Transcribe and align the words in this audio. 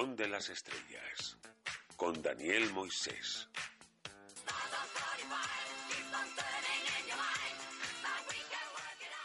De 0.00 0.26
las 0.26 0.48
Estrellas, 0.48 1.36
con 1.94 2.22
Daniel 2.22 2.72
Moisés. 2.72 3.50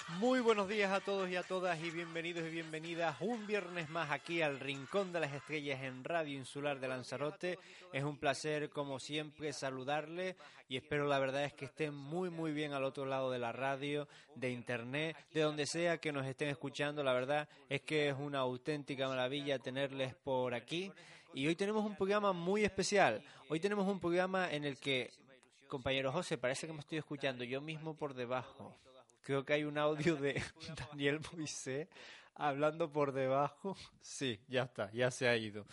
Muy 0.08 0.40
buenos 0.40 0.70
días 0.70 0.92
a 0.92 1.02
todos 1.02 1.30
y 1.30 1.36
a 1.36 1.42
todas 1.42 1.84
y 1.84 1.90
bienvenidos 1.90 2.46
y 2.46 2.52
bienvenidas 2.52 3.18
un 3.22 3.48
viernes 3.48 3.90
más 3.90 4.12
aquí 4.12 4.44
al 4.44 4.60
Rincón 4.60 5.12
de 5.12 5.20
las 5.20 5.34
Estrellas 5.34 5.82
en 5.82 6.04
Radio 6.04 6.38
Insular 6.38 6.80
de 6.80 6.88
Lanzarote. 6.88 7.58
Es 7.92 8.04
un 8.04 8.18
placer 8.18 8.70
como 8.70 9.00
siempre 9.00 9.52
saludarle 9.52 10.36
y 10.70 10.78
espero 10.78 11.08
la 11.08 11.18
verdad 11.18 11.44
es 11.44 11.54
que 11.54 11.66
estén 11.66 11.96
muy 11.96 12.30
muy 12.30 12.54
bien 12.54 12.74
al 12.74 12.84
otro 12.84 13.06
lado 13.06 13.32
de 13.32 13.40
la 13.40 13.52
radio, 13.52 14.08
de 14.36 14.52
internet, 14.52 15.18
de 15.34 15.42
donde 15.42 15.66
sea 15.66 15.98
que 15.98 16.12
nos 16.12 16.28
estén 16.28 16.50
escuchando. 16.50 17.04
La 17.04 17.14
verdad 17.14 17.50
es 17.68 17.82
que 17.82 18.10
es 18.10 18.16
una 18.16 18.40
auténtica 18.40 19.08
maravilla 19.08 19.58
tenerles 19.58 20.14
por 20.14 20.54
aquí 20.54 20.92
y 21.34 21.48
hoy 21.48 21.56
tenemos 21.56 21.84
un 21.84 21.96
programa 21.96 22.32
muy 22.32 22.64
especial. 22.64 23.24
Hoy 23.50 23.60
tenemos 23.60 23.88
un 23.88 24.00
programa 24.00 24.52
en 24.52 24.66
el 24.66 24.78
que, 24.78 25.10
compañero 25.68 26.12
José, 26.12 26.38
parece 26.38 26.68
que 26.68 26.74
me 26.74 26.80
estoy 26.80 27.00
escuchando 27.00 27.44
yo 27.44 27.60
mismo 27.60 27.96
por 27.96 28.14
debajo. 28.14 28.78
Creo 29.26 29.44
que 29.44 29.54
hay 29.54 29.64
un 29.64 29.80
audio 29.80 30.16
de 30.18 30.40
Daniel 30.92 31.20
Moisés 31.34 31.88
hablando 32.36 32.92
por 32.92 33.12
debajo. 33.12 33.76
Sí, 34.02 34.40
ya 34.48 34.64
está, 34.64 34.92
ya 34.92 35.10
se 35.10 35.28
ha 35.28 35.36
ido. 35.36 35.66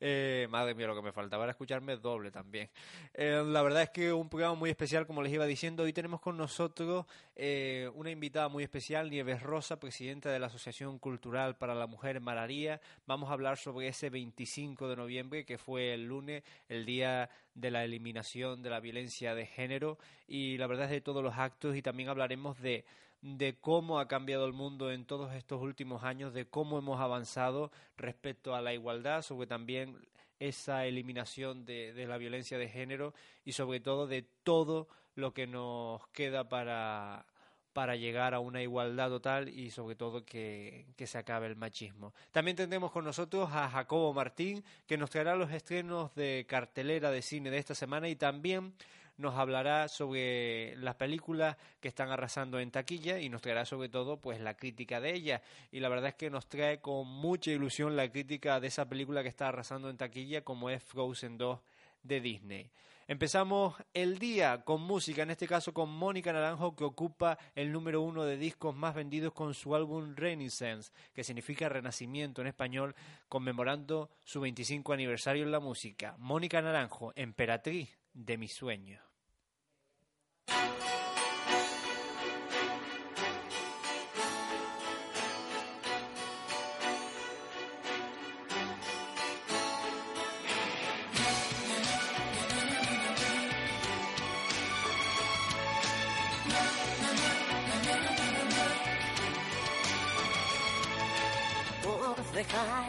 Eh, 0.00 0.46
madre 0.50 0.74
mía, 0.74 0.86
lo 0.86 0.94
que 0.94 1.02
me 1.02 1.10
faltaba 1.10 1.44
era 1.44 1.52
escucharme 1.52 1.96
doble 1.96 2.30
también. 2.30 2.68
Eh, 3.14 3.42
la 3.44 3.62
verdad 3.62 3.82
es 3.82 3.90
que 3.90 4.12
un 4.12 4.28
programa 4.28 4.54
muy 4.54 4.70
especial, 4.70 5.06
como 5.06 5.22
les 5.22 5.32
iba 5.32 5.46
diciendo, 5.46 5.82
hoy 5.82 5.92
tenemos 5.92 6.20
con 6.20 6.36
nosotros 6.36 7.06
eh, 7.34 7.90
una 7.94 8.10
invitada 8.10 8.48
muy 8.48 8.62
especial, 8.62 9.10
Nieves 9.10 9.42
Rosa, 9.42 9.80
presidenta 9.80 10.30
de 10.30 10.38
la 10.38 10.46
Asociación 10.46 10.98
Cultural 10.98 11.56
para 11.56 11.74
la 11.74 11.86
Mujer 11.86 12.20
Mararía. 12.20 12.80
Vamos 13.06 13.30
a 13.30 13.32
hablar 13.32 13.56
sobre 13.56 13.88
ese 13.88 14.10
25 14.10 14.86
de 14.88 14.96
noviembre, 14.96 15.44
que 15.46 15.56
fue 15.56 15.94
el 15.94 16.04
lunes, 16.04 16.44
el 16.68 16.84
día 16.84 17.30
de 17.54 17.70
la 17.70 17.84
eliminación 17.84 18.62
de 18.62 18.70
la 18.70 18.80
violencia 18.80 19.34
de 19.34 19.46
género, 19.46 19.98
y 20.28 20.58
la 20.58 20.66
verdad 20.66 20.84
es 20.84 20.90
de 20.92 21.00
todos 21.00 21.24
los 21.24 21.38
actos, 21.38 21.74
y 21.74 21.82
también 21.82 22.10
hablaremos 22.10 22.60
de 22.60 22.84
de 23.20 23.56
cómo 23.58 23.98
ha 23.98 24.08
cambiado 24.08 24.46
el 24.46 24.52
mundo 24.52 24.92
en 24.92 25.04
todos 25.04 25.34
estos 25.34 25.60
últimos 25.60 26.04
años, 26.04 26.32
de 26.32 26.46
cómo 26.46 26.78
hemos 26.78 27.00
avanzado 27.00 27.70
respecto 27.96 28.54
a 28.54 28.62
la 28.62 28.74
igualdad, 28.74 29.22
sobre 29.22 29.46
también 29.46 29.96
esa 30.38 30.86
eliminación 30.86 31.64
de, 31.64 31.92
de, 31.92 32.06
la 32.06 32.16
violencia 32.16 32.58
de 32.58 32.68
género 32.68 33.12
y 33.44 33.52
sobre 33.52 33.80
todo 33.80 34.06
de 34.06 34.22
todo 34.44 34.88
lo 35.16 35.34
que 35.34 35.48
nos 35.48 36.06
queda 36.08 36.48
para, 36.48 37.26
para 37.72 37.96
llegar 37.96 38.34
a 38.34 38.40
una 38.40 38.62
igualdad 38.62 39.08
total 39.08 39.48
y 39.48 39.70
sobre 39.70 39.96
todo 39.96 40.24
que, 40.24 40.86
que, 40.96 41.06
se 41.06 41.18
acabe 41.18 41.46
el 41.46 41.56
machismo. 41.56 42.14
También 42.30 42.56
tendremos 42.56 42.92
con 42.92 43.04
nosotros 43.04 43.50
a 43.52 43.68
Jacobo 43.68 44.12
Martín, 44.12 44.64
que 44.86 44.96
nos 44.96 45.10
traerá 45.10 45.34
los 45.34 45.50
estrenos 45.50 46.14
de 46.14 46.46
cartelera 46.48 47.10
de 47.10 47.22
cine 47.22 47.50
de 47.50 47.58
esta 47.58 47.74
semana 47.74 48.08
y 48.08 48.16
también 48.16 48.74
nos 49.18 49.34
hablará 49.34 49.88
sobre 49.88 50.76
las 50.76 50.94
películas 50.94 51.56
que 51.80 51.88
están 51.88 52.10
arrasando 52.10 52.60
en 52.60 52.70
taquilla 52.70 53.18
y 53.18 53.28
nos 53.28 53.42
traerá 53.42 53.64
sobre 53.64 53.88
todo 53.88 54.20
pues 54.20 54.40
la 54.40 54.56
crítica 54.56 55.00
de 55.00 55.14
ellas 55.14 55.42
y 55.70 55.80
la 55.80 55.88
verdad 55.88 56.08
es 56.08 56.14
que 56.14 56.30
nos 56.30 56.48
trae 56.48 56.80
con 56.80 57.06
mucha 57.06 57.50
ilusión 57.50 57.96
la 57.96 58.10
crítica 58.10 58.60
de 58.60 58.68
esa 58.68 58.88
película 58.88 59.22
que 59.22 59.28
está 59.28 59.48
arrasando 59.48 59.90
en 59.90 59.96
taquilla 59.96 60.42
como 60.42 60.70
es 60.70 60.82
Frozen 60.82 61.36
2 61.36 61.58
de 62.04 62.20
Disney. 62.20 62.70
Empezamos 63.10 63.74
el 63.94 64.18
día 64.18 64.64
con 64.64 64.82
música, 64.82 65.22
en 65.22 65.30
este 65.30 65.48
caso 65.48 65.72
con 65.72 65.88
Mónica 65.88 66.30
Naranjo, 66.30 66.76
que 66.76 66.84
ocupa 66.84 67.38
el 67.54 67.72
número 67.72 68.02
uno 68.02 68.24
de 68.24 68.36
discos 68.36 68.76
más 68.76 68.94
vendidos 68.94 69.32
con 69.32 69.54
su 69.54 69.74
álbum 69.74 70.14
Renaissance, 70.14 70.92
que 71.14 71.24
significa 71.24 71.70
renacimiento 71.70 72.42
en 72.42 72.48
español, 72.48 72.94
conmemorando 73.30 74.10
su 74.24 74.42
25 74.42 74.92
aniversario 74.92 75.42
en 75.42 75.52
la 75.52 75.58
música. 75.58 76.16
Mónica 76.18 76.60
Naranjo, 76.60 77.14
emperatriz 77.16 77.98
de 78.12 78.36
mis 78.36 78.52
sueños. 78.52 79.07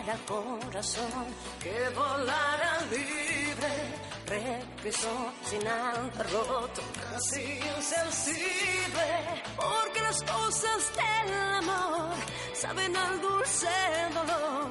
Al 0.10 0.20
corazón 0.26 1.26
que 1.62 1.90
volara 1.96 2.80
libre, 2.90 3.74
regresó 4.30 5.34
sin 5.44 5.68
haber 5.68 6.32
roto, 6.32 6.82
casi 7.12 7.60
insensible, 7.78 9.08
porque 9.56 10.02
las 10.02 10.22
cosas 10.22 10.92
del 10.96 11.34
amor 11.34 12.14
saben 12.54 12.96
al 12.96 13.22
dulce 13.22 13.68
dolor 14.14 14.70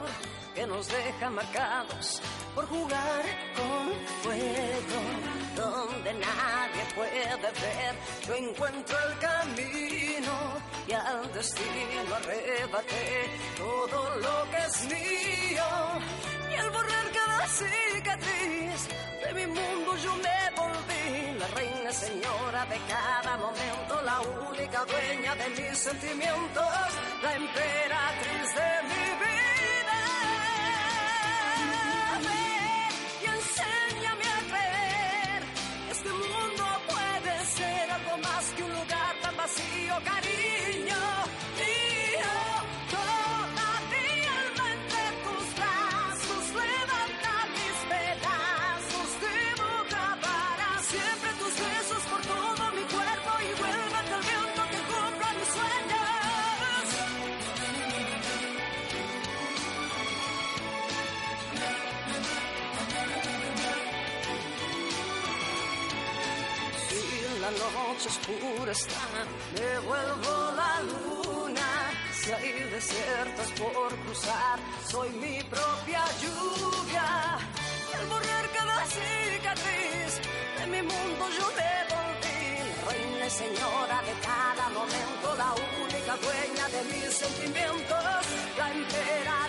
que 0.55 0.67
nos 0.67 0.89
deja 0.89 1.31
marcados 1.31 2.21
por 2.55 2.67
jugar 2.67 3.23
con 3.57 3.93
fuego, 4.23 5.01
donde 5.57 6.15
nadie 6.15 6.83
puede 6.95 7.53
ver. 7.63 7.95
Yo 8.27 8.35
encuentro 8.35 8.97
el 9.09 9.19
camino 9.19 10.33
y 10.87 10.93
al 10.93 11.33
destino 11.33 12.15
arrebaté 12.15 13.31
todo 13.57 14.17
lo 14.17 14.51
que 14.51 14.57
es 14.67 14.85
mío. 14.85 16.38
Al 16.59 16.71
borrar 16.71 17.07
cada 17.13 17.47
cicatriz 17.49 18.89
de 19.23 19.35
mi 19.35 19.47
mundo 19.47 19.97
yo 19.97 20.15
me 20.17 20.39
volví 20.57 21.39
la 21.39 21.47
reina 21.49 21.93
señora 21.93 22.65
de 22.67 22.79
cada 22.89 23.37
momento, 23.37 24.03
la 24.03 24.21
única 24.51 24.85
dueña 24.85 25.35
de 25.37 25.49
mis 25.51 25.79
sentimientos, 25.79 26.89
la 27.23 27.35
emperatriz 27.35 28.55
de 28.55 28.71
mi 28.89 29.05
vida. 29.21 29.38
Noche 67.99 68.09
oscura 68.09 68.73
está, 68.73 69.01
me 69.55 69.79
vuelvo 69.81 70.53
la 70.55 70.81
luna. 70.83 71.69
Si 72.13 72.31
hay 72.33 72.53
desiertos 72.71 73.51
por 73.59 73.97
cruzar, 74.05 74.59
soy 74.87 75.11
mi 75.11 75.43
propia 75.43 76.05
lluvia. 76.23 77.39
Al 77.99 78.07
borrar 78.07 78.49
cada 78.57 78.85
cicatriz 78.87 80.21
de 80.59 80.67
mi 80.67 80.83
mundo 80.83 81.25
yo 81.39 81.47
me 81.59 81.75
volví 81.93 82.39
reina 82.87 83.27
y 83.27 83.31
señora 83.31 83.99
de 84.09 84.15
cada 84.31 84.69
momento, 84.69 85.27
la 85.37 85.55
única 85.83 86.17
dueña 86.25 86.69
de 86.75 86.83
mis 86.93 87.15
sentimientos, 87.15 88.25
la 88.59 88.73
emperatriz 88.73 89.48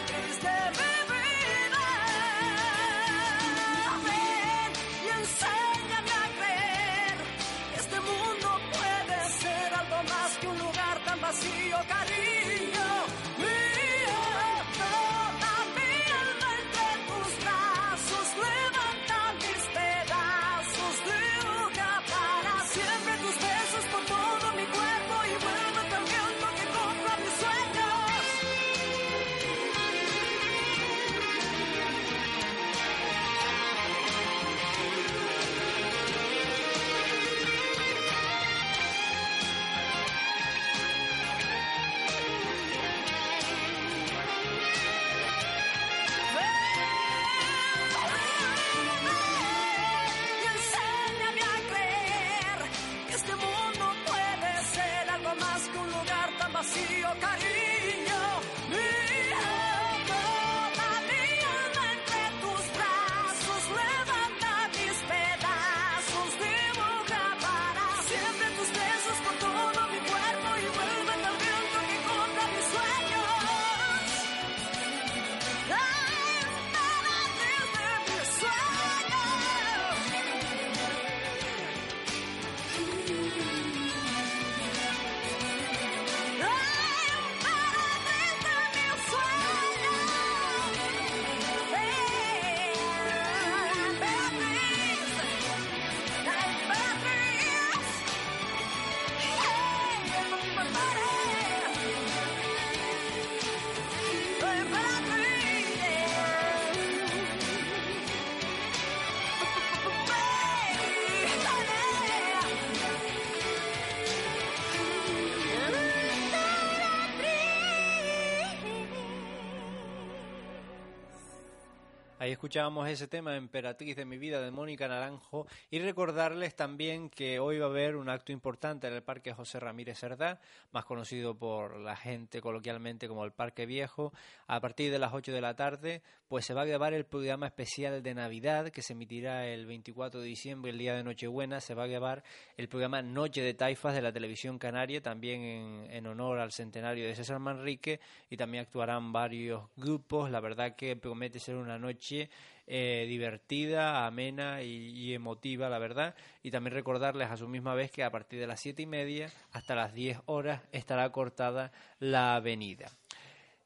escuchábamos 122.40 122.88
ese 122.88 123.10
tema, 123.10 123.36
Emperatriz 123.36 123.98
de 123.98 124.06
mi 124.06 124.18
vida, 124.18 124.40
de 124.40 124.50
Mónica 124.50 124.88
Naranjo, 124.88 125.46
y 125.70 125.80
recordarles 125.80 126.56
también 126.56 127.10
que 127.10 127.38
hoy 127.38 127.60
va 127.60 127.66
a 127.66 127.70
haber 127.70 127.98
un 127.98 128.08
acto 128.08 128.32
importante 128.32 128.88
en 128.88 128.94
el 128.94 129.04
Parque 129.04 129.34
José 129.34 129.60
Ramírez 129.60 130.00
Cerdá, 130.00 130.40
más 130.72 130.86
conocido 130.86 131.38
por 131.38 131.78
la 131.82 131.98
gente 131.98 132.40
coloquialmente 132.40 133.10
como 133.10 133.26
el 133.26 133.34
Parque 133.34 133.66
Viejo. 133.66 134.14
A 134.48 134.62
partir 134.62 134.90
de 134.90 135.00
las 135.00 135.14
8 135.14 135.34
de 135.34 135.42
la 135.42 135.58
tarde, 135.58 136.02
pues 136.30 136.46
se 136.46 136.54
va 136.54 136.62
a 136.62 136.66
grabar 136.66 136.94
el 136.94 137.06
programa 137.06 137.48
especial 137.48 138.02
de 138.02 138.14
Navidad 138.14 138.70
que 138.70 138.84
se 138.84 138.94
emitirá 138.94 139.46
el 139.46 139.66
24 139.66 140.22
de 140.22 140.28
diciembre, 140.28 140.72
el 140.72 140.78
día 140.78 140.96
de 140.96 141.04
Nochebuena. 141.04 141.60
Se 141.60 141.74
va 141.74 141.84
a 141.84 141.88
grabar 141.88 142.24
el 142.56 142.70
programa 142.70 143.02
Noche 143.02 143.42
de 143.42 143.54
Taifas 143.54 143.94
de 143.94 144.02
la 144.02 144.14
televisión 144.14 144.60
canaria, 144.60 145.02
también 145.02 145.42
en, 145.42 145.92
en 145.92 146.08
honor 146.08 146.40
al 146.40 146.54
centenario 146.54 147.06
de 147.06 147.16
César 147.16 147.40
Manrique, 147.40 148.00
y 148.30 148.38
también 148.38 148.62
actuarán 148.62 149.12
varios 149.12 149.64
grupos. 149.76 150.32
La 150.32 150.40
verdad 150.40 150.78
que 150.78 150.96
promete 150.96 151.40
ser 151.40 151.58
una 151.58 151.78
noche 151.78 152.29
eh, 152.68 153.06
divertida, 153.08 154.06
amena 154.06 154.62
y, 154.62 155.14
emotiva, 155.14 155.70
la 155.70 155.80
verdad. 155.80 156.16
Y 156.44 156.52
también 156.52 156.76
recordarles 156.76 157.30
a 157.32 157.38
su 157.38 157.48
misma 157.48 157.74
vez 157.74 157.92
que 157.92 158.04
a 158.04 158.12
partir 158.12 158.40
de 158.40 158.48
las 158.48 158.60
siete 158.60 158.84
y 158.84 158.86
media 158.86 159.32
hasta 159.52 159.76
las 159.76 159.94
10 159.94 160.20
horas 160.28 160.62
estará 160.72 161.12
cortada 161.12 161.72
la 162.00 162.36
avenida. 162.36 162.92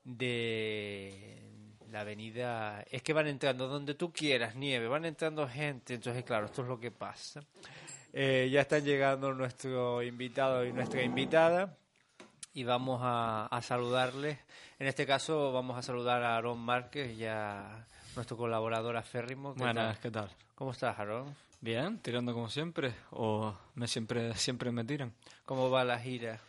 De 0.05 1.41
la 1.91 2.01
avenida 2.01 2.83
es 2.89 3.03
que 3.03 3.13
van 3.13 3.27
entrando 3.27 3.67
donde 3.67 3.93
tú 3.93 4.11
quieras, 4.11 4.55
nieve, 4.55 4.87
van 4.87 5.05
entrando 5.05 5.47
gente, 5.47 5.93
entonces 5.93 6.23
claro, 6.23 6.47
esto 6.47 6.63
es 6.63 6.67
lo 6.67 6.79
que 6.79 6.89
pasa. 6.89 7.41
Eh, 8.11 8.49
ya 8.51 8.61
están 8.61 8.83
llegando 8.83 9.33
nuestro 9.33 10.01
invitado 10.01 10.65
y 10.65 10.71
nuestra 10.71 11.03
invitada 11.03 11.77
y 12.53 12.63
vamos 12.63 12.99
a, 13.03 13.59
saludarles. 13.63 14.37
En 14.79 14.87
este 14.87 15.05
caso 15.05 15.51
vamos 15.51 15.77
a 15.77 15.81
saludar 15.81 16.23
a 16.23 16.37
Aaron 16.37 16.59
Márquez 16.59 17.17
y 17.17 17.25
a 17.25 17.87
nuestro 18.15 18.37
colaborador 18.37 18.97
aférrimo. 18.97 19.53
Buenas, 19.55 19.97
¿qué 19.99 20.11
tal? 20.11 20.29
¿Cómo 20.55 20.71
estás, 20.71 20.97
Aaron? 20.99 21.35
Bien, 21.61 21.97
tirando 21.99 22.33
como 22.33 22.49
siempre, 22.49 22.93
o 23.11 23.55
me 23.75 23.87
siempre, 23.87 24.35
siempre 24.35 24.71
me 24.71 24.83
tiran. 24.83 25.13
¿Cómo 25.45 25.69
va 25.69 25.83
la 25.83 25.99
gira? 25.99 26.39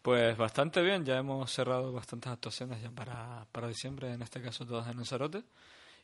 Pues 0.00 0.36
bastante 0.36 0.82
bien, 0.82 1.04
ya 1.04 1.18
hemos 1.18 1.52
cerrado 1.52 1.92
bastantes 1.92 2.32
actuaciones 2.32 2.82
ya 2.82 2.90
para, 2.90 3.46
para 3.52 3.68
diciembre, 3.68 4.12
en 4.12 4.22
este 4.22 4.40
caso 4.40 4.66
todas 4.66 4.88
en 4.88 4.96
Lanzarote, 4.96 5.44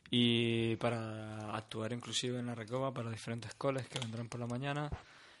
y 0.09 0.75
para 0.77 1.55
actuar 1.55 1.91
inclusive 1.91 2.39
en 2.39 2.45
la 2.45 2.55
Recoba 2.55 2.93
para 2.93 3.09
diferentes 3.09 3.53
coles 3.55 3.89
que 3.89 3.99
vendrán 3.99 4.29
por 4.29 4.39
la 4.39 4.47
mañana, 4.47 4.89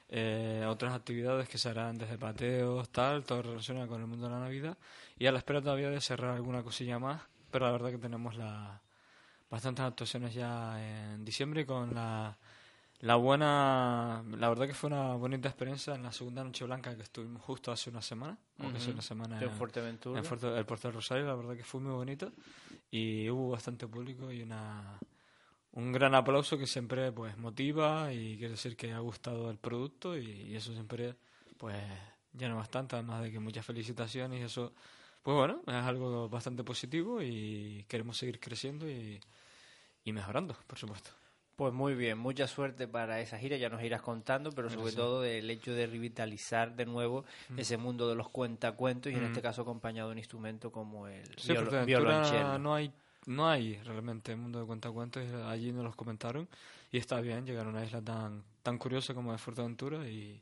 eh, 0.09 0.65
otras 0.67 0.93
actividades 0.93 1.47
que 1.47 1.57
se 1.57 1.69
harán 1.69 1.97
desde 1.97 2.17
pateos, 2.17 2.89
tal, 2.89 3.23
todo 3.23 3.43
relacionado 3.43 3.87
con 3.87 4.01
el 4.01 4.07
mundo 4.07 4.27
de 4.27 4.33
la 4.33 4.39
Navidad, 4.39 4.77
y 5.17 5.27
a 5.27 5.31
la 5.31 5.37
espera 5.37 5.61
todavía 5.61 5.89
de 5.89 6.01
cerrar 6.01 6.35
alguna 6.35 6.63
cosilla 6.63 6.99
más, 6.99 7.21
pero 7.51 7.65
la 7.65 7.71
verdad 7.71 7.91
que 7.91 7.97
tenemos 7.97 8.35
la, 8.35 8.81
bastantes 9.49 9.83
actuaciones 9.85 10.33
ya 10.33 11.13
en 11.13 11.25
diciembre 11.25 11.65
con 11.65 11.93
la, 11.93 12.37
la 12.99 13.15
buena, 13.15 14.23
la 14.37 14.49
verdad 14.49 14.67
que 14.67 14.73
fue 14.73 14.89
una 14.89 15.15
bonita 15.15 15.47
experiencia 15.47 15.95
en 15.95 16.03
la 16.03 16.11
segunda 16.11 16.43
noche 16.43 16.65
blanca 16.65 16.95
que 16.95 17.03
estuvimos 17.03 17.41
justo 17.41 17.71
hace 17.71 17.89
una 17.89 18.01
semana, 18.01 18.37
uh 18.59 18.71
que 18.71 18.91
una 18.91 19.01
semana 19.01 19.41
en, 19.41 19.51
Fuerteventura, 19.51 20.19
en 20.19 20.25
Fuerte, 20.25 20.47
el 20.55 20.65
Puerto 20.65 20.87
del 20.87 20.95
Rosario, 20.95 21.25
la 21.25 21.35
verdad 21.35 21.55
que 21.55 21.63
fue 21.63 21.81
muy 21.81 21.93
bonito 21.93 22.31
y 22.91 23.29
hubo 23.29 23.51
bastante 23.51 23.87
público 23.87 24.31
y 24.31 24.41
una 24.41 24.99
un 25.71 25.91
gran 25.91 26.15
aplauso 26.15 26.57
que 26.57 26.65
siempre 26.65 27.11
pues 27.11 27.37
motiva 27.37 28.11
y 28.11 28.37
quiere 28.37 28.51
decir 28.51 28.75
que 28.75 28.91
ha 28.91 28.99
gustado 28.99 29.49
el 29.49 29.57
producto 29.57 30.17
y, 30.17 30.25
y 30.25 30.55
eso 30.55 30.73
siempre 30.73 31.15
pues 31.57 31.77
llena 32.33 32.55
bastante, 32.55 32.95
además 32.95 33.21
de 33.21 33.31
que 33.31 33.39
muchas 33.39 33.65
felicitaciones 33.65 34.39
y 34.41 34.43
eso 34.43 34.73
pues 35.23 35.35
bueno, 35.35 35.61
es 35.67 35.73
algo 35.73 36.29
bastante 36.29 36.63
positivo 36.63 37.21
y 37.21 37.85
queremos 37.87 38.17
seguir 38.17 38.39
creciendo 38.39 38.89
y, 38.89 39.19
y 40.03 40.13
mejorando, 40.13 40.55
por 40.67 40.77
supuesto. 40.77 41.11
Pues 41.59 41.73
muy 41.73 41.93
bien, 41.93 42.17
mucha 42.17 42.47
suerte 42.47 42.87
para 42.87 43.19
esa 43.19 43.37
gira, 43.37 43.57
ya 43.57 43.67
nos 43.67 43.83
irás 43.83 44.01
contando, 44.01 44.53
pero 44.53 44.69
sobre 44.69 44.93
todo 44.93 45.25
el 45.25 45.49
hecho 45.49 45.73
de 45.73 45.87
revitalizar 45.87 46.73
de 46.73 46.85
nuevo 46.85 47.25
mm. 47.49 47.59
ese 47.59 47.75
mundo 47.75 48.07
de 48.07 48.15
los 48.15 48.29
cuentacuentos 48.29 49.11
y 49.11 49.15
en 49.15 49.25
este 49.25 49.41
mm. 49.41 49.43
caso 49.43 49.61
acompañado 49.63 50.07
de 50.07 50.13
un 50.13 50.19
instrumento 50.19 50.71
como 50.71 51.09
el 51.09 51.27
sí, 51.35 51.53
violonchelo. 51.85 52.57
No 52.59 52.73
hay, 52.73 52.93
no 53.25 53.49
hay 53.49 53.75
realmente 53.83 54.33
mundo 54.37 54.61
de 54.61 54.65
cuentacuentos, 54.67 55.21
allí 55.47 55.73
nos 55.73 55.83
los 55.83 55.97
comentaron 55.97 56.47
y 56.93 56.97
está 56.97 57.19
bien 57.19 57.45
llegar 57.45 57.65
a 57.65 57.69
una 57.69 57.83
isla 57.83 58.01
tan, 58.01 58.41
tan 58.63 58.77
curiosa 58.77 59.13
como 59.13 59.35
es 59.35 59.41
Fuerteventura 59.41 60.07
y, 60.07 60.41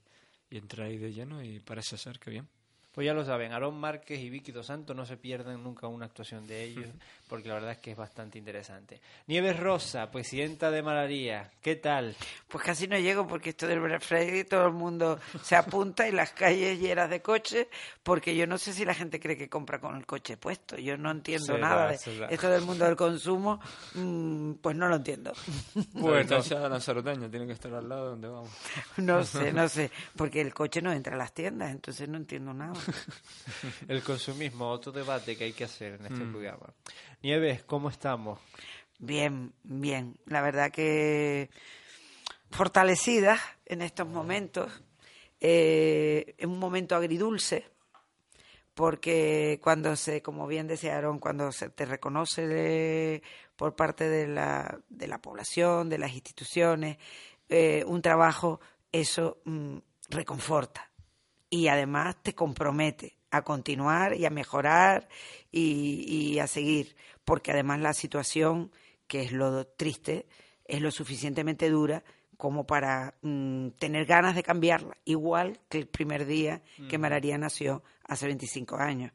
y 0.52 0.58
entrar 0.58 0.86
ahí 0.86 1.00
de 1.00 1.14
lleno 1.14 1.44
y 1.44 1.60
parece 1.62 1.98
ser 1.98 2.20
que 2.20 2.30
bien. 2.30 2.48
Pues 2.98 3.06
ya 3.06 3.14
lo 3.14 3.24
saben, 3.24 3.52
Aarón 3.52 3.80
Márquez 3.80 4.20
y 4.20 4.32
Vicky 4.32 4.52
Dos 4.52 4.66
Santos 4.66 4.96
no 4.96 5.06
se 5.06 5.18
pierden 5.18 5.62
nunca 5.62 5.86
una 5.86 6.08
actuación 6.08 6.48
de 6.48 6.64
ellos, 6.64 6.88
porque 7.28 7.50
la 7.50 7.56
verdad 7.56 7.72
es 7.72 7.78
que 7.80 7.92
es 7.92 7.98
bastante 7.98 8.38
interesante. 8.38 9.02
Nieves 9.28 9.60
Rosa, 9.60 10.10
presidenta 10.10 10.72
de 10.72 10.82
Malaría, 10.82 11.52
¿qué 11.62 11.76
tal? 11.76 12.16
Pues 12.48 12.64
casi 12.64 12.88
no 12.88 12.98
llego 12.98 13.28
porque 13.28 13.50
esto 13.50 13.68
del 13.68 13.80
Black 13.80 14.02
Friday 14.02 14.44
todo 14.46 14.68
el 14.68 14.74
mundo 14.74 15.20
se 15.44 15.56
apunta 15.56 16.08
y 16.08 16.12
las 16.12 16.32
calles 16.32 16.80
llenas 16.80 17.10
de 17.10 17.22
coches, 17.22 17.68
porque 18.04 18.36
yo 18.36 18.48
no 18.48 18.58
sé 18.58 18.74
si 18.74 18.86
la 18.86 18.94
gente 18.94 19.20
cree 19.20 19.38
que 19.38 19.50
compra 19.50 19.80
con 19.80 19.96
el 19.98 20.06
coche 20.06 20.38
puesto, 20.38 20.78
yo 20.78 20.98
no 20.98 21.12
entiendo 21.12 21.58
nada 21.58 21.90
de 21.90 21.96
esto 22.30 22.50
del 22.50 22.62
mundo 22.62 22.86
del 22.86 22.96
consumo, 22.96 23.60
mm, 23.96 24.54
pues 24.54 24.76
no 24.76 24.88
lo 24.88 24.96
entiendo. 24.96 25.34
Bueno, 25.94 26.38
la 26.50 26.70
Lanzaroteña 26.70 27.30
tiene 27.30 27.46
que 27.46 27.54
estar 27.54 27.74
al 27.74 27.88
lado 27.88 28.04
de 28.06 28.10
donde 28.12 28.28
vamos. 28.28 28.50
No 28.98 29.24
sé, 29.24 29.52
no 29.54 29.68
sé, 29.68 29.92
porque 30.16 30.42
el 30.42 30.54
coche 30.54 30.82
no 30.82 30.92
entra 30.92 31.16
a 31.16 31.18
las 31.18 31.34
tiendas, 31.34 31.72
entonces 31.72 32.08
no 32.08 32.18
entiendo 32.18 32.54
nada. 32.54 32.74
el 33.88 34.04
consumismo, 34.04 34.70
otro 34.70 34.92
debate 34.92 35.36
que 35.36 35.46
hay 35.46 35.54
que 35.54 35.66
hacer 35.66 35.94
en 35.96 36.06
este 36.06 36.24
mm. 36.24 36.32
programa. 36.32 36.68
Nieves, 37.22 37.64
¿cómo 37.64 37.90
estamos? 37.90 38.40
Bien, 39.00 39.54
bien. 39.64 40.18
La 40.26 40.42
verdad 40.42 40.72
que 40.72 41.50
fortalecida 42.52 43.40
en 43.66 43.82
estos 43.82 44.08
momentos. 44.08 44.72
Eh, 45.40 46.36
es 46.38 46.46
un 46.48 46.58
momento 46.58 46.96
agridulce, 46.96 47.70
porque 48.74 49.60
cuando 49.62 49.96
se, 49.96 50.22
como 50.22 50.48
bien 50.48 50.68
decía 50.68 51.02
cuando 51.20 51.52
se 51.52 51.70
te 51.70 51.86
reconoce 51.86 53.22
por 53.56 53.76
parte 53.76 54.10
de 54.10 54.28
la, 54.28 54.80
de 54.90 55.08
la 55.08 55.20
población, 55.20 55.90
de 55.90 56.00
las 56.00 56.14
instituciones, 56.14 56.98
eh, 57.50 57.84
un 57.86 58.02
trabajo, 58.02 58.60
eso 58.92 59.42
mm, 59.46 59.78
reconforta 60.10 60.92
y 61.50 61.68
además 61.68 62.18
te 62.22 62.34
compromete 62.34 63.17
a 63.32 63.44
continuar 63.44 64.16
y 64.16 64.26
a 64.26 64.30
mejorar 64.30 65.08
y, 65.52 66.40
a 66.40 66.48
seguir, 66.48 66.96
porque 67.26 67.52
además 67.52 67.80
la 67.80 67.94
situación, 67.94 68.72
que 69.08 69.22
es 69.22 69.32
lo 69.32 69.66
triste, 69.66 70.28
es 70.66 70.82
lo 70.82 70.92
suficientemente 70.92 71.70
dura 71.70 72.04
como 72.38 72.68
para 72.68 73.16
mm, 73.22 73.70
tener 73.80 74.06
ganas 74.06 74.36
de 74.36 74.44
cambiarla, 74.44 74.96
igual 75.06 75.60
que 75.70 75.80
el 75.80 75.88
primer 75.88 76.26
día 76.26 76.62
que 76.90 76.98
Mararía 76.98 77.38
nació 77.38 77.84
hace 78.04 78.28
25 78.28 78.78
años. 78.78 79.12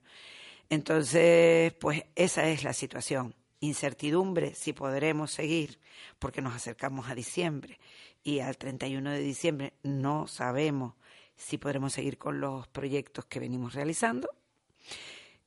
Entonces, 0.69 1.73
pues 1.75 2.03
esa 2.17 2.49
es 2.49 2.65
la 2.65 2.73
situación. 2.73 3.35
Incertidumbre 3.61 4.55
si 4.55 4.73
podremos 4.73 5.31
seguir, 5.31 5.79
porque 6.19 6.43
nos 6.43 6.55
acercamos 6.55 7.09
a 7.09 7.15
diciembre 7.15 7.79
y 8.25 8.41
al 8.41 8.57
31 8.57 9.11
de 9.11 9.21
diciembre 9.21 9.73
no 9.83 10.27
sabemos 10.27 10.95
si 11.43 11.59
podremos 11.59 11.93
seguir 11.93 12.19
con 12.19 12.41
los 12.41 12.69
proyectos 12.69 13.25
que 13.25 13.41
venimos 13.41 13.75
realizando, 13.75 14.31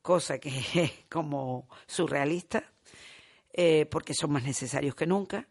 cosa 0.01 0.39
que 0.39 0.49
es 0.49 0.91
como 1.09 1.67
surrealista, 1.87 2.63
eh, 3.53 3.85
porque 3.89 4.13
son 4.13 4.33
más 4.33 4.43
necesarios 4.43 4.93
que 4.93 5.07
nunca, 5.07 5.47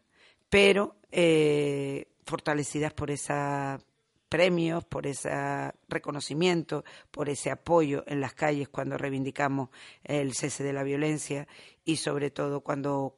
pero 0.47 0.97
eh, 1.11 2.07
fortalecidas 2.25 2.93
por 2.93 3.09
esos 3.09 3.81
premios, 4.29 4.85
por 4.85 5.07
ese 5.07 5.31
reconocimiento, 5.87 6.83
por 7.09 7.29
ese 7.29 7.49
apoyo 7.49 8.03
en 8.07 8.21
las 8.21 8.33
calles 8.33 8.69
cuando 8.69 8.97
reivindicamos 8.97 9.69
el 10.03 10.33
cese 10.35 10.63
de 10.63 10.73
la 10.73 10.83
violencia 10.83 11.47
y 11.83 11.97
sobre 11.97 12.29
todo 12.29 12.61
cuando 12.61 13.17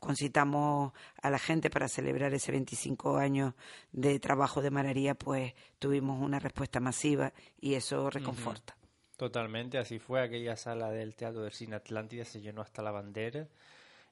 concitamos 0.00 0.92
a 1.22 1.30
la 1.30 1.38
gente 1.38 1.70
para 1.70 1.88
celebrar 1.88 2.34
ese 2.34 2.52
25 2.52 3.16
años 3.16 3.54
de 3.92 4.18
trabajo 4.20 4.62
de 4.62 4.70
Mararía, 4.70 5.14
pues 5.14 5.54
tuvimos 5.78 6.20
una 6.20 6.38
respuesta 6.38 6.80
masiva 6.80 7.32
y 7.60 7.74
eso 7.74 8.10
reconforta. 8.10 8.76
Totalmente, 9.16 9.78
así 9.78 9.98
fue. 9.98 10.22
Aquella 10.22 10.56
sala 10.56 10.90
del 10.90 11.14
Teatro 11.14 11.42
del 11.42 11.52
Cine 11.52 11.76
Atlántida 11.76 12.24
se 12.24 12.40
llenó 12.40 12.62
hasta 12.62 12.82
la 12.82 12.90
bandera 12.90 13.48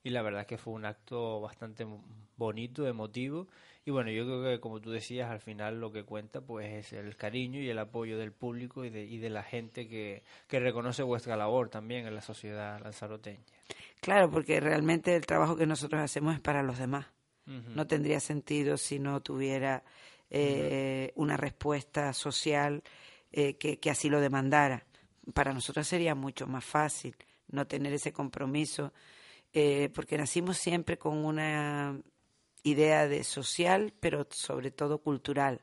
y 0.02 0.10
la 0.10 0.22
verdad 0.22 0.42
es 0.42 0.46
que 0.46 0.58
fue 0.58 0.74
un 0.74 0.84
acto 0.84 1.40
bastante 1.40 1.86
bonito, 2.36 2.86
emotivo 2.86 3.48
y 3.84 3.90
bueno, 3.90 4.10
yo 4.10 4.24
creo 4.24 4.42
que 4.44 4.60
como 4.60 4.80
tú 4.80 4.90
decías, 4.90 5.30
al 5.30 5.40
final 5.40 5.80
lo 5.80 5.90
que 5.90 6.04
cuenta 6.04 6.40
pues 6.40 6.72
es 6.72 6.92
el 6.92 7.16
cariño 7.16 7.60
y 7.60 7.68
el 7.68 7.78
apoyo 7.78 8.16
del 8.16 8.32
público 8.32 8.84
y 8.84 8.90
de, 8.90 9.04
y 9.04 9.18
de 9.18 9.28
la 9.28 9.42
gente 9.42 9.88
que, 9.88 10.22
que 10.46 10.60
reconoce 10.60 11.02
vuestra 11.02 11.36
labor 11.36 11.68
también 11.68 12.06
en 12.06 12.14
la 12.14 12.20
sociedad 12.20 12.80
lanzaroteña. 12.80 13.42
Claro, 14.00 14.30
porque 14.30 14.60
realmente 14.60 15.16
el 15.16 15.26
trabajo 15.26 15.56
que 15.56 15.66
nosotros 15.66 16.00
hacemos 16.00 16.34
es 16.34 16.40
para 16.40 16.62
los 16.62 16.78
demás. 16.78 17.06
No 17.44 17.88
tendría 17.88 18.20
sentido 18.20 18.76
si 18.76 19.00
no 19.00 19.20
tuviera 19.20 19.82
eh, 20.30 21.12
una 21.16 21.36
respuesta 21.36 22.12
social 22.12 22.84
eh, 23.32 23.54
que, 23.54 23.80
que 23.80 23.90
así 23.90 24.08
lo 24.08 24.20
demandara. 24.20 24.86
Para 25.34 25.52
nosotros 25.52 25.88
sería 25.88 26.14
mucho 26.14 26.46
más 26.46 26.64
fácil 26.64 27.16
no 27.48 27.66
tener 27.66 27.92
ese 27.92 28.12
compromiso 28.12 28.92
eh, 29.52 29.90
porque 29.94 30.16
nacimos 30.16 30.56
siempre 30.56 30.98
con 30.98 31.24
una 31.24 32.00
idea 32.62 33.08
de 33.08 33.24
social, 33.24 33.92
pero 34.00 34.26
sobre 34.30 34.70
todo 34.70 34.98
cultural, 34.98 35.60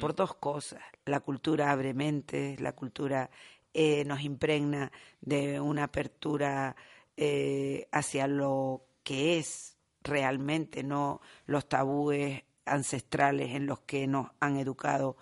por 0.00 0.16
dos 0.16 0.34
cosas. 0.34 0.82
La 1.04 1.20
cultura 1.20 1.70
abre 1.70 1.94
mentes, 1.94 2.60
la 2.60 2.74
cultura 2.74 3.30
eh, 3.72 4.04
nos 4.04 4.20
impregna 4.22 4.90
de 5.20 5.60
una 5.60 5.84
apertura 5.84 6.74
eh, 7.16 7.86
hacia 7.92 8.26
lo 8.26 8.86
que 9.04 9.38
es 9.38 9.76
realmente, 10.02 10.82
no 10.82 11.20
los 11.46 11.68
tabúes 11.68 12.42
ancestrales 12.64 13.54
en 13.54 13.66
los 13.66 13.80
que 13.80 14.06
nos 14.06 14.30
han 14.40 14.56
educado 14.56 15.16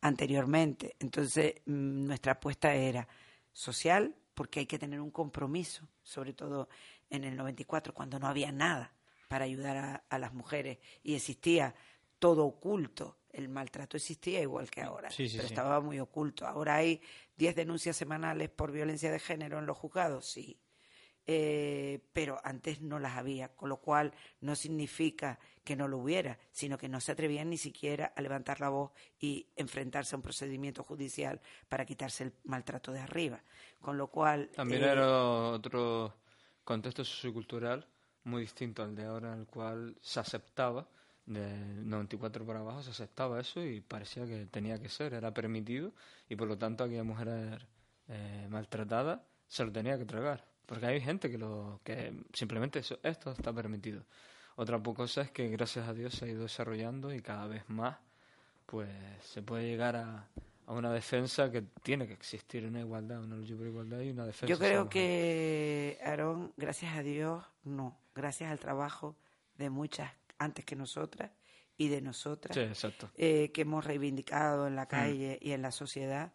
anteriormente. 0.00 0.96
Entonces, 0.98 1.54
mm, 1.66 2.06
nuestra 2.06 2.32
apuesta 2.32 2.74
era 2.74 3.06
social, 3.52 4.14
porque 4.34 4.60
hay 4.60 4.66
que 4.66 4.78
tener 4.78 5.00
un 5.00 5.10
compromiso, 5.10 5.86
sobre 6.02 6.32
todo 6.32 6.68
en 7.10 7.24
el 7.24 7.36
94, 7.36 7.92
cuando 7.92 8.18
no 8.18 8.26
había 8.28 8.52
nada 8.52 8.94
para 9.28 9.44
ayudar 9.44 10.04
a, 10.08 10.18
las 10.18 10.32
mujeres 10.32 10.78
y 11.02 11.14
existía 11.14 11.74
todo 12.18 12.46
oculto. 12.46 13.18
El 13.30 13.48
maltrato 13.48 13.96
existía 13.96 14.40
igual 14.40 14.70
que 14.70 14.82
ahora, 14.82 15.08
pero 15.16 15.44
estaba 15.44 15.80
muy 15.80 16.00
oculto. 16.00 16.46
Ahora 16.46 16.76
hay 16.76 17.00
10 17.36 17.54
denuncias 17.54 17.96
semanales 17.96 18.50
por 18.50 18.72
violencia 18.72 19.12
de 19.12 19.20
género 19.20 19.58
en 19.58 19.66
los 19.66 19.76
juzgados, 19.76 20.26
sí. 20.26 20.58
Eh, 21.26 22.00
pero 22.12 22.40
antes 22.42 22.80
no 22.80 22.98
las 22.98 23.16
había, 23.16 23.54
con 23.54 23.68
lo 23.68 23.76
cual 23.76 24.12
no 24.40 24.56
significa 24.56 25.38
que 25.62 25.76
no 25.76 25.86
lo 25.86 25.98
hubiera, 25.98 26.40
sino 26.50 26.76
que 26.76 26.88
no 26.88 27.00
se 27.00 27.12
atrevían 27.12 27.50
ni 27.50 27.56
siquiera 27.56 28.12
a 28.16 28.20
levantar 28.20 28.60
la 28.60 28.70
voz 28.70 28.90
y 29.20 29.46
enfrentarse 29.54 30.16
a 30.16 30.18
un 30.18 30.22
procedimiento 30.22 30.82
judicial 30.82 31.40
para 31.68 31.86
quitarse 31.86 32.24
el 32.24 32.32
maltrato 32.42 32.90
de 32.90 32.98
arriba. 32.98 33.44
Con 33.80 33.96
lo 33.96 34.08
cual... 34.08 34.50
También 34.56 34.82
eh, 34.82 34.86
era 34.86 35.06
otro 35.50 36.19
contexto 36.70 37.04
sociocultural 37.04 37.84
muy 38.22 38.42
distinto 38.42 38.84
al 38.84 38.94
de 38.94 39.04
ahora, 39.04 39.32
en 39.32 39.40
el 39.40 39.46
cual 39.46 39.96
se 40.00 40.20
aceptaba, 40.20 40.86
del 41.26 41.88
94 41.88 42.46
para 42.46 42.60
abajo 42.60 42.80
se 42.84 42.90
aceptaba 42.90 43.40
eso 43.40 43.64
y 43.64 43.80
parecía 43.80 44.24
que 44.24 44.46
tenía 44.46 44.80
que 44.80 44.88
ser, 44.88 45.14
era 45.14 45.34
permitido 45.34 45.92
y 46.28 46.36
por 46.36 46.46
lo 46.46 46.56
tanto 46.56 46.84
aquella 46.84 47.02
mujer 47.02 47.66
eh, 48.06 48.46
maltratada 48.48 49.24
se 49.48 49.64
lo 49.64 49.72
tenía 49.72 49.98
que 49.98 50.04
tragar. 50.04 50.46
Porque 50.64 50.86
hay 50.86 51.00
gente 51.00 51.28
que 51.28 51.38
lo 51.38 51.80
que 51.82 52.14
simplemente 52.32 52.78
eso, 52.78 53.00
esto 53.02 53.32
está 53.32 53.52
permitido. 53.52 54.04
Otra 54.54 54.80
cosa 54.80 55.22
es 55.22 55.32
que 55.32 55.48
gracias 55.48 55.88
a 55.88 55.92
Dios 55.92 56.14
se 56.14 56.26
ha 56.26 56.28
ido 56.28 56.42
desarrollando 56.42 57.12
y 57.12 57.20
cada 57.20 57.48
vez 57.48 57.68
más 57.68 57.98
pues 58.66 58.88
se 59.24 59.42
puede 59.42 59.66
llegar 59.66 59.96
a, 59.96 60.28
a 60.70 60.72
una 60.72 60.92
defensa 60.92 61.50
que 61.50 61.62
tiene 61.82 62.06
que 62.06 62.12
existir 62.12 62.64
una 62.64 62.78
igualdad, 62.78 63.24
una 63.24 63.34
lucha 63.34 63.56
por 63.56 63.66
igualdad 63.66 64.00
y 64.02 64.10
una 64.10 64.24
defensa. 64.24 64.46
Yo 64.46 64.56
creo 64.56 64.88
que, 64.88 65.98
Aarón, 66.00 66.52
gracias 66.56 66.96
a 66.96 67.02
Dios, 67.02 67.44
no, 67.64 67.98
gracias 68.14 68.52
al 68.52 68.60
trabajo 68.60 69.16
de 69.58 69.68
muchas 69.68 70.12
antes 70.38 70.64
que 70.64 70.76
nosotras 70.76 71.32
y 71.76 71.88
de 71.88 72.00
nosotras, 72.00 72.56
eh, 73.16 73.50
que 73.52 73.62
hemos 73.62 73.84
reivindicado 73.84 74.68
en 74.68 74.76
la 74.76 74.84
mm. 74.84 74.88
calle 74.88 75.38
y 75.42 75.50
en 75.50 75.62
la 75.62 75.72
sociedad, 75.72 76.32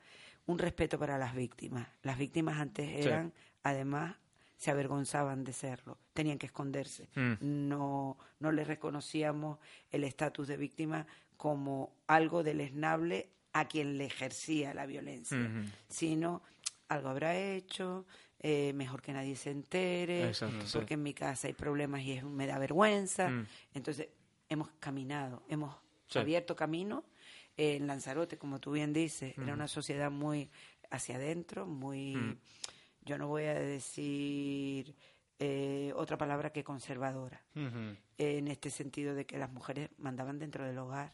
un 0.47 0.59
respeto 0.59 0.99
para 0.99 1.17
las 1.17 1.33
víctimas. 1.33 1.87
Las 2.03 2.17
víctimas 2.17 2.59
antes 2.59 3.05
eran, 3.05 3.31
además, 3.63 4.17
se 4.57 4.69
avergonzaban 4.69 5.45
de 5.45 5.53
serlo, 5.53 5.97
tenían 6.11 6.39
que 6.39 6.47
esconderse. 6.47 7.07
Mm. 7.15 7.69
No, 7.69 8.17
no 8.39 8.51
les 8.51 8.67
reconocíamos 8.67 9.59
el 9.91 10.03
estatus 10.03 10.49
de 10.49 10.57
víctima 10.57 11.07
como 11.37 11.95
algo 12.07 12.43
deleznable 12.43 13.29
a 13.55 13.63
quien 13.63 13.97
le 13.97 14.03
ejercía 14.03 14.73
la 14.73 14.85
violencia, 14.85 15.49
sino 15.87 16.41
algo 16.89 17.07
habrá 17.07 17.39
hecho, 17.39 18.05
eh, 18.37 18.73
mejor 18.73 19.01
que 19.01 19.13
nadie 19.13 19.37
se 19.37 19.49
entere, 19.49 20.33
porque 20.73 20.95
en 20.95 21.03
mi 21.03 21.13
casa 21.13 21.47
hay 21.47 21.53
problemas 21.53 22.01
y 22.01 22.11
es, 22.11 22.23
me 22.25 22.47
da 22.47 22.59
vergüenza. 22.59 23.29
Mm. 23.29 23.47
Entonces, 23.73 24.09
hemos 24.49 24.71
caminado, 24.81 25.43
hemos 25.47 25.73
abierto 26.15 26.53
camino. 26.53 27.05
en 27.55 27.87
Lanzarote, 27.87 28.37
como 28.37 28.59
tú 28.59 28.73
bien 28.73 28.91
dices, 28.91 29.37
era 29.37 29.53
una 29.53 29.69
sociedad 29.69 30.11
muy 30.11 30.49
hacia 30.89 31.15
adentro, 31.15 31.65
muy, 31.65 32.13
mm. 32.13 32.37
yo 33.05 33.17
no 33.17 33.29
voy 33.29 33.43
a 33.45 33.53
decir 33.53 34.93
eh, 35.39 35.93
otra 35.95 36.17
palabra 36.17 36.51
que 36.51 36.65
conservadora, 36.65 37.41
en 38.17 38.49
este 38.49 38.69
sentido 38.69 39.15
de 39.15 39.25
que 39.25 39.37
las 39.37 39.49
mujeres 39.49 39.91
mandaban 39.97 40.39
dentro 40.39 40.65
del 40.65 40.77
hogar 40.77 41.13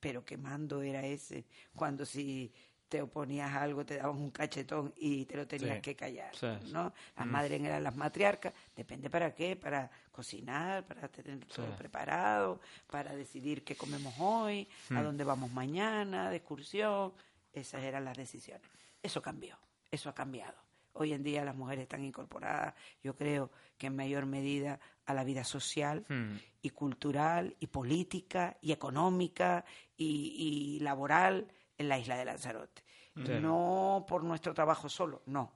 pero 0.00 0.24
qué 0.24 0.36
mando 0.36 0.82
era 0.82 1.04
ese, 1.04 1.44
cuando 1.74 2.04
si 2.06 2.52
te 2.88 3.02
oponías 3.02 3.52
a 3.52 3.62
algo 3.62 3.84
te 3.84 3.98
daban 3.98 4.16
un 4.16 4.30
cachetón 4.30 4.94
y 4.96 5.26
te 5.26 5.36
lo 5.36 5.46
tenías 5.46 5.80
que 5.80 5.94
callar, 5.94 6.32
¿no? 6.72 6.92
Las 7.16 7.26
mm. 7.26 7.30
madres 7.30 7.60
eran 7.60 7.84
las 7.84 7.94
matriarcas, 7.94 8.54
depende 8.74 9.10
para 9.10 9.34
qué, 9.34 9.56
para 9.56 9.90
cocinar, 10.10 10.86
para 10.86 11.08
tener 11.08 11.44
todo 11.44 11.76
preparado, 11.76 12.60
para 12.86 13.14
decidir 13.14 13.62
qué 13.62 13.76
comemos 13.76 14.14
hoy, 14.18 14.68
a 14.90 14.94
mm. 14.94 15.04
dónde 15.04 15.24
vamos 15.24 15.52
mañana, 15.52 16.30
de 16.30 16.36
excursión, 16.36 17.12
esas 17.52 17.82
eran 17.82 18.04
las 18.04 18.16
decisiones. 18.16 18.66
Eso 19.02 19.20
cambió, 19.20 19.58
eso 19.90 20.08
ha 20.08 20.14
cambiado. 20.14 20.56
Hoy 20.94 21.12
en 21.12 21.22
día 21.22 21.44
las 21.44 21.54
mujeres 21.54 21.82
están 21.82 22.04
incorporadas, 22.04 22.74
yo 23.02 23.14
creo 23.14 23.50
que 23.76 23.86
en 23.88 23.96
mayor 23.96 24.26
medida 24.26 24.80
a 25.08 25.14
la 25.14 25.24
vida 25.24 25.42
social 25.42 26.04
hmm. 26.06 26.36
y 26.60 26.70
cultural 26.70 27.56
y 27.60 27.66
política 27.68 28.58
y 28.60 28.72
económica 28.72 29.64
y, 29.96 30.78
laboral 30.82 31.50
en 31.78 31.88
la 31.88 31.98
isla 31.98 32.16
de 32.16 32.26
Lanzarote. 32.26 32.84
No 33.14 34.04
por 34.06 34.22
nuestro 34.22 34.54
trabajo 34.54 34.88
solo, 34.88 35.22
no, 35.26 35.52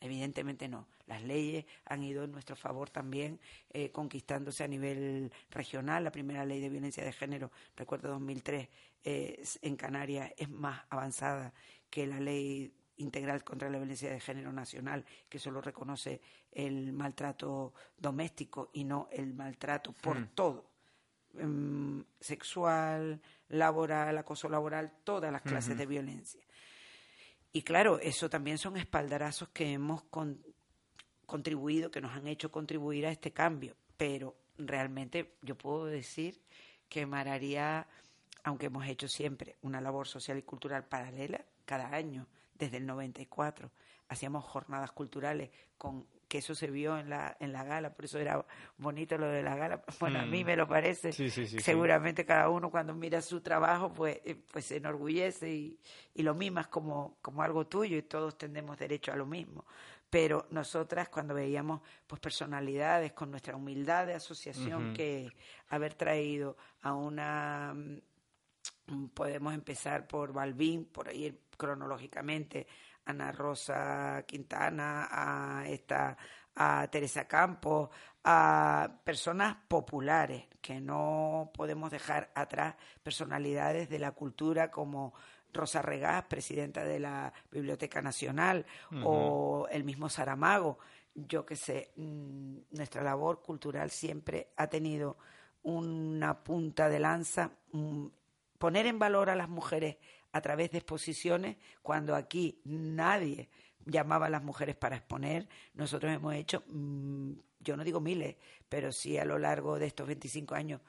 evidentemente 0.00 0.68
no. 0.68 0.88
Las 1.06 1.22
leyes 1.22 1.64
han 1.84 2.02
ido 2.02 2.24
en 2.24 2.32
nuestro 2.32 2.56
favor 2.56 2.90
también, 2.90 3.38
eh, 3.70 3.92
conquistándose 3.92 4.64
a 4.64 4.68
nivel 4.68 5.30
regional. 5.50 6.02
La 6.02 6.10
primera 6.10 6.44
ley 6.44 6.60
de 6.60 6.70
violencia 6.70 7.04
de 7.04 7.12
género, 7.12 7.52
recuerdo 7.76 8.08
2003, 8.08 8.68
eh, 9.04 9.44
en 9.62 9.76
Canarias 9.76 10.32
es 10.36 10.48
más 10.48 10.82
avanzada 10.88 11.52
que 11.88 12.06
la 12.06 12.18
ley 12.18 12.72
integral 12.96 13.42
contra 13.44 13.70
la 13.70 13.78
violencia 13.78 14.10
de 14.10 14.20
género 14.20 14.52
nacional, 14.52 15.04
que 15.28 15.38
solo 15.38 15.60
reconoce 15.60 16.20
el 16.52 16.92
maltrato 16.92 17.74
doméstico 17.96 18.70
y 18.72 18.84
no 18.84 19.08
el 19.10 19.34
maltrato 19.34 19.92
por 19.92 20.18
hmm. 20.18 20.28
todo. 20.34 20.74
Em, 21.36 22.04
sexual, 22.20 23.20
laboral, 23.48 24.16
acoso 24.18 24.48
laboral, 24.48 24.92
todas 25.02 25.32
las 25.32 25.42
clases 25.42 25.76
de 25.76 25.86
violencia. 25.86 26.40
Y 27.52 27.62
claro, 27.62 27.98
eso 27.98 28.30
también 28.30 28.58
son 28.58 28.76
espaldarazos 28.76 29.48
que 29.48 29.72
hemos 29.72 30.04
contribuido, 31.26 31.90
que 31.90 32.00
nos 32.00 32.12
han 32.12 32.28
hecho 32.28 32.52
contribuir 32.52 33.06
a 33.06 33.10
este 33.10 33.32
cambio. 33.32 33.76
Pero 33.96 34.36
realmente 34.58 35.36
yo 35.42 35.56
puedo 35.56 35.86
decir 35.86 36.40
que 36.88 37.06
Mararía, 37.06 37.86
aunque 38.44 38.66
hemos 38.66 38.86
hecho 38.86 39.08
siempre 39.08 39.56
una 39.62 39.80
labor 39.80 40.06
social 40.06 40.38
y 40.38 40.42
cultural 40.42 40.84
paralela, 40.84 41.44
cada 41.64 41.92
año 41.94 42.26
desde 42.54 42.78
el 42.78 42.86
94. 42.86 43.70
Hacíamos 44.08 44.44
jornadas 44.44 44.92
culturales 44.92 45.50
con 45.78 46.06
que 46.28 46.38
eso 46.38 46.54
se 46.54 46.70
vio 46.70 46.98
en 46.98 47.10
la, 47.10 47.36
en 47.38 47.52
la 47.52 47.62
gala, 47.62 47.94
por 47.94 48.06
eso 48.06 48.18
era 48.18 48.44
bonito 48.76 49.16
lo 49.18 49.28
de 49.28 49.42
la 49.42 49.56
gala. 49.56 49.84
Bueno, 50.00 50.20
a 50.20 50.26
mí 50.26 50.42
mm. 50.42 50.46
me 50.46 50.56
lo 50.56 50.66
parece. 50.66 51.12
Seguramente 51.12 52.24
cada 52.24 52.48
uno 52.48 52.70
cuando 52.70 52.94
mira 52.94 53.22
su 53.22 53.40
trabajo, 53.40 53.92
pues, 53.92 54.20
eh, 54.24 54.36
pues 54.50 54.66
se 54.66 54.78
enorgullece 54.78 55.54
y, 55.54 55.78
y 56.14 56.22
lo 56.22 56.34
mimas 56.34 56.66
como, 56.68 57.18
como 57.22 57.42
algo 57.42 57.66
tuyo 57.66 57.96
y 57.96 58.02
todos 58.02 58.36
tenemos 58.36 58.76
derecho 58.78 59.12
a 59.12 59.16
lo 59.16 59.26
mismo. 59.26 59.64
Pero 60.10 60.46
nosotras 60.50 61.08
cuando 61.08 61.34
veíamos 61.34 61.80
pues 62.06 62.20
personalidades 62.20 63.12
con 63.12 63.30
nuestra 63.30 63.56
humildad 63.56 64.06
de 64.06 64.14
asociación 64.14 64.94
que 64.94 65.30
haber 65.68 65.94
traído 65.94 66.56
a 66.82 66.94
una 66.94 67.74
mm, 67.74 67.98
podemos 69.14 69.54
empezar 69.54 70.06
por 70.06 70.32
Balbín, 70.32 70.86
por 70.86 71.08
ahí 71.08 71.40
cronológicamente 71.56 72.66
Ana 73.06 73.32
Rosa 73.32 74.24
Quintana, 74.26 75.08
a 75.10 75.68
esta 75.68 76.16
a 76.56 76.86
Teresa 76.88 77.26
Campos, 77.26 77.90
a 78.22 79.00
personas 79.04 79.56
populares 79.68 80.46
que 80.60 80.80
no 80.80 81.50
podemos 81.52 81.90
dejar 81.90 82.30
atrás, 82.34 82.76
personalidades 83.02 83.88
de 83.88 83.98
la 83.98 84.12
cultura 84.12 84.70
como 84.70 85.14
Rosa 85.52 85.82
Regás, 85.82 86.24
presidenta 86.24 86.84
de 86.84 87.00
la 87.00 87.32
Biblioteca 87.50 88.00
Nacional, 88.02 88.64
o 89.04 89.66
el 89.70 89.84
mismo 89.84 90.08
Saramago. 90.08 90.78
Yo 91.14 91.44
que 91.46 91.54
sé, 91.54 91.92
mm, 91.96 92.56
nuestra 92.72 93.02
labor 93.02 93.40
cultural 93.40 93.90
siempre 93.90 94.48
ha 94.56 94.66
tenido 94.66 95.16
una 95.62 96.42
punta 96.42 96.88
de 96.88 96.98
lanza, 96.98 97.50
mm, 97.72 98.06
poner 98.64 98.86
en 98.86 98.98
valor 98.98 99.28
a 99.28 99.36
las 99.36 99.50
mujeres 99.50 99.98
a 100.32 100.40
través 100.40 100.70
de 100.70 100.78
exposiciones, 100.78 101.58
cuando 101.82 102.14
aquí 102.14 102.62
nadie 102.64 103.50
llamaba 103.84 104.24
a 104.24 104.30
las 104.30 104.42
mujeres 104.42 104.74
para 104.74 104.96
exponer, 104.96 105.46
nosotros 105.74 106.10
hemos 106.10 106.34
hecho, 106.34 106.64
mm, 106.68 107.32
yo 107.60 107.76
no 107.76 107.84
digo 107.84 108.00
miles, 108.00 108.36
pero 108.66 108.90
sí 108.90 109.18
a 109.18 109.26
lo 109.26 109.38
largo 109.38 109.78
de 109.78 109.84
estos 109.84 110.06
25 110.06 110.54
años, 110.54 110.80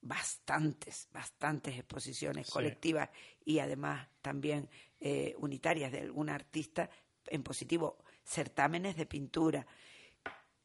bastantes, 0.00 1.08
bastantes 1.12 1.76
exposiciones 1.76 2.48
colectivas 2.48 3.10
y 3.44 3.58
además 3.58 4.06
también 4.22 4.70
eh, 5.00 5.34
unitarias 5.38 5.90
de 5.90 6.02
algún 6.02 6.28
artista 6.28 6.88
en 7.26 7.42
positivo, 7.42 7.98
certámenes 8.22 8.94
de 8.94 9.06
pintura. 9.06 9.66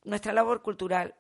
nuestra 0.04 0.34
labor 0.34 0.62
cultural 0.62 1.16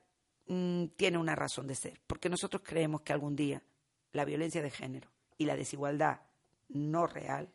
mm, 0.46 0.90
tiene 0.96 1.18
una 1.18 1.34
razón 1.34 1.66
de 1.66 1.74
ser, 1.74 2.00
porque 2.06 2.30
nosotros 2.30 2.62
creemos 2.64 3.02
que 3.02 3.14
algún 3.14 3.36
día 3.36 3.64
la 4.12 4.26
violencia 4.26 4.62
de 4.62 4.70
género 4.70 5.10
y 5.40 5.46
la 5.46 5.56
desigualdad 5.56 6.22
no 6.68 7.08
real 7.08 7.50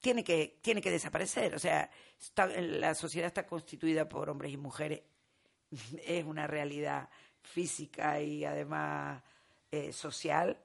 tiene 0.00 0.24
que, 0.24 0.58
tiene 0.60 0.80
que 0.82 0.90
desaparecer. 0.90 1.54
O 1.54 1.58
sea, 1.60 1.88
está- 2.20 2.46
la 2.48 2.94
sociedad 2.94 3.28
está 3.28 3.46
constituida 3.46 4.08
por 4.08 4.28
hombres 4.28 4.52
y 4.52 4.56
mujeres. 4.56 5.02
Es 6.04 6.24
una 6.24 6.46
realidad 6.48 7.08
física 7.40 8.20
y 8.20 8.44
además 8.44 9.22
eh, 9.70 9.92
social, 9.92 10.58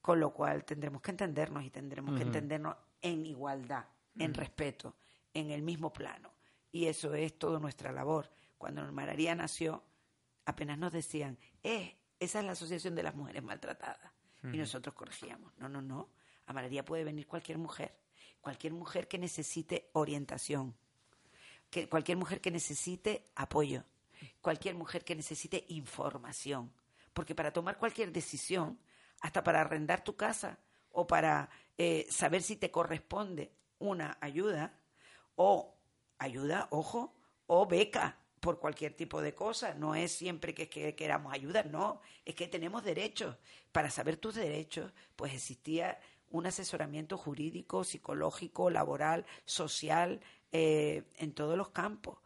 con 0.00 0.20
lo 0.20 0.32
cual 0.32 0.64
tendremos 0.64 1.02
que 1.02 1.10
entendernos 1.10 1.64
y 1.64 1.70
tendremos 1.70 2.14
que 2.16 2.22
entendernos 2.22 2.76
en 3.02 3.26
igualdad, 3.26 3.84
en 4.18 4.32
respeto, 4.34 4.96
en 5.34 5.50
el 5.50 5.62
mismo 5.62 5.92
plano. 5.92 6.32
Y 6.70 6.86
eso 6.86 7.14
es 7.14 7.38
toda 7.38 7.58
nuestra 7.58 7.90
labor. 7.92 8.30
Cuando 8.58 8.90
María 8.92 9.34
nació, 9.34 9.82
apenas 10.44 10.78
nos 10.78 10.92
decían, 10.92 11.38
eh, 11.62 11.96
esa 12.20 12.40
es 12.40 12.44
la 12.44 12.52
Asociación 12.52 12.94
de 12.94 13.02
las 13.02 13.14
Mujeres 13.14 13.42
Maltratadas. 13.42 14.12
Y 14.42 14.56
nosotros 14.56 14.94
corregíamos, 14.94 15.52
no, 15.58 15.68
no, 15.68 15.82
no, 15.82 16.10
a 16.46 16.52
María 16.52 16.84
puede 16.84 17.02
venir 17.02 17.26
cualquier 17.26 17.58
mujer, 17.58 17.98
cualquier 18.40 18.72
mujer 18.72 19.08
que 19.08 19.18
necesite 19.18 19.90
orientación, 19.94 20.76
que 21.70 21.88
cualquier 21.88 22.18
mujer 22.18 22.40
que 22.40 22.50
necesite 22.50 23.24
apoyo, 23.34 23.84
cualquier 24.40 24.76
mujer 24.76 25.04
que 25.04 25.16
necesite 25.16 25.64
información, 25.68 26.72
porque 27.12 27.34
para 27.34 27.52
tomar 27.52 27.78
cualquier 27.78 28.12
decisión, 28.12 28.78
hasta 29.20 29.42
para 29.42 29.60
arrendar 29.60 30.04
tu 30.04 30.16
casa 30.16 30.58
o 30.92 31.06
para 31.06 31.50
eh, 31.76 32.06
saber 32.08 32.42
si 32.42 32.56
te 32.56 32.70
corresponde 32.70 33.52
una 33.78 34.16
ayuda 34.20 34.78
o 35.34 35.76
ayuda, 36.18 36.68
ojo, 36.70 37.14
o 37.46 37.66
beca 37.66 38.18
por 38.40 38.58
cualquier 38.58 38.94
tipo 38.94 39.20
de 39.20 39.34
cosa. 39.34 39.74
No 39.74 39.94
es 39.94 40.12
siempre 40.12 40.54
que, 40.54 40.68
que 40.68 40.94
queramos 40.94 41.32
ayuda, 41.32 41.62
no, 41.62 42.00
es 42.24 42.34
que 42.34 42.48
tenemos 42.48 42.84
derechos. 42.84 43.36
Para 43.72 43.90
saber 43.90 44.16
tus 44.16 44.34
derechos, 44.34 44.92
pues 45.16 45.34
existía 45.34 45.98
un 46.30 46.46
asesoramiento 46.46 47.16
jurídico, 47.16 47.84
psicológico, 47.84 48.70
laboral, 48.70 49.24
social, 49.44 50.20
eh, 50.52 51.04
en 51.16 51.32
todos 51.32 51.56
los 51.56 51.70
campos. 51.70 52.18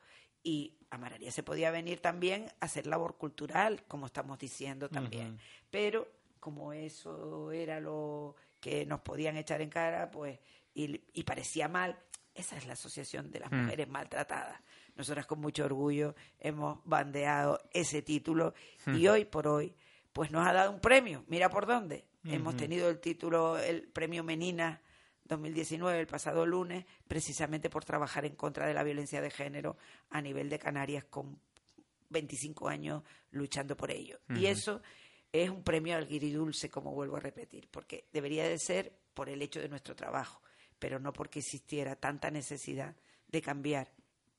Y 0.43 0.75
a 0.91 0.99
Mararía 0.99 1.31
se 1.31 1.43
podía 1.43 1.71
venir 1.71 2.01
también 2.01 2.53
a 2.61 2.67
hacer 2.67 2.87
labor 2.87 3.17
cultural, 3.17 3.85
como 3.87 4.07
estamos 4.07 4.39
diciendo 4.39 4.89
también. 4.89 5.39
Pero 5.71 6.09
como 6.41 6.73
eso 6.73 7.53
era 7.53 7.81
lo 7.81 8.35
que 8.61 8.85
nos 8.87 9.01
podían 9.01 9.37
echar 9.37 9.61
en 9.63 9.71
cara, 9.71 10.11
pues, 10.11 10.39
y, 10.75 11.01
y 11.13 11.23
parecía 11.23 11.69
mal, 11.69 11.99
esa 12.35 12.57
es 12.57 12.67
la 12.67 12.73
Asociación 12.73 13.31
de 13.31 13.41
las 13.41 13.53
Mujeres 13.53 13.89
Maltratadas. 13.89 14.61
Nosotras 14.97 15.27
con 15.27 15.41
mucho 15.41 15.65
orgullo 15.65 16.15
hemos 16.39 16.81
bandeado 16.85 17.61
ese 17.73 18.03
título 18.03 18.55
y 18.87 19.07
hoy 19.09 19.25
por 19.25 19.49
hoy, 19.49 19.75
pues 20.13 20.31
nos 20.31 20.47
ha 20.47 20.53
dado 20.53 20.71
un 20.71 20.81
premio. 20.81 21.25
Mira 21.29 21.49
por 21.49 21.67
dónde. 21.67 22.05
Hemos 22.25 22.57
tenido 22.57 22.89
el 22.89 23.01
título, 23.01 23.59
el 23.59 23.89
premio 23.89 24.23
Menina 24.23 24.81
2019, 25.25 26.01
el 26.01 26.07
pasado 26.07 26.47
lunes, 26.47 26.85
precisamente 27.09 27.69
por 27.71 27.85
trabajar 27.85 28.25
en 28.25 28.37
contra 28.37 28.67
de 28.67 28.75
la 28.75 28.85
violencia 28.85 29.21
de 29.21 29.31
género 29.31 29.77
a 30.11 30.21
nivel 30.21 30.49
de 30.49 30.59
Canarias 30.59 31.05
con 31.05 31.41
25 32.11 32.69
años 32.69 33.03
luchando 33.31 33.77
por 33.77 33.91
ello. 33.91 34.21
Y 34.29 34.47
eso 34.47 34.83
es 35.33 35.51
un 35.51 35.65
premio 35.65 35.97
al 35.97 36.07
guiridulce, 36.07 36.69
como 36.69 36.95
vuelvo 36.95 37.17
a 37.17 37.21
repetir, 37.21 37.69
porque 37.71 38.07
debería 38.13 38.47
de 38.47 38.59
ser 38.59 38.93
por 39.15 39.29
el 39.29 39.43
hecho 39.43 39.61
de 39.61 39.69
nuestro 39.69 39.97
trabajo, 39.97 40.43
pero 40.79 40.99
no 40.99 41.13
porque 41.13 41.41
existiera 41.41 41.97
tanta 41.97 42.31
necesidad 42.31 42.95
de 43.29 43.43
cambiar 43.43 43.91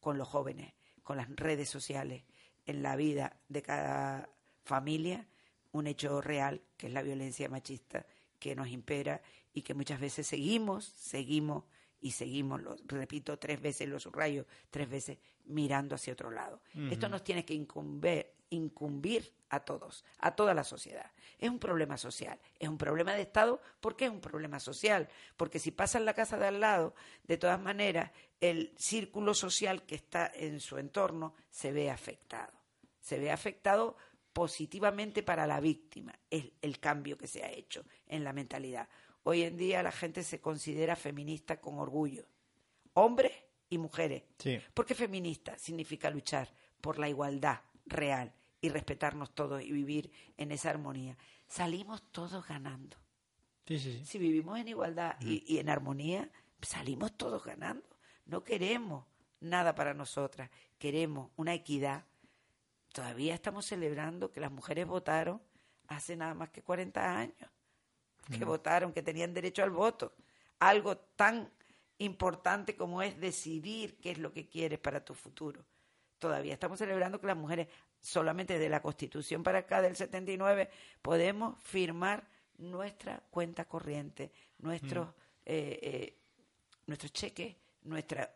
con 0.03 0.19
los 0.19 0.27
jóvenes, 0.27 0.73
con 1.01 1.17
las 1.17 1.27
redes 1.35 1.69
sociales, 1.69 2.23
en 2.65 2.83
la 2.83 2.95
vida 2.95 3.39
de 3.49 3.61
cada 3.63 4.29
familia, 4.63 5.27
un 5.71 5.87
hecho 5.87 6.21
real, 6.21 6.61
que 6.77 6.87
es 6.87 6.93
la 6.93 7.01
violencia 7.01 7.49
machista 7.49 8.05
que 8.37 8.55
nos 8.55 8.67
impera 8.67 9.21
y 9.53 9.61
que 9.61 9.73
muchas 9.73 9.99
veces 9.99 10.27
seguimos, 10.27 10.85
seguimos 10.85 11.63
y 11.99 12.11
seguimos, 12.11 12.61
lo 12.61 12.75
repito 12.85 13.39
tres 13.39 13.61
veces, 13.61 13.87
lo 13.87 13.99
subrayo 13.99 14.45
tres 14.69 14.89
veces, 14.89 15.17
mirando 15.45 15.95
hacia 15.95 16.13
otro 16.13 16.29
lado. 16.29 16.61
Esto 16.91 17.07
nos 17.07 17.23
tiene 17.23 17.45
que 17.45 17.53
incumber, 17.53 18.32
incumbir 18.53 19.33
a 19.49 19.59
todos, 19.59 20.03
a 20.19 20.35
toda 20.35 20.53
la 20.53 20.63
sociedad. 20.63 21.11
Es 21.37 21.49
un 21.49 21.59
problema 21.59 21.97
social, 21.97 22.39
es 22.57 22.67
un 22.67 22.77
problema 22.77 23.13
de 23.13 23.21
Estado, 23.21 23.61
¿por 23.79 23.95
qué 23.95 24.05
es 24.05 24.11
un 24.11 24.21
problema 24.21 24.59
social? 24.59 25.07
Porque 25.37 25.59
si 25.59 25.71
pasa 25.71 25.97
en 25.97 26.05
la 26.05 26.13
casa 26.13 26.37
de 26.37 26.47
al 26.47 26.59
lado, 26.59 26.95
de 27.23 27.37
todas 27.37 27.59
maneras, 27.59 28.11
el 28.39 28.73
círculo 28.77 29.33
social 29.33 29.83
que 29.83 29.95
está 29.95 30.31
en 30.33 30.59
su 30.59 30.77
entorno 30.77 31.35
se 31.49 31.71
ve 31.71 31.91
afectado. 31.91 32.53
Se 32.99 33.19
ve 33.19 33.31
afectado 33.31 33.95
positivamente 34.31 35.21
para 35.21 35.45
la 35.45 35.59
víctima, 35.59 36.17
es 36.29 36.45
el 36.61 36.79
cambio 36.79 37.17
que 37.17 37.27
se 37.27 37.43
ha 37.43 37.51
hecho 37.51 37.85
en 38.07 38.23
la 38.23 38.33
mentalidad. 38.33 38.89
Hoy 39.23 39.43
en 39.43 39.55
día 39.55 39.83
la 39.83 39.91
gente 39.91 40.23
se 40.23 40.41
considera 40.41 40.95
feminista 40.95 41.61
con 41.61 41.77
orgullo, 41.77 42.25
hombres 42.93 43.33
y 43.69 43.77
mujeres. 43.77 44.23
Sí. 44.39 44.59
Porque 44.73 44.95
feminista 44.95 45.57
significa 45.59 46.09
luchar 46.09 46.49
por 46.81 46.97
la 46.97 47.07
igualdad 47.07 47.59
real 47.85 48.33
y 48.63 48.69
respetarnos 48.69 49.35
todos 49.35 49.61
y 49.61 49.71
vivir 49.71 50.09
en 50.37 50.53
esa 50.53 50.69
armonía. 50.69 51.17
Salimos 51.47 52.01
todos 52.11 52.47
ganando. 52.47 52.97
Sí, 53.67 53.77
sí, 53.77 53.97
sí. 53.99 54.05
Si 54.05 54.17
vivimos 54.17 54.57
en 54.57 54.69
igualdad 54.69 55.17
y, 55.19 55.43
y 55.45 55.59
en 55.59 55.69
armonía, 55.69 56.31
salimos 56.61 57.15
todos 57.17 57.43
ganando. 57.43 57.85
No 58.25 58.43
queremos 58.43 59.05
nada 59.41 59.75
para 59.75 59.93
nosotras, 59.93 60.49
queremos 60.77 61.29
una 61.35 61.53
equidad. 61.53 62.05
Todavía 62.93 63.33
estamos 63.33 63.65
celebrando 63.65 64.31
que 64.31 64.39
las 64.39 64.51
mujeres 64.51 64.87
votaron 64.87 65.41
hace 65.89 66.15
nada 66.15 66.33
más 66.33 66.49
que 66.49 66.61
40 66.61 67.19
años, 67.19 67.49
que 68.29 68.45
votaron, 68.45 68.93
que 68.93 69.03
tenían 69.03 69.33
derecho 69.33 69.61
al 69.61 69.71
voto. 69.71 70.15
Algo 70.59 70.95
tan 70.97 71.51
importante 71.97 72.77
como 72.77 73.01
es 73.01 73.19
decidir 73.19 73.97
qué 73.99 74.11
es 74.11 74.19
lo 74.19 74.31
que 74.31 74.47
quieres 74.47 74.79
para 74.79 75.03
tu 75.03 75.13
futuro. 75.13 75.65
Todavía 76.17 76.53
estamos 76.53 76.79
celebrando 76.79 77.19
que 77.19 77.27
las 77.27 77.35
mujeres, 77.35 77.67
solamente 78.03 78.59
de 78.59 78.69
la 78.69 78.81
Constitución 78.81 79.41
para 79.43 79.59
acá 79.59 79.81
del 79.81 79.95
79, 79.95 80.69
podemos 81.01 81.57
firmar 81.63 82.27
nuestra 82.57 83.23
cuenta 83.31 83.65
corriente, 83.65 84.31
nuestros, 84.59 85.09
eh, 85.45 85.79
eh, 85.81 86.17
nuestros 86.85 87.11
cheques, 87.13 87.55
nuestra... 87.83 88.29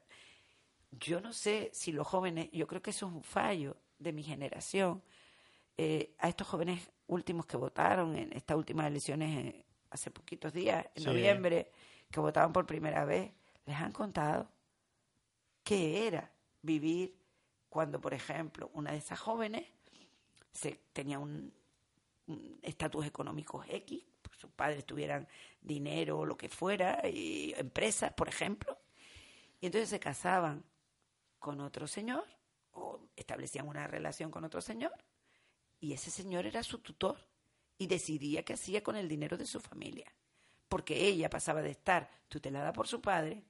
Yo 0.92 1.20
no 1.20 1.34
sé 1.34 1.70
si 1.74 1.92
los 1.92 2.08
jóvenes, 2.08 2.50
yo 2.52 2.66
creo 2.66 2.82
que 2.82 2.92
eso 2.92 3.08
es 3.08 3.14
un 3.14 3.24
fallo 3.24 3.76
de 4.00 4.14
mi 4.14 4.24
generación, 4.24 5.04
eh, 5.78 6.16
a 6.20 6.30
estos 6.30 6.48
jóvenes 6.48 6.90
últimos 7.08 7.46
que 7.46 7.58
votaron 7.58 8.16
en 8.16 8.32
estas 8.34 8.58
últimas 8.58 8.88
elecciones 8.88 9.46
eh, 9.46 9.66
hace 9.90 10.10
poquitos 10.12 10.54
días, 10.54 10.86
en 10.96 11.04
Sí. 11.04 11.08
noviembre, 11.10 11.72
que 12.10 12.20
votaban 12.22 12.54
por 12.54 12.66
primera 12.66 13.04
vez, 13.06 13.32
les 13.66 13.76
han 13.76 13.92
contado 13.92 14.50
qué 15.64 16.08
era 16.08 16.32
vivir 16.62 17.17
cuando, 17.78 18.02
por 18.02 18.16
ejemplo, 18.16 18.72
una 18.74 18.92
de 18.92 18.98
esas 18.98 19.20
jóvenes 19.20 19.64
tenía 20.94 21.20
un 21.20 21.54
un 22.28 22.60
estatus 22.62 23.06
económico 23.06 23.64
X, 23.68 24.04
pues 24.22 24.38
sus 24.40 24.52
padres 24.52 24.84
tuvieran 24.84 25.28
dinero 25.62 26.20
o 26.20 26.26
lo 26.26 26.38
que 26.38 26.50
fuera, 26.50 27.08
y 27.08 27.54
empresas, 27.56 28.14
por 28.14 28.28
ejemplo, 28.28 28.80
y 29.60 29.68
entonces 29.68 29.90
se 29.90 30.00
casaban 30.00 30.64
con 31.38 31.62
otro 31.62 31.88
señor 31.88 32.26
o 32.72 33.00
establecían 33.16 33.68
una 33.68 33.86
relación 33.86 34.32
con 34.32 34.44
otro 34.44 34.60
señor 34.60 34.94
y 35.80 35.94
ese 35.94 36.10
señor 36.12 36.48
era 36.48 36.64
su 36.64 36.80
tutor 36.80 37.18
y 37.78 37.86
decidía 37.88 38.44
qué 38.44 38.54
hacía 38.54 38.84
con 38.84 38.96
el 38.96 39.08
dinero 39.08 39.38
de 39.38 39.46
su 39.46 39.60
familia, 39.60 40.12
porque 40.68 41.08
ella 41.08 41.30
pasaba 41.30 41.62
de 41.62 41.72
estar 41.72 42.10
tutelada 42.28 42.74
por 42.74 42.88
su 42.88 43.02
padre 43.02 43.44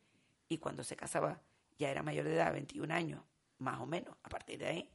y 0.50 0.58
cuando 0.58 0.84
se 0.84 0.98
casaba 0.98 1.42
ya 1.78 1.90
era 1.90 2.04
mayor 2.04 2.26
de 2.26 2.36
edad, 2.36 2.52
21 2.52 2.94
años, 2.94 3.22
más 3.60 3.80
o 3.80 3.86
menos, 3.86 4.16
a 4.24 4.30
partir 4.30 4.60
de 4.60 4.68
ahí, 4.68 4.92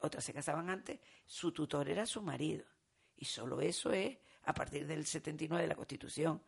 otras 0.00 0.24
se 0.24 0.32
casaban 0.32 0.70
antes, 0.70 1.00
su 1.26 1.52
tutor 1.52 1.88
era 1.88 2.06
su 2.06 2.22
marido. 2.22 2.64
Y 3.16 3.24
solo 3.24 3.60
eso 3.60 3.92
es, 3.92 4.18
a 4.44 4.54
partir 4.54 4.86
del 4.86 5.06
79 5.06 5.62
de 5.62 5.68
la 5.68 5.74
Constitución, 5.74 6.42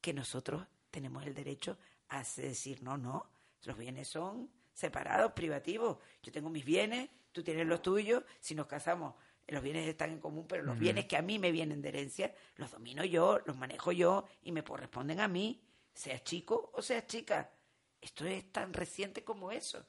que 0.00 0.12
nosotros 0.12 0.66
tenemos 0.90 1.24
el 1.26 1.34
derecho 1.34 1.78
a 2.08 2.22
decir, 2.36 2.82
no, 2.82 2.96
no, 2.96 3.30
los 3.62 3.76
bienes 3.76 4.08
son 4.08 4.50
separados, 4.72 5.32
privativos. 5.32 5.98
Yo 6.22 6.32
tengo 6.32 6.50
mis 6.50 6.64
bienes, 6.64 7.10
tú 7.32 7.42
tienes 7.42 7.66
los 7.66 7.82
tuyos, 7.82 8.24
si 8.40 8.54
nos 8.54 8.66
casamos, 8.66 9.14
los 9.46 9.62
bienes 9.62 9.88
están 9.88 10.10
en 10.10 10.20
común, 10.20 10.46
pero 10.46 10.62
los 10.62 10.78
bienes 10.78 11.06
que 11.06 11.16
a 11.16 11.22
mí 11.22 11.38
me 11.38 11.50
vienen 11.50 11.82
de 11.82 11.88
herencia, 11.88 12.34
los 12.56 12.70
domino 12.70 13.04
yo, 13.04 13.40
los 13.46 13.56
manejo 13.56 13.90
yo 13.90 14.24
y 14.42 14.52
me 14.52 14.62
corresponden 14.62 15.20
a 15.20 15.28
mí, 15.28 15.60
seas 15.92 16.22
chico 16.22 16.70
o 16.74 16.82
seas 16.82 17.06
chica. 17.06 17.50
Esto 18.00 18.26
es 18.26 18.50
tan 18.50 18.72
reciente 18.72 19.22
como 19.24 19.52
eso. 19.52 19.84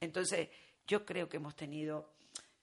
Entonces, 0.00 0.48
yo 0.86 1.04
creo 1.04 1.28
que 1.28 1.38
hemos 1.38 1.56
tenido 1.56 2.12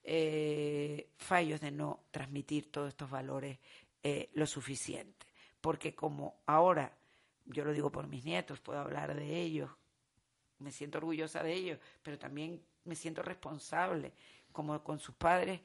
eh, 0.04 1.10
fallos 1.18 1.62
de 1.62 1.72
no 1.72 2.06
transmitir 2.12 2.72
todos 2.72 2.90
estos 2.90 3.10
valores 3.10 3.60
eh, 4.02 4.30
lo 4.34 4.46
suficiente. 4.46 5.26
Porque 5.60 5.96
como 5.96 6.42
ahora, 6.46 6.98
yo 7.46 7.64
lo 7.66 7.74
digo 7.74 7.92
por 7.92 8.08
mis 8.08 8.24
nietos, 8.24 8.60
puedo 8.60 8.80
hablar 8.80 9.16
de 9.16 9.42
ellos, 9.42 9.70
me 10.60 10.72
siento 10.72 10.98
orgullosa 10.98 11.44
de 11.44 11.54
ellos, 11.54 11.80
pero 12.02 12.18
también 12.18 12.62
me 12.86 12.96
siento 12.96 13.22
responsable 13.22 14.14
como 14.52 14.84
con 14.84 15.00
sus 15.00 15.16
padres, 15.16 15.62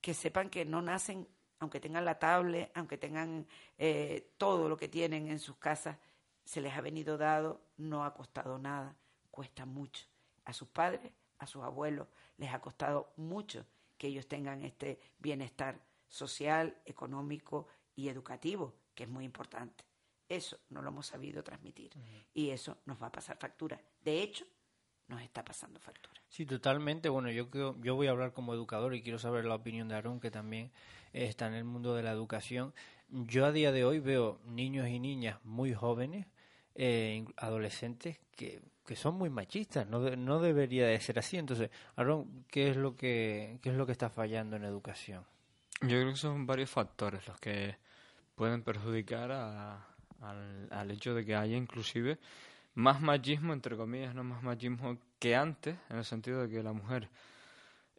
que 0.00 0.14
sepan 0.14 0.50
que 0.50 0.64
no 0.64 0.80
nacen, 0.82 1.28
aunque 1.58 1.78
tengan 1.78 2.04
la 2.04 2.18
tablet, 2.18 2.70
aunque 2.74 2.96
tengan 2.96 3.46
eh, 3.78 4.32
todo 4.38 4.68
lo 4.68 4.76
que 4.76 4.88
tienen 4.88 5.28
en 5.28 5.38
sus 5.38 5.56
casas, 5.56 5.98
se 6.50 6.60
les 6.60 6.74
ha 6.74 6.80
venido 6.80 7.16
dado, 7.16 7.60
no 7.76 8.04
ha 8.04 8.12
costado 8.12 8.58
nada, 8.58 8.96
cuesta 9.30 9.66
mucho. 9.66 10.04
A 10.44 10.52
sus 10.52 10.66
padres, 10.66 11.12
a 11.38 11.46
sus 11.46 11.62
abuelos, 11.62 12.08
les 12.38 12.52
ha 12.52 12.60
costado 12.60 13.12
mucho 13.16 13.64
que 13.96 14.08
ellos 14.08 14.26
tengan 14.26 14.64
este 14.64 14.98
bienestar 15.20 15.80
social, 16.08 16.76
económico 16.86 17.68
y 17.94 18.08
educativo, 18.08 18.74
que 18.96 19.04
es 19.04 19.08
muy 19.08 19.24
importante. 19.24 19.84
Eso 20.28 20.58
no 20.70 20.82
lo 20.82 20.88
hemos 20.88 21.06
sabido 21.06 21.44
transmitir 21.44 21.92
y 22.34 22.50
eso 22.50 22.78
nos 22.84 23.00
va 23.00 23.06
a 23.06 23.12
pasar 23.12 23.36
factura. 23.36 23.80
De 24.02 24.20
hecho, 24.20 24.44
nos 25.06 25.22
está 25.22 25.44
pasando 25.44 25.78
factura. 25.78 26.20
Sí, 26.28 26.46
totalmente. 26.46 27.08
Bueno, 27.10 27.30
yo 27.30 27.48
creo, 27.48 27.80
yo 27.80 27.94
voy 27.94 28.08
a 28.08 28.10
hablar 28.10 28.32
como 28.32 28.54
educador 28.54 28.96
y 28.96 29.02
quiero 29.02 29.20
saber 29.20 29.44
la 29.44 29.54
opinión 29.54 29.86
de 29.86 29.94
Aarón, 29.94 30.18
que 30.18 30.32
también 30.32 30.72
está 31.12 31.46
en 31.46 31.54
el 31.54 31.64
mundo 31.64 31.94
de 31.94 32.02
la 32.02 32.10
educación. 32.10 32.74
Yo 33.08 33.46
a 33.46 33.52
día 33.52 33.70
de 33.70 33.84
hoy 33.84 34.00
veo 34.00 34.40
niños 34.46 34.88
y 34.88 34.98
niñas 34.98 35.38
muy 35.44 35.74
jóvenes, 35.74 36.26
eh, 36.74 37.24
adolescentes, 37.36 38.18
que, 38.36 38.60
que 38.86 38.96
son 38.96 39.14
muy 39.16 39.30
machistas. 39.30 39.86
No, 39.86 40.00
de- 40.00 40.16
no 40.16 40.40
debería 40.40 40.86
de 40.86 41.00
ser 41.00 41.18
así. 41.18 41.36
Entonces, 41.36 41.70
Aarón, 41.96 42.44
¿qué 42.48 42.70
es 42.70 42.76
lo 42.76 42.96
que 42.96 43.58
qué 43.62 43.70
es 43.70 43.76
lo 43.76 43.86
que 43.86 43.92
está 43.92 44.10
fallando 44.10 44.56
en 44.56 44.64
educación? 44.64 45.24
Yo 45.82 45.88
creo 46.00 46.10
que 46.10 46.16
son 46.16 46.46
varios 46.46 46.70
factores 46.70 47.26
los 47.26 47.38
que 47.40 47.76
pueden 48.34 48.62
perjudicar 48.62 49.32
a- 49.32 49.86
al, 50.20 50.68
al 50.70 50.90
hecho 50.90 51.14
de 51.14 51.24
que 51.24 51.34
haya 51.34 51.56
inclusive 51.56 52.18
más 52.74 53.00
machismo, 53.00 53.52
entre 53.52 53.76
comillas, 53.76 54.14
no 54.14 54.22
más 54.24 54.42
machismo 54.42 54.96
que 55.18 55.34
antes, 55.34 55.76
en 55.88 55.96
el 55.98 56.04
sentido 56.04 56.42
de 56.42 56.48
que 56.50 56.62
la 56.62 56.72
mujer 56.72 57.08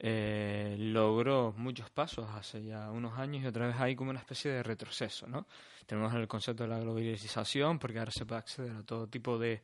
eh, 0.04 0.76
logró 0.80 1.54
muchos 1.56 1.92
pasos 1.92 2.28
hace 2.32 2.64
ya 2.64 2.90
unos 2.90 3.20
años 3.20 3.44
y 3.44 3.48
otra 3.48 3.68
vez 3.68 3.76
hay 3.80 3.96
como 3.96 4.10
una 4.10 4.20
especie 4.20 4.50
de 4.50 4.64
retroceso, 4.64 5.28
¿no? 5.28 5.46
Tenemos 5.86 6.12
el 6.16 6.28
concepto 6.28 6.64
de 6.64 6.70
la 6.70 6.80
globalización, 6.80 7.78
porque 7.78 8.00
ahora 8.00 8.12
se 8.12 8.26
puede 8.26 8.40
acceder 8.40 8.72
a 8.72 8.82
todo 8.82 9.06
tipo 9.06 9.38
de, 9.38 9.62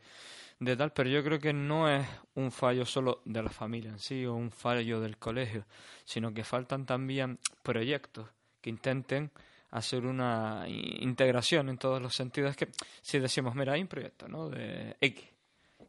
de 0.59 0.77
tal, 0.77 0.93
pero 0.93 1.09
yo 1.09 1.23
creo 1.23 1.39
que 1.39 1.53
no 1.53 1.89
es 1.89 2.05
un 2.35 2.51
fallo 2.51 2.85
solo 2.85 3.23
de 3.25 3.41
la 3.41 3.49
familia 3.49 3.89
en 3.89 3.97
sí 3.97 4.27
o 4.27 4.35
un 4.35 4.51
fallo 4.51 5.01
del 5.01 5.17
colegio, 5.17 5.65
sino 6.05 6.31
que 6.31 6.43
faltan 6.43 6.85
también 6.85 7.39
proyectos 7.63 8.29
que 8.61 8.69
intenten 8.69 9.31
hacer 9.71 10.05
una 10.05 10.65
integración 10.67 11.69
en 11.69 11.79
todos 11.79 11.99
los 11.99 12.13
sentidos. 12.13 12.55
Que 12.55 12.69
si 13.01 13.17
decimos, 13.17 13.55
mira, 13.55 13.73
hay 13.73 13.81
un 13.81 13.87
proyecto 13.87 14.27
¿no? 14.27 14.49
de 14.49 14.97
X 15.01 15.25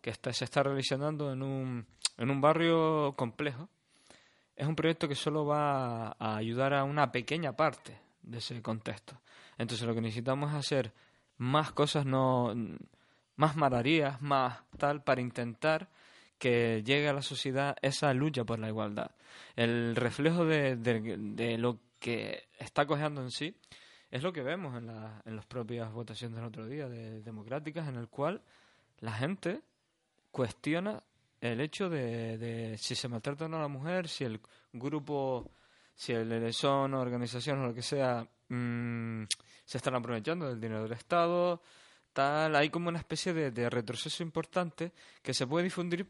que 0.01 0.09
está, 0.09 0.33
se 0.33 0.45
está 0.45 0.63
realizando 0.63 1.31
en 1.33 1.43
un, 1.43 1.87
en 2.17 2.31
un 2.31 2.41
barrio 2.41 3.15
complejo, 3.15 3.69
es 4.59 4.66
un 4.66 4.75
proyecto 4.75 5.09
que 5.09 5.14
solo 5.14 5.47
va 5.47 6.16
a 6.18 6.37
ayudar 6.37 6.75
a 6.75 6.83
una 6.83 7.12
pequeña 7.12 7.53
parte 7.55 7.97
de 8.23 8.38
ese 8.38 8.61
contexto. 8.61 9.21
Entonces 9.57 9.87
lo 9.87 9.94
que 9.94 10.01
necesitamos 10.01 10.51
es 10.51 10.57
hacer 10.57 10.92
más 11.37 11.71
cosas, 11.71 12.05
no 12.05 12.53
más 13.37 13.55
maravillas, 13.55 14.21
más 14.21 14.59
tal, 14.77 15.05
para 15.05 15.21
intentar 15.21 15.88
que 16.38 16.83
llegue 16.85 17.09
a 17.09 17.12
la 17.12 17.23
sociedad 17.23 17.77
esa 17.83 18.12
lucha 18.12 18.44
por 18.44 18.59
la 18.59 18.68
igualdad. 18.68 19.12
El 19.55 19.94
reflejo 19.94 20.44
de 20.44 21.57
lo 21.59 21.79
que 22.01 22.49
está 22.59 22.85
cojeando 22.85 23.23
en 23.23 23.31
sí 23.31 23.55
es 24.11 24.25
lo 24.25 24.33
que 24.33 24.42
vemos 24.42 24.77
en, 24.77 24.88
la, 24.88 25.23
en 25.25 25.37
las 25.37 25.47
propias 25.47 25.92
votaciones 25.92 26.37
del 26.37 26.47
otro 26.47 26.66
día 26.66 26.88
de 26.88 27.21
democráticas, 27.23 27.88
en 27.88 27.97
el 27.97 28.09
cual 28.09 28.42
la 28.99 29.12
gente 29.12 29.61
cuestiona 30.33 31.03
el 31.40 31.61
hecho 31.61 31.88
de, 31.88 32.38
de 32.38 32.79
si 32.79 32.94
se 32.94 33.09
maltrata 33.09 33.44
o 33.46 33.48
no 33.48 33.59
a 33.59 33.62
la 33.62 33.68
mujer, 33.68 34.09
si 34.09 34.24
el 34.24 34.40
grupo, 34.72 35.51
si 35.94 36.12
el, 36.12 36.53
son 36.53 36.94
organizaciones 36.94 37.64
o 37.64 37.68
lo 37.68 37.74
que 37.74 37.83
sea, 37.83 38.27
mm, 38.48 39.24
se 39.64 39.79
están 39.79 39.94
aprovechando 39.94 40.48
del 40.48 40.61
dinero 40.61 40.83
del 40.83 40.92
Estado, 40.92 41.62
tal, 42.12 42.57
hay 42.57 42.70
como 42.70 42.88
una 42.88 42.98
especie 42.98 43.33
de, 43.33 43.51
de 43.51 43.70
retroceso 43.70 44.22
importante 44.22 44.92
que 45.22 45.35
se 45.35 45.46
puede 45.46 45.64
difundir 45.64 46.07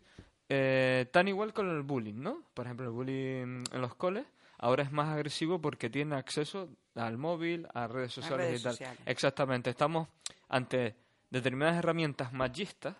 eh, 0.49 1.07
tan 1.13 1.29
igual 1.29 1.53
con 1.53 1.69
el 1.69 1.83
bullying, 1.83 2.21
¿no? 2.23 2.45
Por 2.55 2.67
ejemplo, 2.67 2.87
el 2.87 2.93
bullying 2.93 3.65
en 3.71 3.81
los 3.81 3.95
coles 3.95 4.25
ahora 4.59 4.83
es 4.83 4.91
más 4.93 5.09
agresivo 5.09 5.61
porque 5.61 5.91
tiene 5.91 6.17
acceso 6.17 6.71
al 6.95 7.19
móvil, 7.19 7.69
a 7.75 7.87
redes 7.87 8.13
sociales 8.13 8.47
redes 8.47 8.61
y 8.61 8.65
tal. 8.65 8.73
sociales. 8.73 9.01
Exactamente, 9.07 9.71
estamos 9.71 10.09
ante 10.49 10.97
determinadas 11.31 11.77
herramientas 11.77 12.33
machistas 12.33 12.97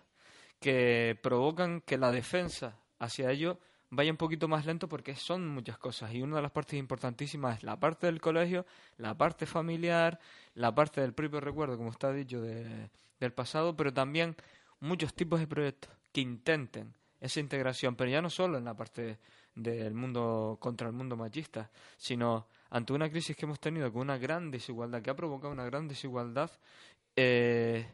que 0.59 1.17
provocan 1.21 1.81
que 1.81 1.97
la 1.97 2.11
defensa 2.11 2.77
hacia 2.99 3.31
ello 3.31 3.59
vaya 3.89 4.11
un 4.11 4.17
poquito 4.17 4.47
más 4.47 4.65
lento 4.65 4.87
porque 4.87 5.15
son 5.15 5.47
muchas 5.47 5.77
cosas. 5.77 6.13
Y 6.13 6.21
una 6.21 6.37
de 6.37 6.41
las 6.43 6.51
partes 6.51 6.77
importantísimas 6.79 7.57
es 7.57 7.63
la 7.63 7.79
parte 7.79 8.05
del 8.07 8.21
colegio, 8.21 8.65
la 8.97 9.17
parte 9.17 9.45
familiar, 9.45 10.19
la 10.53 10.73
parte 10.75 11.01
del 11.01 11.13
propio 11.13 11.39
recuerdo, 11.39 11.77
como 11.77 11.89
está 11.91 12.11
dicho, 12.11 12.41
de- 12.41 12.89
del 13.19 13.33
pasado, 13.33 13.75
pero 13.75 13.93
también 13.93 14.35
muchos 14.79 15.13
tipos 15.13 15.39
de 15.39 15.47
proyectos 15.47 15.91
que 16.11 16.21
intenten 16.21 16.93
esa 17.19 17.39
integración, 17.39 17.95
pero 17.95 18.09
ya 18.11 18.21
no 18.21 18.29
solo 18.29 18.57
en 18.57 18.65
la 18.65 18.75
parte 18.75 19.19
del 19.55 19.93
mundo 19.93 20.57
contra 20.61 20.87
el 20.87 20.93
mundo 20.93 21.17
machista, 21.17 21.69
sino 21.97 22.47
ante 22.69 22.93
una 22.93 23.09
crisis 23.09 23.35
que 23.35 23.45
hemos 23.45 23.59
tenido 23.59 23.91
con 23.91 24.03
una 24.03 24.17
gran 24.17 24.51
desigualdad, 24.51 25.01
que 25.01 25.09
ha 25.09 25.15
provocado 25.15 25.51
una 25.51 25.65
gran 25.65 25.87
desigualdad 25.87 26.51
eh, 27.15 27.91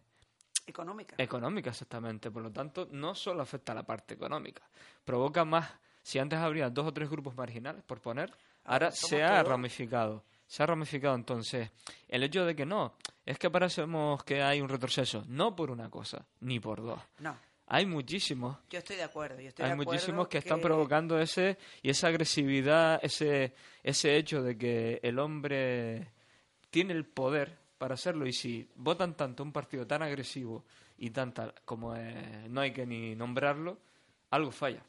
Económica. 0.68 1.16
económica 1.18 1.70
exactamente. 1.70 2.32
Por 2.32 2.44
lo 2.44 2.52
tanto, 2.52 2.88
no 2.92 3.14
solo 3.16 3.42
afecta 3.42 3.72
a 3.72 3.76
la 3.76 3.84
parte 3.84 4.14
económica, 4.16 4.64
provoca 5.04 5.46
más. 5.46 5.72
Si 6.02 6.20
antes 6.20 6.38
habría 6.40 6.70
dos 6.70 6.88
o 6.88 6.94
tres 6.94 7.10
grupos 7.10 7.36
marginales, 7.36 7.84
por 7.84 8.00
poner, 8.00 8.32
ahora 8.66 8.92
se 8.92 9.24
ha 9.24 9.38
todos. 9.38 9.48
ramificado. 9.48 10.24
Se 10.48 10.62
ha 10.62 10.66
ramificado 10.68 11.16
entonces 11.16 11.72
el 12.08 12.24
hecho 12.24 12.46
de 12.46 12.56
que 12.56 12.66
no, 12.66 12.94
es 13.26 13.40
que 13.40 13.50
parecemos 13.50 14.24
que 14.24 14.44
hay 14.44 14.62
un 14.62 14.70
retroceso, 14.70 15.24
no 15.28 15.56
por 15.56 15.72
una 15.72 15.90
cosa, 15.90 16.26
ni 16.42 16.60
por 16.60 16.84
dos. 16.84 17.02
No, 17.20 17.36
Hay 17.68 17.88
muchísimos 17.88 18.58
yo 18.70 18.78
estoy 18.78 18.98
de 18.98 19.04
acuerdo. 19.04 19.42
Yo 19.42 19.50
estoy 19.50 19.64
hay 19.64 19.70
de 19.70 19.74
acuerdo 19.74 19.92
muchísimos 19.92 20.28
que, 20.28 20.38
están 20.38 20.62
provocando 20.62 21.20
ese 21.20 21.58
y 21.82 21.90
esa 21.90 22.08
agresividad, 22.10 23.00
ese 23.02 23.56
ese 23.82 24.18
hecho 24.18 24.44
de 24.44 24.56
que 24.56 25.00
el 25.02 25.18
hombre 25.18 26.12
tiene 26.70 26.94
el 26.94 27.06
poder 27.06 27.65
para 27.78 27.96
hacerlo 27.96 28.26
y 28.26 28.34
si 28.34 28.70
votan 28.76 29.16
tanto 29.16 29.44
un 29.44 29.52
partido 29.52 29.86
tan 29.86 30.02
agresivo 30.02 30.64
y 30.98 31.10
tan 31.10 31.34
tal 31.34 31.54
como 31.66 31.96
eh, 31.96 32.48
no 32.50 32.62
hay 32.62 32.72
que 32.72 32.86
ni 32.86 33.16
nombrarlo, 33.16 33.78
algo 34.32 34.52
falla. 34.52 34.84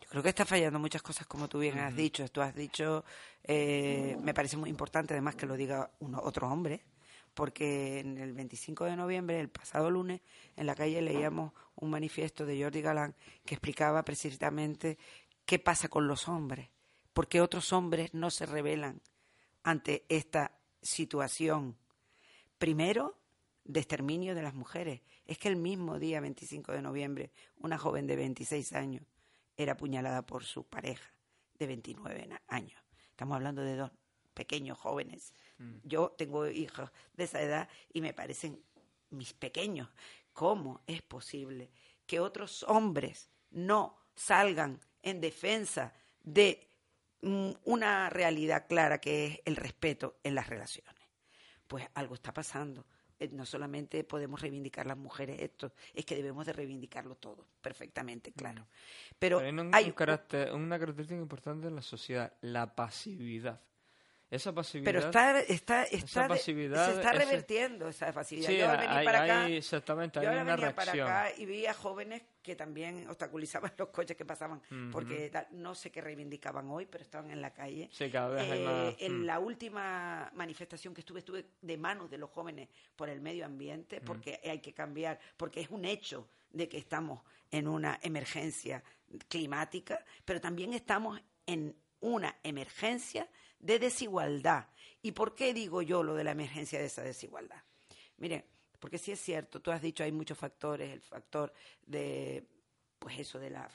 Yo 0.00 0.08
creo 0.08 0.22
que 0.22 0.28
está 0.28 0.44
fallando 0.44 0.78
muchas 0.78 1.02
cosas, 1.02 1.26
como 1.26 1.48
tú 1.48 1.58
bien 1.58 1.78
has 1.78 1.94
dicho. 1.94 2.28
Tú 2.28 2.40
has 2.42 2.54
dicho, 2.54 3.04
eh, 3.44 4.16
me 4.20 4.34
parece 4.34 4.56
muy 4.56 4.68
importante 4.68 5.14
además 5.14 5.36
que 5.36 5.46
lo 5.46 5.56
diga 5.56 5.90
uno, 6.00 6.20
otro 6.22 6.48
hombre, 6.48 6.84
porque 7.34 8.00
en 8.00 8.18
el 8.18 8.32
25 8.32 8.84
de 8.84 8.96
noviembre, 8.96 9.40
el 9.40 9.48
pasado 9.48 9.90
lunes, 9.90 10.20
en 10.56 10.66
la 10.66 10.74
calle 10.74 11.00
leíamos 11.00 11.52
un 11.76 11.90
manifiesto 11.90 12.44
de 12.44 12.62
Jordi 12.62 12.82
Galán 12.82 13.14
que 13.44 13.54
explicaba 13.54 14.04
precisamente 14.04 14.98
qué 15.46 15.58
pasa 15.58 15.88
con 15.88 16.06
los 16.06 16.28
hombres, 16.28 16.68
porque 17.12 17.40
otros 17.40 17.72
hombres 17.72 18.12
no 18.14 18.30
se 18.30 18.46
rebelan 18.46 19.00
ante 19.62 20.04
esta 20.08 20.52
situación. 20.82 21.76
Primero, 22.62 23.18
de 23.64 23.80
exterminio 23.80 24.36
de 24.36 24.42
las 24.42 24.54
mujeres. 24.54 25.00
Es 25.26 25.36
que 25.36 25.48
el 25.48 25.56
mismo 25.56 25.98
día, 25.98 26.20
25 26.20 26.70
de 26.70 26.80
noviembre, 26.80 27.32
una 27.56 27.76
joven 27.76 28.06
de 28.06 28.14
26 28.14 28.72
años 28.74 29.02
era 29.56 29.72
apuñalada 29.72 30.24
por 30.24 30.44
su 30.44 30.62
pareja 30.62 31.12
de 31.58 31.66
29 31.66 32.24
na- 32.28 32.40
años. 32.46 32.80
Estamos 33.10 33.34
hablando 33.34 33.62
de 33.62 33.74
dos 33.74 33.90
pequeños 34.32 34.78
jóvenes. 34.78 35.34
Yo 35.82 36.10
tengo 36.16 36.46
hijos 36.46 36.88
de 37.14 37.24
esa 37.24 37.42
edad 37.42 37.68
y 37.92 38.00
me 38.00 38.14
parecen 38.14 38.62
mis 39.10 39.32
pequeños. 39.32 39.88
¿Cómo 40.32 40.82
es 40.86 41.02
posible 41.02 41.68
que 42.06 42.20
otros 42.20 42.62
hombres 42.68 43.28
no 43.50 43.98
salgan 44.14 44.78
en 45.02 45.20
defensa 45.20 45.92
de 46.22 46.64
mm, 47.22 47.50
una 47.64 48.08
realidad 48.08 48.68
clara 48.68 49.00
que 49.00 49.26
es 49.26 49.40
el 49.46 49.56
respeto 49.56 50.20
en 50.22 50.36
las 50.36 50.48
relaciones? 50.48 50.91
Pues 51.72 51.88
algo 51.94 52.14
está 52.14 52.34
pasando. 52.34 52.84
Eh, 53.18 53.28
No 53.32 53.46
solamente 53.46 54.04
podemos 54.04 54.42
reivindicar 54.42 54.84
las 54.86 54.98
mujeres 54.98 55.40
esto, 55.40 55.72
es 55.94 56.04
que 56.04 56.14
debemos 56.16 56.44
de 56.44 56.52
reivindicarlo 56.52 57.14
todo, 57.14 57.46
perfectamente, 57.62 58.30
claro. 58.32 58.66
Pero 59.18 59.38
Hay 59.38 59.48
un, 59.48 59.74
hay 59.74 59.86
un 59.86 59.92
carácter- 59.92 60.52
una 60.52 60.78
característica 60.78 61.18
importante 61.18 61.68
en 61.68 61.74
la 61.74 61.80
sociedad, 61.80 62.30
la 62.42 62.74
pasividad. 62.74 63.58
Esa 64.32 64.52
pasividad 64.54 64.84
pero 64.92 64.98
está, 65.06 65.40
está, 65.40 65.84
está 65.84 66.26
pasividad, 66.26 66.86
se 66.86 66.92
está 66.94 67.10
ese- 67.10 67.18
revertiendo 67.24 67.88
esa 67.88 68.12
facilidad. 68.14 68.48
Sí, 68.48 68.56
yo 68.56 68.70
venir 68.70 68.88
hay- 68.88 69.04
para 69.04 69.22
acá, 69.24 69.44
hay- 69.44 69.56
exactamente, 69.58 70.18
hay 70.18 70.24
yo 70.24 70.30
ahora 70.30 70.42
una 70.42 70.56
venía 70.56 70.74
para 70.74 70.92
reacción. 70.92 71.06
acá 71.08 71.32
y 71.36 71.44
vi 71.46 71.66
a 71.66 71.74
jóvenes 71.74 72.22
que 72.42 72.56
también 72.56 73.06
obstaculizaban 73.10 73.70
los 73.78 73.88
coches 73.90 74.16
que 74.16 74.24
pasaban, 74.24 74.62
porque 74.90 75.30
no 75.50 75.74
sé 75.74 75.90
qué 75.92 76.00
reivindicaban 76.00 76.68
hoy, 76.70 76.86
pero 76.86 77.04
estaban 77.04 77.30
en 77.30 77.42
la 77.42 77.52
calle. 77.52 77.90
Sí, 77.92 78.10
cada 78.10 78.28
vez 78.30 78.50
hay 78.50 78.60
Eh, 78.60 78.64
más, 78.64 78.94
En 79.00 79.20
mm. 79.20 79.24
la 79.26 79.38
última 79.38 80.30
manifestación 80.34 80.94
que 80.94 81.02
estuve, 81.02 81.18
estuve 81.18 81.44
de 81.60 81.76
manos 81.76 82.10
de 82.10 82.16
los 82.16 82.30
jóvenes 82.30 82.70
por 82.96 83.10
el 83.10 83.20
medio 83.20 83.44
ambiente, 83.44 84.00
Mm. 84.00 84.04
porque 84.04 84.40
hay 84.42 84.60
que 84.60 84.72
cambiar, 84.72 85.20
porque 85.36 85.60
es 85.60 85.68
un 85.68 85.84
hecho 85.84 86.26
de 86.50 86.68
que 86.70 86.78
estamos 86.78 87.20
en 87.50 87.68
una 87.68 87.98
emergencia 88.02 88.82
climática, 89.28 90.04
pero 90.24 90.40
también 90.40 90.72
estamos 90.72 91.20
en 91.46 91.76
una 92.00 92.36
emergencia 92.42 93.28
de 93.62 93.78
desigualdad. 93.78 94.68
¿Y 95.00 95.12
por 95.12 95.34
qué 95.34 95.54
digo 95.54 95.80
yo 95.80 96.02
lo 96.02 96.14
de 96.14 96.24
la 96.24 96.32
emergencia 96.32 96.78
de 96.78 96.86
esa 96.86 97.02
desigualdad? 97.02 97.62
Mire, 98.18 98.44
porque 98.78 98.98
sí 98.98 99.12
es 99.12 99.20
cierto, 99.20 99.60
tú 99.60 99.70
has 99.70 99.80
dicho 99.80 100.04
hay 100.04 100.12
muchos 100.12 100.36
factores, 100.36 100.92
el 100.92 101.00
factor 101.00 101.52
de, 101.86 102.44
pues 102.98 103.18
eso, 103.18 103.38
de 103.38 103.50
la 103.50 103.68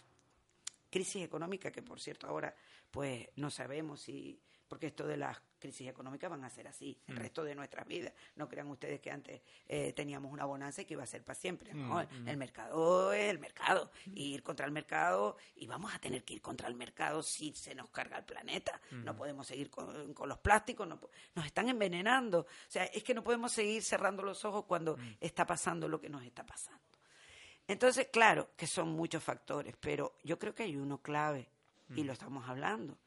crisis 0.90 1.24
económica, 1.24 1.72
que 1.72 1.82
por 1.82 2.00
cierto 2.00 2.28
ahora 2.28 2.56
pues 2.92 3.28
no 3.36 3.50
sabemos 3.50 4.02
si 4.02 4.40
porque 4.68 4.88
esto 4.88 5.08
de 5.08 5.18
las 5.18 5.38
crisis 5.58 5.88
económicas 5.88 6.30
van 6.30 6.44
a 6.44 6.50
ser 6.50 6.68
así 6.68 6.98
el 7.08 7.16
resto 7.16 7.44
de 7.44 7.56
nuestras 7.56 7.88
vidas. 7.88 8.14
No 8.36 8.48
crean 8.48 8.68
ustedes 8.68 9.00
que 9.00 9.12
antes 9.12 9.42
eh, 9.68 9.94
teníamos 9.94 10.32
una 10.32 10.46
bonanza 10.46 10.82
y 10.82 10.86
que 10.86 10.94
iba 10.94 11.04
a 11.04 11.08
ser 11.08 11.24
para 11.24 11.36
siempre. 11.36 11.74
¿no? 11.74 12.02
El 12.02 12.38
mercado 12.38 13.14
es 13.14 13.30
el 13.30 13.40
mercado. 13.40 13.92
Y 14.14 14.34
ir 14.34 14.44
contra 14.44 14.66
el 14.66 14.72
mercado, 14.72 15.38
y 15.56 15.68
vamos 15.68 15.94
a 15.94 16.00
tener 16.00 16.24
que 16.24 16.36
ir 16.36 16.42
contra 16.42 16.68
el 16.68 16.76
mercado 16.76 17.22
si 17.24 17.54
se 17.54 17.76
nos 17.76 17.90
carga 17.90 18.18
el 18.18 18.26
planeta. 18.26 18.80
No 18.92 19.16
podemos 19.16 19.48
seguir 19.48 19.70
con, 19.70 20.14
con 20.14 20.30
los 20.30 20.40
plásticos, 20.40 20.88
no, 20.88 21.00
nos 21.36 21.46
están 21.46 21.70
envenenando. 21.70 22.42
O 22.42 22.70
sea, 22.72 22.86
es 22.86 23.04
que 23.04 23.14
no 23.14 23.24
podemos 23.24 23.52
seguir 23.52 23.84
cerrando 23.84 24.24
los 24.24 24.44
ojos 24.46 24.66
cuando 24.66 24.98
está 25.20 25.46
pasando 25.46 25.88
lo 25.88 26.00
que 26.00 26.10
nos 26.10 26.24
está 26.24 26.46
pasando. 26.46 26.82
Entonces, 27.68 28.08
claro 28.12 28.50
que 28.56 28.66
son 28.66 28.90
muchos 28.90 29.22
factores, 29.22 29.76
pero 29.80 30.18
yo 30.24 30.40
creo 30.40 30.56
que 30.56 30.64
hay 30.64 30.78
uno 30.78 31.02
clave, 31.02 31.50
y 31.96 32.04
lo 32.04 32.14
estamos 32.14 32.48
hablando. 32.48 32.98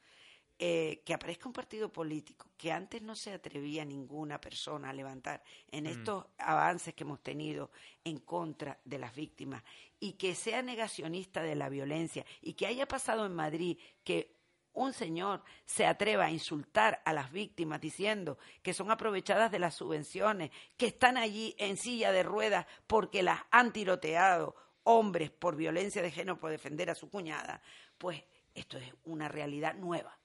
Eh, 0.62 1.00
que 1.06 1.14
aparezca 1.14 1.48
un 1.48 1.54
partido 1.54 1.90
político 1.90 2.50
que 2.58 2.70
antes 2.70 3.00
no 3.00 3.16
se 3.16 3.32
atrevía 3.32 3.82
ninguna 3.82 4.38
persona 4.38 4.90
a 4.90 4.92
levantar 4.92 5.42
en 5.70 5.86
estos 5.86 6.26
avances 6.36 6.92
que 6.92 7.02
hemos 7.02 7.22
tenido 7.22 7.70
en 8.04 8.18
contra 8.18 8.78
de 8.84 8.98
las 8.98 9.14
víctimas 9.14 9.64
y 9.98 10.12
que 10.18 10.34
sea 10.34 10.60
negacionista 10.60 11.42
de 11.42 11.54
la 11.54 11.70
violencia 11.70 12.26
y 12.42 12.52
que 12.52 12.66
haya 12.66 12.86
pasado 12.86 13.24
en 13.24 13.34
Madrid 13.34 13.78
que 14.04 14.36
un 14.74 14.92
señor 14.92 15.42
se 15.64 15.86
atreva 15.86 16.26
a 16.26 16.30
insultar 16.30 17.00
a 17.06 17.14
las 17.14 17.32
víctimas 17.32 17.80
diciendo 17.80 18.36
que 18.62 18.74
son 18.74 18.90
aprovechadas 18.90 19.50
de 19.50 19.60
las 19.60 19.74
subvenciones, 19.74 20.50
que 20.76 20.88
están 20.88 21.16
allí 21.16 21.54
en 21.56 21.78
silla 21.78 22.12
de 22.12 22.22
ruedas 22.22 22.66
porque 22.86 23.22
las 23.22 23.40
han 23.50 23.72
tiroteado 23.72 24.54
hombres 24.82 25.30
por 25.30 25.56
violencia 25.56 26.02
de 26.02 26.10
género 26.10 26.38
por 26.38 26.50
defender 26.50 26.90
a 26.90 26.94
su 26.94 27.08
cuñada, 27.08 27.62
pues 27.96 28.22
esto 28.54 28.76
es 28.76 28.92
una 29.04 29.26
realidad 29.26 29.74
nueva. 29.74 30.19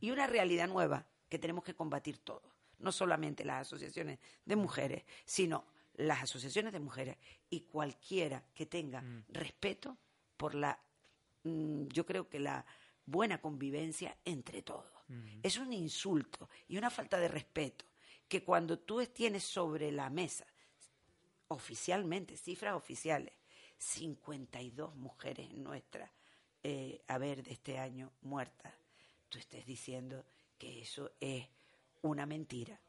Y 0.00 0.10
una 0.10 0.26
realidad 0.26 0.68
nueva 0.68 1.06
que 1.28 1.38
tenemos 1.38 1.64
que 1.64 1.74
combatir 1.74 2.18
todos, 2.18 2.52
no 2.78 2.92
solamente 2.92 3.44
las 3.44 3.62
asociaciones 3.62 4.18
de 4.44 4.56
mujeres, 4.56 5.04
sino 5.24 5.64
las 5.94 6.22
asociaciones 6.22 6.72
de 6.72 6.80
mujeres 6.80 7.16
y 7.50 7.60
cualquiera 7.60 8.44
que 8.54 8.66
tenga 8.66 9.02
respeto 9.28 9.96
por 10.36 10.54
la, 10.54 10.78
mm, 11.44 11.86
yo 11.88 12.04
creo 12.04 12.28
que 12.28 12.38
la 12.38 12.64
buena 13.04 13.40
convivencia 13.40 14.16
entre 14.24 14.62
todos. 14.62 14.92
Es 15.40 15.56
un 15.56 15.72
insulto 15.72 16.50
y 16.66 16.76
una 16.76 16.90
falta 16.90 17.20
de 17.20 17.28
respeto 17.28 17.84
que 18.26 18.42
cuando 18.42 18.80
tú 18.80 19.06
tienes 19.06 19.44
sobre 19.44 19.92
la 19.92 20.10
mesa, 20.10 20.44
oficialmente, 21.46 22.36
cifras 22.36 22.74
oficiales, 22.74 23.32
52 23.78 24.96
mujeres 24.96 25.48
en 25.48 25.62
nuestra 25.62 26.10
eh, 26.62 27.02
haber 27.06 27.44
de 27.44 27.52
este 27.52 27.78
año 27.78 28.10
muertas, 28.22 28.74
tú 29.28 29.38
estés 29.38 29.66
diciendo 29.66 30.24
que 30.58 30.80
eso 30.80 31.12
es 31.20 31.46
una 32.02 32.26
mentira. 32.26 32.80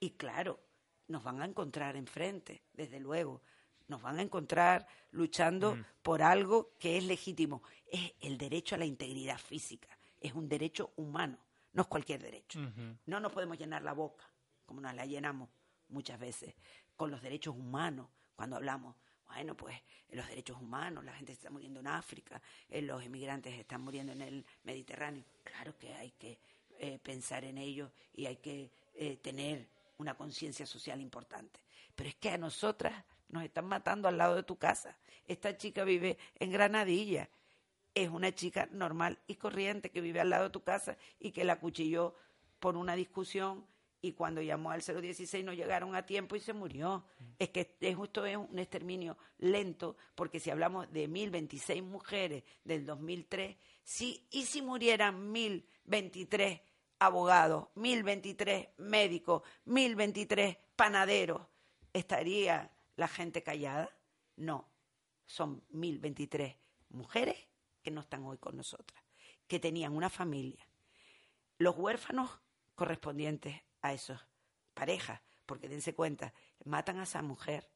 Y 0.00 0.10
claro, 0.10 0.60
nos 1.08 1.22
van 1.22 1.42
a 1.42 1.44
encontrar 1.44 1.96
enfrente, 1.96 2.62
desde 2.72 3.00
luego. 3.00 3.42
Nos 3.88 4.00
van 4.00 4.18
a 4.18 4.22
encontrar 4.22 4.86
luchando 5.10 5.76
por 6.02 6.22
algo 6.22 6.72
que 6.78 6.96
es 6.96 7.04
legítimo. 7.04 7.62
Es 7.86 8.14
el 8.20 8.38
derecho 8.38 8.74
a 8.74 8.78
la 8.78 8.86
integridad 8.86 9.38
física. 9.38 9.88
Es 10.20 10.32
un 10.32 10.48
derecho 10.48 10.92
humano, 10.96 11.38
no 11.74 11.82
es 11.82 11.88
cualquier 11.88 12.22
derecho. 12.22 12.60
No 13.06 13.20
nos 13.20 13.32
podemos 13.32 13.58
llenar 13.58 13.82
la 13.82 13.92
boca, 13.92 14.24
como 14.64 14.80
nos 14.80 14.94
la 14.94 15.04
llenamos 15.04 15.50
muchas 15.88 16.18
veces, 16.18 16.54
con 16.96 17.10
los 17.10 17.20
derechos 17.20 17.54
humanos, 17.54 18.08
cuando 18.34 18.56
hablamos. 18.56 18.96
Bueno, 19.26 19.56
pues 19.56 19.76
los 20.10 20.26
derechos 20.28 20.60
humanos, 20.60 21.04
la 21.04 21.12
gente 21.12 21.32
se 21.32 21.38
está 21.38 21.50
muriendo 21.50 21.80
en 21.80 21.88
África, 21.88 22.40
eh, 22.68 22.82
los 22.82 23.04
inmigrantes 23.04 23.58
están 23.58 23.80
muriendo 23.80 24.12
en 24.12 24.22
el 24.22 24.46
Mediterráneo. 24.62 25.24
Claro 25.42 25.76
que 25.78 25.92
hay 25.94 26.10
que 26.12 26.38
eh, 26.78 26.98
pensar 27.02 27.44
en 27.44 27.58
ello 27.58 27.90
y 28.14 28.26
hay 28.26 28.36
que 28.36 28.70
eh, 28.94 29.16
tener 29.16 29.66
una 29.98 30.14
conciencia 30.14 30.66
social 30.66 31.00
importante. 31.00 31.60
Pero 31.94 32.08
es 32.08 32.16
que 32.16 32.30
a 32.30 32.38
nosotras 32.38 33.04
nos 33.28 33.44
están 33.44 33.66
matando 33.66 34.08
al 34.08 34.18
lado 34.18 34.36
de 34.36 34.42
tu 34.42 34.56
casa. 34.56 34.96
Esta 35.26 35.56
chica 35.56 35.84
vive 35.84 36.18
en 36.38 36.50
Granadilla. 36.50 37.28
Es 37.94 38.08
una 38.08 38.34
chica 38.34 38.68
normal 38.72 39.18
y 39.26 39.36
corriente 39.36 39.90
que 39.90 40.00
vive 40.00 40.20
al 40.20 40.30
lado 40.30 40.44
de 40.44 40.50
tu 40.50 40.62
casa 40.62 40.96
y 41.20 41.30
que 41.30 41.44
la 41.44 41.60
cuchilló 41.60 42.14
por 42.58 42.76
una 42.76 42.96
discusión 42.96 43.66
y 44.06 44.12
cuando 44.12 44.42
llamó 44.42 44.70
al 44.70 44.82
016 44.82 45.44
no 45.44 45.52
llegaron 45.54 45.94
a 45.96 46.04
tiempo 46.04 46.36
y 46.36 46.40
se 46.40 46.52
murió. 46.52 47.04
Es 47.38 47.48
que 47.48 47.60
es- 47.60 47.68
esto 47.80 48.26
es 48.26 48.36
un 48.36 48.58
exterminio 48.58 49.16
lento, 49.38 49.96
porque 50.14 50.38
si 50.40 50.50
hablamos 50.50 50.92
de 50.92 51.08
1026 51.08 51.82
mujeres 51.82 52.44
del 52.64 52.84
2003, 52.84 53.56
sí, 53.82 54.26
y 54.30 54.44
si 54.44 54.60
murieran 54.60 55.32
1023 55.32 56.60
abogados, 56.98 57.68
1023 57.76 58.68
médicos, 58.76 59.42
1023 59.64 60.56
panaderos, 60.76 61.40
¿estaría 61.92 62.70
la 62.96 63.08
gente 63.08 63.42
callada? 63.42 63.88
No, 64.36 64.68
son 65.24 65.62
1023 65.70 66.56
mujeres 66.90 67.36
que 67.82 67.90
no 67.90 68.02
están 68.02 68.24
hoy 68.24 68.36
con 68.36 68.56
nosotras, 68.56 69.02
que 69.46 69.58
tenían 69.58 69.96
una 69.96 70.10
familia, 70.10 70.66
los 71.58 71.76
huérfanos 71.78 72.30
correspondientes 72.74 73.62
a 73.84 73.92
esas 73.92 74.26
parejas, 74.72 75.20
porque 75.44 75.68
dense 75.68 75.94
cuenta, 75.94 76.32
matan 76.64 76.98
a 77.00 77.02
esa 77.02 77.20
mujer 77.20 77.68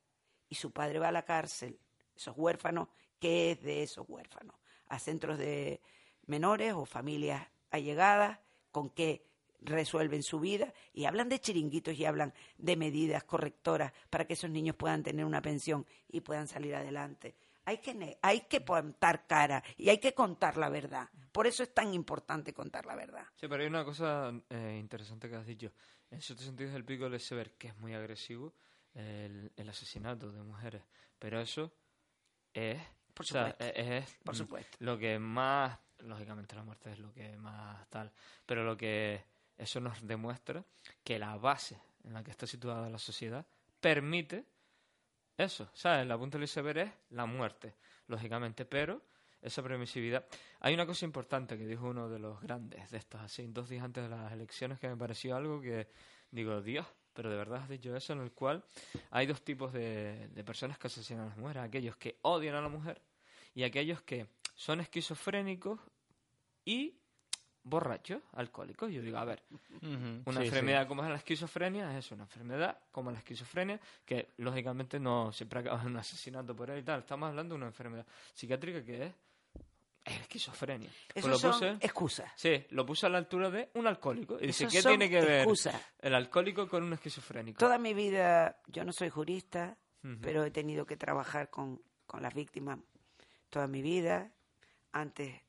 y 0.49 0.55
su 0.55 0.73
padre 0.73 0.99
va 0.99 1.09
a 1.09 1.13
la 1.13 1.27
cárcel, 1.27 1.79
esos 2.17 2.35
huérfanos, 2.35 2.89
¿qué 3.21 3.53
es 3.53 3.63
de 3.63 3.83
esos 3.83 4.09
huérfanos? 4.09 4.57
A 4.87 4.99
centros 4.99 5.39
de 5.39 5.83
menores 6.25 6.73
o 6.73 6.87
familias 6.87 7.47
allegadas, 7.71 8.39
con 8.73 8.89
qué 8.89 9.27
resuelven 9.61 10.23
su 10.23 10.41
vida 10.41 10.73
y 10.95 11.05
hablan 11.05 11.29
de 11.29 11.41
chiringuitos 11.41 11.95
y 11.95 12.07
hablan 12.07 12.33
de 12.57 12.77
medidas 12.77 13.25
correctoras 13.25 13.93
para 14.09 14.27
que 14.27 14.33
esos 14.33 14.49
niños 14.49 14.77
puedan 14.77 15.03
tener 15.03 15.27
una 15.27 15.43
pensión 15.43 15.87
y 16.09 16.23
puedan 16.23 16.49
salir 16.49 16.75
adelante. 16.75 17.37
Hay 17.67 17.79
que, 17.79 18.19
hay 18.23 18.41
que 18.43 18.63
plantar 18.63 19.27
cara 19.27 19.63
y 19.77 19.91
hay 19.91 19.99
que 19.99 20.15
contar 20.15 20.57
la 20.57 20.71
verdad. 20.71 21.11
Por 21.39 21.47
eso 21.47 21.63
es 21.63 21.73
tan 21.73 21.95
importante 21.95 22.53
contar 22.53 22.85
la 22.85 22.97
verdad. 22.97 23.25
Sí, 23.37 23.47
pero 23.47 23.63
hay 23.63 23.69
una 23.69 23.85
cosa 23.85 24.33
eh, 24.51 24.77
interesante 24.77 25.31
que 25.31 25.37
has 25.37 25.47
dicho. 25.47 25.71
En 26.11 26.21
cierto 26.21 26.43
sentido 26.43 26.69
es 26.69 26.75
el 26.75 26.85
pico 26.85 27.05
del 27.05 27.15
iceberg, 27.15 27.53
que 27.57 27.69
es 27.69 27.77
muy 27.77 27.95
agresivo, 27.95 28.55
el, 28.93 29.53
el 29.55 29.69
asesinato 29.69 30.33
de 30.33 30.43
mujeres. 30.43 30.83
Pero 31.17 31.41
eso 31.41 31.73
es... 32.53 32.83
Por 33.15 33.25
o 33.25 33.29
sea, 33.29 33.53
supuesto, 33.53 33.81
es, 33.81 34.05
es, 34.05 34.17
por 34.25 34.35
supuesto. 34.35 34.77
Lo 34.81 34.99
que 34.99 35.17
más... 35.21 35.79
Lógicamente 36.01 36.57
la 36.57 36.65
muerte 36.65 36.91
es 36.91 36.99
lo 36.99 37.13
que 37.13 37.37
más 37.37 37.89
tal. 37.89 38.11
Pero 38.45 38.65
lo 38.65 38.77
que 38.77 39.23
eso 39.57 39.79
nos 39.79 40.05
demuestra 40.05 40.65
que 41.05 41.21
la 41.21 41.37
base 41.37 41.81
en 42.03 42.15
la 42.15 42.25
que 42.25 42.33
está 42.33 42.49
situada 42.49 42.91
la 42.91 42.99
sociedad 42.99 43.47
permite 43.81 44.45
eso, 45.37 45.71
¿sabes? 45.73 46.05
La 46.05 46.19
punta 46.19 46.37
del 46.37 46.47
iceberg 46.47 46.79
es 46.79 46.93
la 47.11 47.27
muerte, 47.27 47.77
lógicamente, 48.09 48.65
pero 48.65 49.01
esa 49.43 49.63
permisividad. 49.63 50.27
Hay 50.61 50.75
una 50.75 50.87
cosa 50.87 51.05
importante 51.05 51.57
que 51.57 51.67
dijo 51.67 51.89
uno 51.89 52.09
de 52.09 52.19
los 52.19 52.41
grandes 52.41 52.91
de 52.91 52.99
estos, 52.99 53.21
así, 53.21 53.47
dos 53.49 53.69
días 53.69 53.85
antes 53.85 54.03
de 54.05 54.11
las 54.11 54.33
elecciones, 54.33 54.79
que 54.79 54.89
me 54.89 54.97
pareció 54.97 55.37
algo 55.37 55.61
que 55.61 55.89
digo, 56.31 56.61
Dios, 56.61 56.87
pero 57.13 57.31
de 57.31 57.37
verdad 57.37 57.63
has 57.63 57.69
dicho 57.69 57.95
eso, 57.97 58.13
en 58.13 58.21
el 58.21 58.33
cual 58.33 58.65
hay 59.11 59.27
dos 59.27 59.43
tipos 59.43 59.73
de, 59.73 60.29
de 60.29 60.45
personas 60.45 60.79
que 60.79 60.89
asesinan 60.89 61.25
a 61.25 61.29
las 61.29 61.39
mujeres, 61.39 61.63
aquellos 61.63 61.97
que 61.97 62.19
odian 62.23 62.55
a 62.55 62.61
la 62.61 62.69
mujer 62.69 63.01
y 63.55 63.63
aquellos 63.63 64.03
que 64.03 64.29
son 64.55 64.81
esquizofrénicos 64.81 65.81
y 66.65 66.98
borrachos, 67.69 68.23
alcohólicos. 68.33 68.91
Yo 68.93 69.03
digo, 69.03 69.19
a 69.19 69.25
ver, 69.25 69.43
una 70.25 70.43
enfermedad 70.45 70.87
como 70.89 71.03
es 71.05 71.11
la 71.11 71.17
esquizofrenia 71.17 71.91
es 71.97 72.05
eso, 72.05 72.15
una 72.15 72.25
enfermedad 72.25 72.79
como 72.91 73.11
la 73.11 73.19
esquizofrenia 73.19 73.81
que 74.05 74.29
lógicamente 74.39 74.99
no 74.99 75.33
siempre 75.33 75.61
acaba 75.61 75.81
en 75.83 75.89
un 75.89 75.97
asesinato 75.97 76.55
por 76.55 76.71
ahí 76.71 76.81
y 76.81 76.83
tal. 76.83 77.01
Estamos 77.01 77.29
hablando 77.29 77.55
de 77.55 77.59
una 77.59 77.67
enfermedad 77.67 78.07
psiquiátrica 78.35 78.85
que 78.85 79.07
es, 79.07 79.13
es 80.05 80.21
esquizofrenia. 80.23 80.91
Pues 81.13 81.25
Eso 81.27 81.39
son 81.39 81.53
puse- 81.53 81.77
excusas. 81.85 82.33
Sí, 82.37 82.67
lo 82.71 82.87
puse 82.87 83.07
a 83.07 83.09
la 83.11 83.19
altura 83.19 83.51
de 83.51 83.71
un 83.75 83.87
alcohólico. 83.87 84.39
Y 84.41 84.47
dice, 84.49 84.67
¿qué 84.69 84.83
tiene 84.83 85.09
que 85.11 85.21
ver 85.21 85.47
el 86.01 86.15
alcohólico 86.15 86.67
con 86.69 86.83
un 86.83 86.93
esquizofrénico? 86.95 87.59
Toda 87.59 87.79
mi 87.79 87.95
vida, 87.95 88.61
yo 88.69 88.85
no 88.85 88.93
soy 88.93 89.11
jurista, 89.11 89.77
pero 90.23 90.45
he 90.45 90.51
tenido 90.51 90.87
que 90.87 90.97
trabajar 90.97 91.51
con, 91.51 91.83
con 92.07 92.23
las 92.23 92.33
víctimas 92.33 92.79
toda 93.51 93.67
mi 93.67 93.83
vida. 93.83 94.31
Antes 94.93 95.43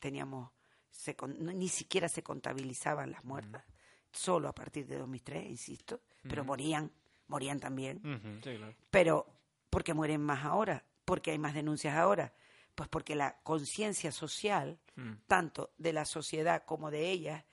teníamos, 0.00 0.50
se 0.96 1.16
con- 1.16 1.36
no- 1.44 1.52
ni 1.52 1.68
siquiera 1.68 2.08
se 2.08 2.22
contabilizaban 2.22 3.10
las 3.10 3.24
muertas, 3.24 3.64
solo 4.12 4.48
a 4.48 4.54
partir 4.54 4.86
de 4.86 4.96
2003, 4.98 5.44
insisto, 5.46 6.00
pero 6.22 6.44
morían, 6.44 6.90
morían 7.26 7.58
también. 7.58 7.98
Ujú, 7.98 8.36
sí, 8.42 8.56
claro. 8.56 8.74
Pero, 8.90 9.26
¿por 9.70 9.82
qué 9.82 9.92
mueren 9.92 10.20
más 10.22 10.44
ahora? 10.44 10.84
Porque 11.04 11.32
hay 11.32 11.38
más 11.38 11.52
denuncias 11.54 11.96
ahora. 11.96 12.32
Pues 12.76 12.88
porque 12.88 13.14
la 13.16 13.38
conciencia 13.42 14.12
social, 14.12 14.78
tanto 15.26 15.72
de 15.78 15.92
la 15.92 16.04
sociedad 16.04 16.64
como 16.64 16.90
de 16.90 17.10
ellas, 17.10 17.44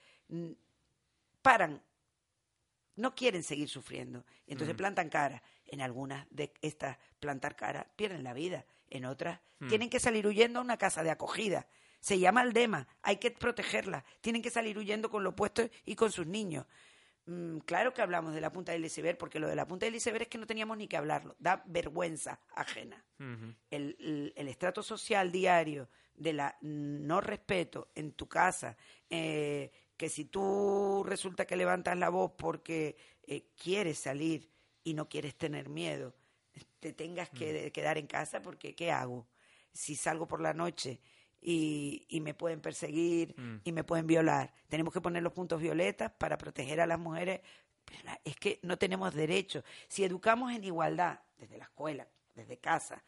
paran, 1.42 1.82
no 2.96 3.14
quieren 3.14 3.42
seguir 3.42 3.68
sufriendo. 3.68 4.24
Entonces 4.46 4.74
plantan 4.76 5.08
cara. 5.08 5.42
En 5.66 5.80
algunas 5.80 6.26
de 6.30 6.52
estas 6.60 6.98
plantar 7.18 7.56
cara 7.56 7.90
pierden 7.96 8.22
la 8.24 8.34
vida. 8.34 8.66
En 8.90 9.04
otras 9.06 9.40
tienen 9.68 9.88
que 9.88 10.00
salir 10.00 10.26
huyendo 10.26 10.58
a 10.58 10.62
una 10.62 10.76
casa 10.76 11.02
de 11.02 11.10
acogida. 11.10 11.66
Se 12.02 12.18
llama 12.18 12.40
Aldema, 12.40 12.88
hay 13.00 13.16
que 13.18 13.30
protegerla. 13.30 14.04
Tienen 14.20 14.42
que 14.42 14.50
salir 14.50 14.76
huyendo 14.76 15.08
con 15.08 15.22
lo 15.22 15.36
puesto 15.36 15.62
y 15.84 15.94
con 15.94 16.10
sus 16.10 16.26
niños. 16.26 16.66
Mm, 17.26 17.58
claro 17.58 17.94
que 17.94 18.02
hablamos 18.02 18.34
de 18.34 18.40
la 18.40 18.50
punta 18.50 18.72
del 18.72 18.84
iceberg, 18.84 19.16
porque 19.16 19.38
lo 19.38 19.46
de 19.48 19.54
la 19.54 19.68
punta 19.68 19.86
del 19.86 19.94
iceberg 19.94 20.22
es 20.22 20.28
que 20.28 20.38
no 20.38 20.46
teníamos 20.46 20.76
ni 20.76 20.88
que 20.88 20.96
hablarlo. 20.96 21.36
Da 21.38 21.62
vergüenza 21.66 22.40
ajena 22.56 23.04
el, 23.70 23.96
el- 24.00 24.32
el 24.34 24.48
estrato 24.48 24.82
social 24.82 25.30
diario 25.30 25.88
de 26.14 26.32
la 26.32 26.58
no 26.62 27.20
respeto 27.20 27.92
en 27.94 28.12
tu 28.14 28.26
casa, 28.28 28.76
eh, 29.08 29.70
que 29.96 30.08
si 30.08 30.24
tú 30.24 31.04
resulta 31.06 31.46
que 31.46 31.54
levantas 31.56 31.96
la 31.96 32.08
voz 32.08 32.32
porque 32.36 32.96
eh, 33.22 33.46
quieres 33.56 34.00
salir 34.00 34.50
y 34.82 34.94
no 34.94 35.08
quieres 35.08 35.36
tener 35.36 35.68
miedo, 35.68 36.16
te 36.80 36.92
tengas 36.92 37.30
que 37.30 37.52
de- 37.52 37.70
quedar 37.72 37.96
en 37.96 38.08
casa 38.08 38.42
porque 38.42 38.74
¿qué 38.74 38.90
hago? 38.90 39.28
Si 39.72 39.94
salgo 39.94 40.26
por 40.26 40.40
la 40.40 40.52
noche 40.52 41.00
y, 41.42 42.06
y 42.08 42.20
me 42.20 42.34
pueden 42.34 42.60
perseguir 42.60 43.34
y 43.64 43.72
me 43.72 43.84
pueden 43.84 44.06
violar, 44.06 44.54
tenemos 44.68 44.94
que 44.94 45.00
poner 45.00 45.22
los 45.22 45.32
puntos 45.32 45.60
violetas 45.60 46.12
para 46.12 46.38
proteger 46.38 46.80
a 46.80 46.86
las 46.86 46.98
mujeres. 46.98 47.40
Pero 47.84 47.98
es 48.24 48.36
que 48.36 48.60
no 48.62 48.78
tenemos 48.78 49.12
derecho. 49.12 49.64
Si 49.88 50.04
educamos 50.04 50.52
en 50.52 50.62
igualdad 50.62 51.18
desde 51.36 51.58
la 51.58 51.64
escuela, 51.64 52.06
desde 52.34 52.58
casa, 52.58 53.02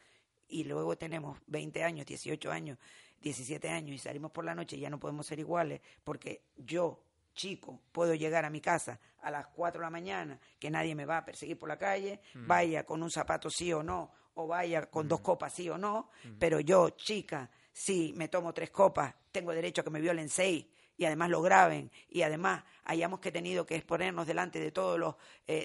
y 0.47 0.65
luego 0.65 0.97
tenemos 0.97 1.39
20 1.47 1.83
años, 1.83 2.05
18 2.05 2.51
años, 2.51 2.77
17 3.21 3.69
años 3.69 3.95
y 3.95 3.97
salimos 3.97 4.31
por 4.31 4.45
la 4.45 4.53
noche 4.53 4.75
y 4.75 4.81
ya 4.81 4.89
no 4.89 4.99
podemos 4.99 5.25
ser 5.25 5.39
iguales 5.39 5.81
porque 6.03 6.43
yo, 6.57 7.01
chico, 7.33 7.81
puedo 7.91 8.13
llegar 8.13 8.45
a 8.45 8.49
mi 8.49 8.61
casa 8.61 8.99
a 9.21 9.31
las 9.31 9.47
4 9.47 9.79
de 9.79 9.85
la 9.85 9.89
mañana, 9.89 10.39
que 10.59 10.69
nadie 10.69 10.93
me 10.93 11.05
va 11.05 11.17
a 11.17 11.25
perseguir 11.25 11.57
por 11.57 11.69
la 11.69 11.77
calle, 11.77 12.19
vaya 12.35 12.85
con 12.85 13.01
un 13.01 13.09
zapato 13.09 13.49
sí 13.49 13.73
o 13.73 13.81
no, 13.81 14.11
o 14.35 14.47
vaya 14.47 14.85
con 14.85 15.07
dos 15.07 15.21
copas 15.21 15.53
sí 15.53 15.69
o 15.69 15.77
no, 15.77 16.09
pero 16.37 16.59
yo, 16.59 16.91
chica, 16.91 17.49
si 17.77 18.13
me 18.15 18.29
tomo 18.29 18.53
tres 18.53 18.69
copas, 18.71 19.13
tengo 19.33 19.51
derecho 19.51 19.81
a 19.81 19.83
que 19.83 19.89
me 19.89 19.99
violen 19.99 20.29
seis 20.29 20.65
y 20.97 21.03
además 21.03 21.29
lo 21.29 21.41
graben 21.41 21.91
y 22.07 22.21
además 22.21 22.63
hayamos 22.85 23.19
que 23.19 23.33
tenido 23.33 23.65
que 23.65 23.75
exponernos 23.75 24.25
delante 24.25 24.61
de 24.61 24.71
todas 24.71 25.15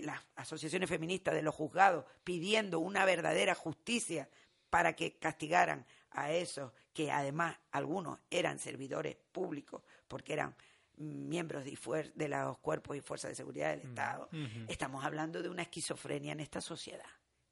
las 0.02 0.20
asociaciones 0.34 0.88
feministas 0.88 1.34
de 1.34 1.42
los 1.42 1.54
juzgados 1.54 2.04
pidiendo 2.24 2.80
una 2.80 3.04
verdadera 3.04 3.54
justicia 3.54 4.28
para 4.70 4.96
que 4.96 5.18
castigaran 5.18 5.86
a 6.10 6.32
esos 6.32 6.72
que 6.92 7.12
además 7.12 7.56
algunos 7.70 8.18
eran 8.28 8.58
servidores 8.58 9.16
públicos 9.30 9.80
porque 10.08 10.32
eran 10.32 10.56
mm, 10.96 11.28
miembros 11.28 11.64
de, 11.64 11.72
fuer- 11.76 12.12
de 12.14 12.28
los 12.28 12.58
cuerpos 12.58 12.96
y 12.96 13.00
fuerzas 13.00 13.30
de 13.30 13.34
seguridad 13.36 13.70
del 13.70 13.82
Estado. 13.88 14.28
Estamos 14.68 15.04
hablando 15.04 15.42
de 15.42 15.48
una 15.48 15.62
esquizofrenia 15.62 16.32
en 16.32 16.40
esta 16.40 16.60
sociedad, 16.60 17.06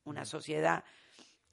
una 0.04 0.24
sociedad 0.24 0.82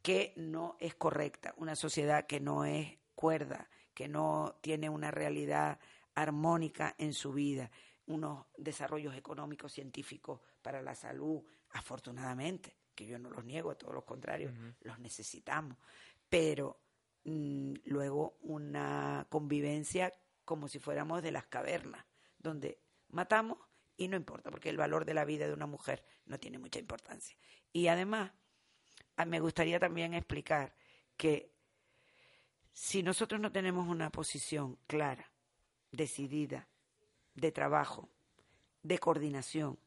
que 0.05 0.33
no 0.35 0.77
es 0.79 0.93
correcta, 0.93 1.55
una 1.57 1.75
sociedad 1.75 2.27
que 2.27 2.39
no 2.39 2.63
es 2.63 2.95
cuerda, 3.15 3.67
que 3.91 4.07
no 4.07 4.55
tiene 4.61 4.87
una 4.87 5.09
realidad 5.09 5.79
armónica 6.13 6.93
en 6.99 7.11
su 7.11 7.33
vida, 7.33 7.71
unos 8.05 8.45
desarrollos 8.55 9.15
económicos, 9.15 9.73
científicos 9.73 10.41
para 10.61 10.83
la 10.83 10.93
salud, 10.93 11.41
afortunadamente, 11.71 12.75
que 12.93 13.07
yo 13.07 13.17
no 13.17 13.31
los 13.31 13.43
niego, 13.43 13.71
a 13.71 13.79
todos 13.79 13.95
los 13.95 14.03
contrarios, 14.03 14.53
los 14.81 14.99
necesitamos, 14.99 15.75
pero 16.29 16.81
mm, 17.23 17.73
luego 17.85 18.37
una 18.41 19.25
convivencia 19.27 20.13
como 20.43 20.67
si 20.67 20.77
fuéramos 20.77 21.23
de 21.23 21.31
las 21.31 21.47
cavernas, 21.47 22.05
donde 22.37 22.79
matamos 23.09 23.57
y 23.97 24.07
no 24.07 24.17
importa, 24.17 24.51
porque 24.51 24.69
el 24.69 24.77
valor 24.77 25.03
de 25.03 25.15
la 25.15 25.25
vida 25.25 25.47
de 25.47 25.53
una 25.53 25.65
mujer 25.65 26.05
no 26.27 26.39
tiene 26.39 26.59
mucha 26.59 26.77
importancia. 26.77 27.35
Y 27.73 27.87
además, 27.87 28.33
me 29.25 29.39
gustaría 29.39 29.79
también 29.79 30.13
explicar 30.13 30.73
que 31.15 31.51
si 32.73 33.03
nosotros 33.03 33.39
no 33.39 33.51
tenemos 33.51 33.87
una 33.87 34.09
posición 34.11 34.77
clara, 34.87 35.31
decidida, 35.91 36.67
de 37.33 37.51
trabajo, 37.51 38.09
de 38.83 38.97
coordinación 38.99 39.77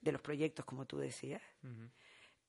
de 0.00 0.12
los 0.12 0.20
proyectos, 0.20 0.64
como 0.64 0.86
tú 0.86 0.98
decías, 0.98 1.42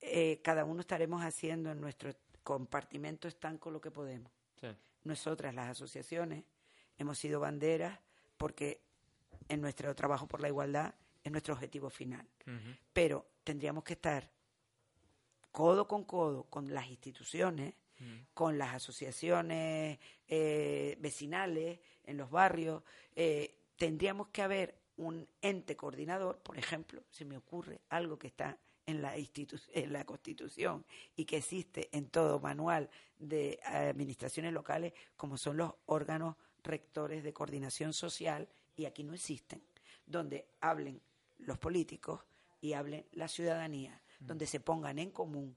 eh, 0.01 0.41
cada 0.43 0.65
uno 0.65 0.81
estaremos 0.81 1.21
haciendo 1.21 1.71
en 1.71 1.79
nuestro 1.79 2.13
compartimento 2.43 3.27
estanco 3.27 3.71
lo 3.71 3.81
que 3.81 3.91
podemos. 3.91 4.31
Sí. 4.59 4.67
Nosotras, 5.03 5.53
las 5.53 5.69
asociaciones, 5.69 6.43
hemos 6.97 7.17
sido 7.17 7.39
banderas 7.39 7.99
porque 8.37 8.81
en 9.47 9.61
nuestro 9.61 9.93
trabajo 9.95 10.27
por 10.27 10.41
la 10.41 10.47
igualdad 10.47 10.93
es 11.23 11.31
nuestro 11.31 11.53
objetivo 11.53 11.89
final. 11.89 12.27
Pero 12.93 13.27
tendríamos 13.43 13.83
que 13.83 13.93
estar 13.93 14.29
codo 15.51 15.87
con 15.87 16.03
codo 16.03 16.43
con 16.43 16.73
las 16.73 16.87
instituciones, 16.87 17.73
con 18.33 18.57
las 18.57 18.75
asociaciones 18.75 19.99
eh, 20.27 20.97
vecinales 20.99 21.79
en 22.05 22.17
los 22.17 22.29
barrios. 22.31 22.81
eh, 23.15 23.55
tendríamos 23.75 24.27
que 24.29 24.41
haber 24.41 24.75
un 24.97 25.27
ente 25.41 25.75
coordinador, 25.77 26.39
por 26.39 26.57
ejemplo, 26.57 27.03
se 27.09 27.23
me 27.25 27.37
ocurre 27.37 27.79
algo 27.89 28.17
que 28.19 28.27
está 28.27 28.57
en 28.85 29.01
la, 29.01 29.17
institu- 29.17 29.69
en 29.73 29.93
la 29.93 30.03
Constitución 30.05 30.85
y 31.15 31.23
que 31.25 31.37
existe 31.37 31.89
en 31.91 32.09
todo 32.09 32.39
manual 32.39 32.89
de 33.17 33.59
administraciones 33.63 34.51
locales, 34.51 34.93
como 35.15 35.37
son 35.37 35.57
los 35.57 35.73
órganos 35.85 36.35
rectores 36.63 37.23
de 37.23 37.31
coordinación 37.33 37.93
social, 37.93 38.47
y 38.75 38.85
aquí 38.85 39.03
no 39.03 39.13
existen, 39.13 39.61
donde 40.05 40.47
hablen 40.61 41.01
los 41.39 41.57
políticos 41.57 42.21
y 42.61 42.73
hable 42.73 43.07
la 43.13 43.27
ciudadanía, 43.29 44.01
donde 44.19 44.45
se 44.45 44.59
pongan 44.59 44.99
en 44.99 45.11
común 45.11 45.55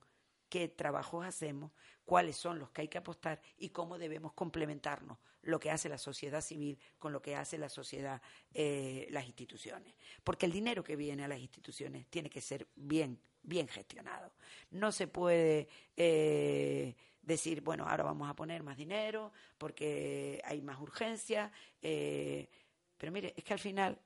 qué 0.48 0.68
trabajos 0.68 1.24
hacemos, 1.24 1.72
cuáles 2.04 2.36
son 2.36 2.58
los 2.58 2.70
que 2.70 2.82
hay 2.82 2.88
que 2.88 2.98
apostar 2.98 3.40
y 3.56 3.70
cómo 3.70 3.96
debemos 3.96 4.34
complementarnos 4.34 5.16
lo 5.42 5.58
que 5.58 5.70
hace 5.70 5.88
la 5.88 5.96
sociedad 5.96 6.42
civil 6.42 6.78
con 6.98 7.10
lo 7.10 7.22
que 7.22 7.34
hace 7.34 7.56
la 7.56 7.70
sociedad, 7.70 8.20
eh, 8.52 9.06
las 9.10 9.24
instituciones. 9.24 9.94
Porque 10.22 10.44
el 10.46 10.52
dinero 10.52 10.84
que 10.84 10.94
viene 10.94 11.24
a 11.24 11.28
las 11.28 11.38
instituciones 11.38 12.06
tiene 12.08 12.28
que 12.28 12.42
ser 12.42 12.68
bien, 12.76 13.18
bien 13.42 13.66
gestionado. 13.66 14.30
No 14.72 14.92
se 14.92 15.08
puede 15.08 15.68
eh, 15.96 16.94
decir, 17.22 17.62
bueno, 17.62 17.88
ahora 17.88 18.04
vamos 18.04 18.28
a 18.28 18.36
poner 18.36 18.62
más 18.62 18.76
dinero 18.76 19.32
porque 19.56 20.40
hay 20.44 20.60
más 20.60 20.78
urgencia. 20.80 21.50
eh, 21.80 22.48
pero 22.98 23.10
mire, 23.10 23.32
es 23.36 23.42
que 23.42 23.54
al 23.54 23.58
final 23.58 23.98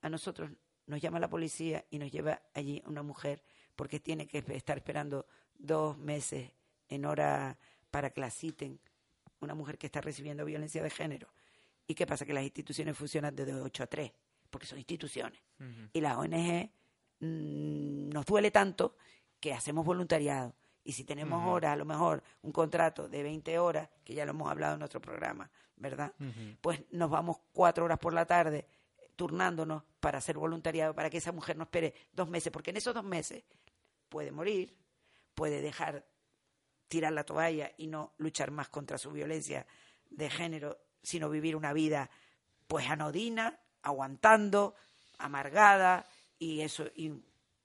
a 0.00 0.08
nosotros 0.08 0.50
nos 0.86 1.00
llama 1.00 1.20
la 1.20 1.28
policía 1.28 1.84
y 1.90 1.98
nos 1.98 2.10
lleva 2.10 2.40
allí 2.54 2.82
una 2.86 3.02
mujer 3.02 3.42
porque 3.80 3.98
tiene 3.98 4.26
que 4.26 4.44
estar 4.48 4.76
esperando 4.76 5.24
dos 5.54 5.96
meses 5.96 6.52
en 6.86 7.06
hora 7.06 7.56
para 7.90 8.10
que 8.10 8.20
la 8.20 8.28
citen, 8.28 8.78
una 9.40 9.54
mujer 9.54 9.78
que 9.78 9.86
está 9.86 10.02
recibiendo 10.02 10.44
violencia 10.44 10.82
de 10.82 10.90
género. 10.90 11.32
¿Y 11.86 11.94
qué 11.94 12.06
pasa? 12.06 12.26
Que 12.26 12.34
las 12.34 12.44
instituciones 12.44 12.94
funcionan 12.94 13.34
desde 13.34 13.54
8 13.54 13.84
a 13.84 13.86
3, 13.86 14.12
porque 14.50 14.66
son 14.66 14.76
instituciones. 14.76 15.40
Y 15.94 16.00
las 16.02 16.18
ONG 16.18 16.70
mm, 17.20 18.10
nos 18.10 18.26
duele 18.26 18.50
tanto 18.50 18.96
que 19.40 19.54
hacemos 19.54 19.82
voluntariado. 19.86 20.54
Y 20.84 20.92
si 20.92 21.04
tenemos 21.04 21.42
horas, 21.48 21.72
a 21.72 21.76
lo 21.76 21.86
mejor 21.86 22.22
un 22.42 22.52
contrato 22.52 23.08
de 23.08 23.22
20 23.22 23.58
horas, 23.58 23.88
que 24.04 24.12
ya 24.12 24.26
lo 24.26 24.32
hemos 24.32 24.50
hablado 24.50 24.74
en 24.74 24.80
nuestro 24.80 25.00
programa, 25.00 25.50
¿verdad? 25.76 26.12
Pues 26.60 26.84
nos 26.90 27.08
vamos 27.08 27.38
cuatro 27.54 27.86
horas 27.86 27.98
por 27.98 28.12
la 28.12 28.26
tarde 28.26 28.66
eh, 28.98 29.10
turnándonos 29.16 29.84
para 30.00 30.18
hacer 30.18 30.36
voluntariado, 30.36 30.94
para 30.94 31.08
que 31.08 31.16
esa 31.16 31.32
mujer 31.32 31.56
no 31.56 31.62
espere 31.62 31.94
dos 32.12 32.28
meses, 32.28 32.52
porque 32.52 32.72
en 32.72 32.76
esos 32.76 32.92
dos 32.92 33.04
meses 33.04 33.42
puede 34.10 34.30
morir, 34.32 34.76
puede 35.34 35.62
dejar 35.62 36.04
tirar 36.88 37.12
la 37.12 37.24
toalla 37.24 37.72
y 37.78 37.86
no 37.86 38.12
luchar 38.18 38.50
más 38.50 38.68
contra 38.68 38.98
su 38.98 39.10
violencia 39.12 39.66
de 40.10 40.28
género, 40.28 40.78
sino 41.02 41.30
vivir 41.30 41.56
una 41.56 41.72
vida 41.72 42.10
pues 42.66 42.88
anodina, 42.90 43.58
aguantando, 43.82 44.74
amargada, 45.18 46.06
y 46.38 46.60
eso 46.60 46.84
im- 46.94 47.22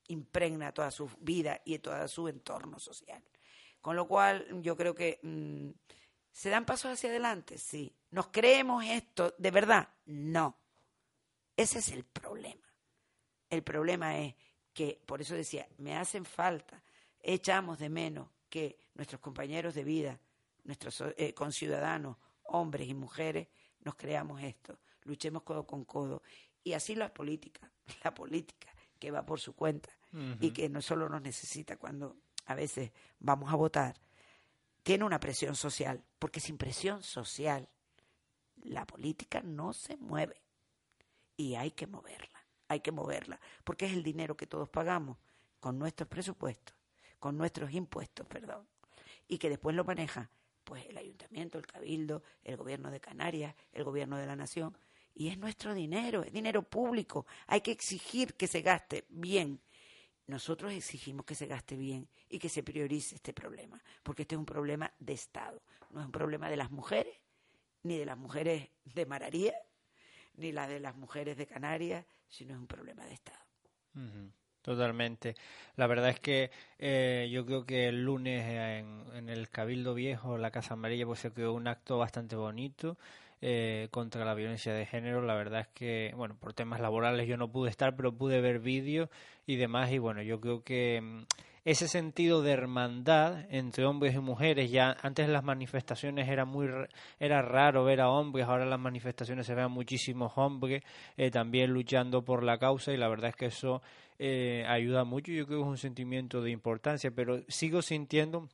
impregna 0.07 0.71
toda 0.71 0.91
su 0.91 1.09
vida 1.19 1.61
y 1.65 1.79
todo 1.79 2.07
su 2.07 2.27
entorno 2.27 2.79
social. 2.79 3.23
Con 3.81 3.95
lo 3.95 4.07
cual, 4.07 4.47
yo 4.61 4.75
creo 4.75 4.95
que 4.95 5.19
mm, 5.21 5.69
se 6.31 6.49
dan 6.49 6.65
pasos 6.65 6.91
hacia 6.91 7.09
adelante, 7.09 7.57
sí. 7.57 7.95
¿Nos 8.11 8.27
creemos 8.27 8.83
esto 8.85 9.33
de 9.37 9.51
verdad? 9.51 9.89
No. 10.05 10.57
Ese 11.55 11.79
es 11.79 11.89
el 11.89 12.03
problema. 12.03 12.67
El 13.49 13.63
problema 13.63 14.19
es 14.19 14.35
que, 14.75 15.01
por 15.05 15.21
eso 15.21 15.33
decía, 15.33 15.67
me 15.77 15.95
hacen 15.95 16.25
falta, 16.25 16.83
echamos 17.23 17.79
de 17.79 17.89
menos 17.89 18.27
que 18.49 18.77
nuestros 18.93 19.21
compañeros 19.21 19.73
de 19.73 19.85
vida, 19.85 20.19
nuestros 20.65 21.01
eh, 21.17 21.33
conciudadanos, 21.33 22.17
hombres 22.43 22.87
y 22.89 22.93
mujeres, 22.93 23.47
nos 23.79 23.95
creamos 23.95 24.43
esto, 24.43 24.77
luchemos 25.03 25.43
codo 25.43 25.65
con 25.65 25.85
codo. 25.85 26.21
Y 26.61 26.73
así 26.73 26.93
la 26.93 27.13
política, 27.13 27.71
la 28.03 28.13
política 28.13 28.75
que 28.99 29.11
va 29.11 29.25
por 29.25 29.39
su 29.39 29.55
cuenta 29.55 29.89
y 30.39 30.51
que 30.51 30.69
no 30.69 30.81
solo 30.81 31.09
nos 31.09 31.21
necesita 31.21 31.75
cuando 31.75 32.15
a 32.45 32.55
veces 32.55 32.91
vamos 33.19 33.51
a 33.51 33.55
votar, 33.55 33.99
tiene 34.81 35.03
una 35.03 35.19
presión 35.19 35.55
social, 35.55 36.01
porque 36.19 36.39
sin 36.39 36.57
presión 36.57 37.03
social 37.03 37.67
la 38.63 38.85
política 38.85 39.41
no 39.41 39.73
se 39.73 39.97
mueve 39.97 40.41
y 41.35 41.55
hay 41.55 41.71
que 41.71 41.87
moverla, 41.87 42.34
hay 42.67 42.79
que 42.79 42.91
moverla, 42.91 43.39
porque 43.63 43.85
es 43.85 43.93
el 43.93 44.03
dinero 44.03 44.35
que 44.35 44.47
todos 44.47 44.69
pagamos 44.69 45.17
con 45.59 45.77
nuestros 45.79 46.07
presupuestos, 46.09 46.75
con 47.19 47.37
nuestros 47.37 47.71
impuestos, 47.71 48.25
perdón, 48.27 48.67
y 49.27 49.37
que 49.37 49.49
después 49.49 49.75
lo 49.75 49.83
maneja 49.83 50.29
pues 50.63 50.85
el 50.87 50.97
ayuntamiento, 50.97 51.57
el 51.57 51.67
cabildo, 51.67 52.23
el 52.43 52.57
gobierno 52.57 52.89
de 52.89 52.99
Canarias, 52.99 53.55
el 53.71 53.83
gobierno 53.83 54.17
de 54.17 54.25
la 54.25 54.35
nación, 54.35 54.75
y 55.13 55.29
es 55.29 55.37
nuestro 55.37 55.73
dinero, 55.73 56.23
es 56.23 56.33
dinero 56.33 56.63
público, 56.63 57.25
hay 57.47 57.61
que 57.61 57.71
exigir 57.71 58.33
que 58.33 58.47
se 58.47 58.61
gaste 58.61 59.05
bien. 59.09 59.61
Nosotros 60.27 60.73
exigimos 60.73 61.25
que 61.25 61.35
se 61.35 61.45
gaste 61.45 61.75
bien 61.77 62.09
y 62.29 62.39
que 62.39 62.49
se 62.49 62.63
priorice 62.63 63.15
este 63.15 63.31
problema, 63.31 63.81
porque 64.03 64.23
este 64.23 64.35
es 64.35 64.39
un 64.39 64.45
problema 64.45 64.91
de 64.99 65.13
Estado, 65.13 65.61
no 65.91 65.99
es 66.01 66.05
un 66.07 66.11
problema 66.11 66.49
de 66.49 66.57
las 66.57 66.71
mujeres, 66.71 67.15
ni 67.83 67.97
de 67.97 68.05
las 68.05 68.17
mujeres 68.17 68.69
de 68.83 69.05
Mararía, 69.05 69.53
ni 70.37 70.51
la 70.51 70.67
de 70.67 70.79
las 70.79 70.95
mujeres 70.95 71.37
de 71.37 71.45
Canarias, 71.45 72.05
sino 72.27 72.53
es 72.53 72.59
un 72.59 72.67
problema 72.67 73.05
de 73.05 73.13
Estado. 73.13 73.39
Totalmente. 74.61 75.35
La 75.75 75.87
verdad 75.87 76.09
es 76.09 76.19
que 76.19 76.49
eh, 76.79 77.29
yo 77.31 77.45
creo 77.45 77.65
que 77.65 77.87
el 77.87 78.03
lunes 78.03 78.43
en, 78.43 79.05
en, 79.13 79.29
el 79.29 79.49
Cabildo 79.49 79.93
Viejo, 79.93 80.37
la 80.37 80.51
Casa 80.51 80.73
Amarilla, 80.73 81.05
pues 81.05 81.19
se 81.19 81.31
quedó 81.31 81.53
un 81.53 81.67
acto 81.67 81.99
bastante 81.99 82.35
bonito 82.35 82.97
eh, 83.41 83.89
contra 83.91 84.25
la 84.25 84.33
violencia 84.33 84.73
de 84.73 84.87
género. 84.87 85.21
La 85.21 85.35
verdad 85.35 85.61
es 85.61 85.67
que, 85.67 86.13
bueno, 86.15 86.35
por 86.35 86.53
temas 86.53 86.79
laborales 86.79 87.27
yo 87.27 87.37
no 87.37 87.51
pude 87.51 87.69
estar, 87.69 87.95
pero 87.95 88.11
pude 88.11 88.41
ver 88.41 88.59
vídeos 88.59 89.09
y 89.45 89.57
demás. 89.57 89.91
Y 89.91 89.99
bueno, 89.99 90.23
yo 90.23 90.41
creo 90.41 90.63
que 90.63 90.99
mm, 90.99 91.23
ese 91.65 91.87
sentido 91.87 92.43
de 92.43 92.51
hermandad 92.51 93.45
entre 93.49 93.85
hombres 93.85 94.13
y 94.13 94.19
mujeres, 94.19 94.69
ya 94.69 94.95
antes 95.01 95.27
las 95.27 95.43
manifestaciones 95.43 96.29
era 96.29 96.45
muy 96.45 96.69
era 97.19 97.41
raro 97.41 97.83
ver 97.83 98.01
a 98.01 98.09
hombres, 98.09 98.45
ahora 98.45 98.65
las 98.65 98.79
manifestaciones 98.79 99.47
se 99.47 99.55
ven 99.55 99.71
muchísimos 99.71 100.33
hombres 100.35 100.83
eh, 101.17 101.31
también 101.31 101.71
luchando 101.71 102.23
por 102.23 102.43
la 102.43 102.59
causa 102.59 102.93
y 102.93 102.97
la 102.97 103.07
verdad 103.07 103.31
es 103.31 103.35
que 103.35 103.47
eso 103.47 103.81
eh, 104.19 104.63
ayuda 104.67 105.03
mucho. 105.05 105.31
Yo 105.31 105.47
creo 105.47 105.59
que 105.59 105.63
es 105.65 105.69
un 105.69 105.77
sentimiento 105.77 106.41
de 106.41 106.51
importancia, 106.51 107.09
pero 107.09 107.41
sigo 107.47 107.81
sintiendo 107.81 108.47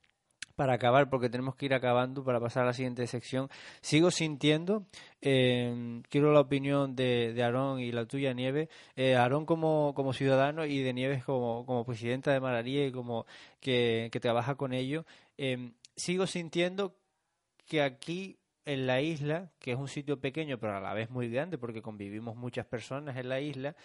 para 0.62 0.74
acabar, 0.74 1.10
porque 1.10 1.28
tenemos 1.28 1.56
que 1.56 1.66
ir 1.66 1.74
acabando 1.74 2.24
para 2.24 2.40
pasar 2.40 2.62
a 2.62 2.66
la 2.68 2.74
siguiente 2.74 3.08
sección, 3.08 3.50
sigo 3.82 4.12
sintiendo, 4.12 4.86
eh, 5.20 6.04
quiero 6.08 6.34
la 6.34 6.42
opinión 6.42 6.96
de, 6.96 7.34
de 7.34 7.42
Aarón 7.42 7.80
y 7.80 7.92
la 7.92 8.06
tuya, 8.06 8.32
Nieve, 8.34 8.70
eh, 8.96 9.16
Aarón 9.16 9.48
como, 9.48 9.94
como 9.96 10.14
ciudadano 10.14 10.64
y 10.64 10.84
de 10.84 10.94
Nieves 10.94 11.24
como, 11.24 11.66
como 11.66 11.84
presidenta 11.84 12.32
de 12.32 12.40
Mararía 12.40 12.86
y 12.86 12.92
como 12.92 13.26
que, 13.60 14.10
que 14.12 14.20
trabaja 14.20 14.54
con 14.54 14.72
ello, 14.72 15.04
eh, 15.36 15.72
sigo 15.96 16.28
sintiendo 16.28 16.96
que 17.66 17.82
aquí 17.82 18.38
en 18.66 18.86
la 18.86 19.02
isla, 19.02 19.50
que 19.58 19.72
es 19.72 19.80
un 19.80 19.88
sitio 19.88 20.22
pequeño 20.22 20.60
pero 20.60 20.78
a 20.78 20.80
la 20.80 20.94
vez 20.94 21.10
muy 21.10 21.28
grande 21.28 21.58
porque 21.58 21.82
convivimos 21.82 22.36
muchas 22.36 22.68
personas 22.68 23.18
en 23.18 23.30
la 23.30 23.42
isla, 23.42 23.76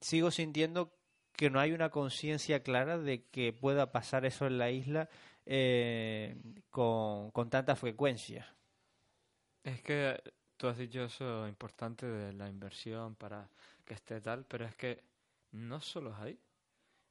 sigo 0.00 0.30
sintiendo 0.30 0.92
que 1.36 1.50
no 1.50 1.58
hay 1.58 1.72
una 1.72 1.90
conciencia 1.90 2.62
clara 2.62 2.96
de 2.96 3.24
que 3.24 3.52
pueda 3.52 3.90
pasar 3.90 4.24
eso 4.24 4.46
en 4.46 4.58
la 4.58 4.70
isla 4.70 5.08
eh, 5.46 6.36
con, 6.70 7.30
con 7.30 7.48
tanta 7.48 7.76
frecuencia. 7.76 8.54
Es 9.62 9.82
que 9.82 10.20
tú 10.56 10.68
has 10.68 10.78
dicho 10.78 11.04
eso 11.04 11.48
importante 11.48 12.06
de 12.06 12.32
la 12.32 12.48
inversión 12.48 13.14
para 13.14 13.48
que 13.84 13.94
esté 13.94 14.20
tal, 14.20 14.44
pero 14.44 14.64
es 14.64 14.74
que 14.76 15.02
no 15.52 15.80
solo 15.80 16.12
es 16.12 16.18
ahí. 16.18 16.40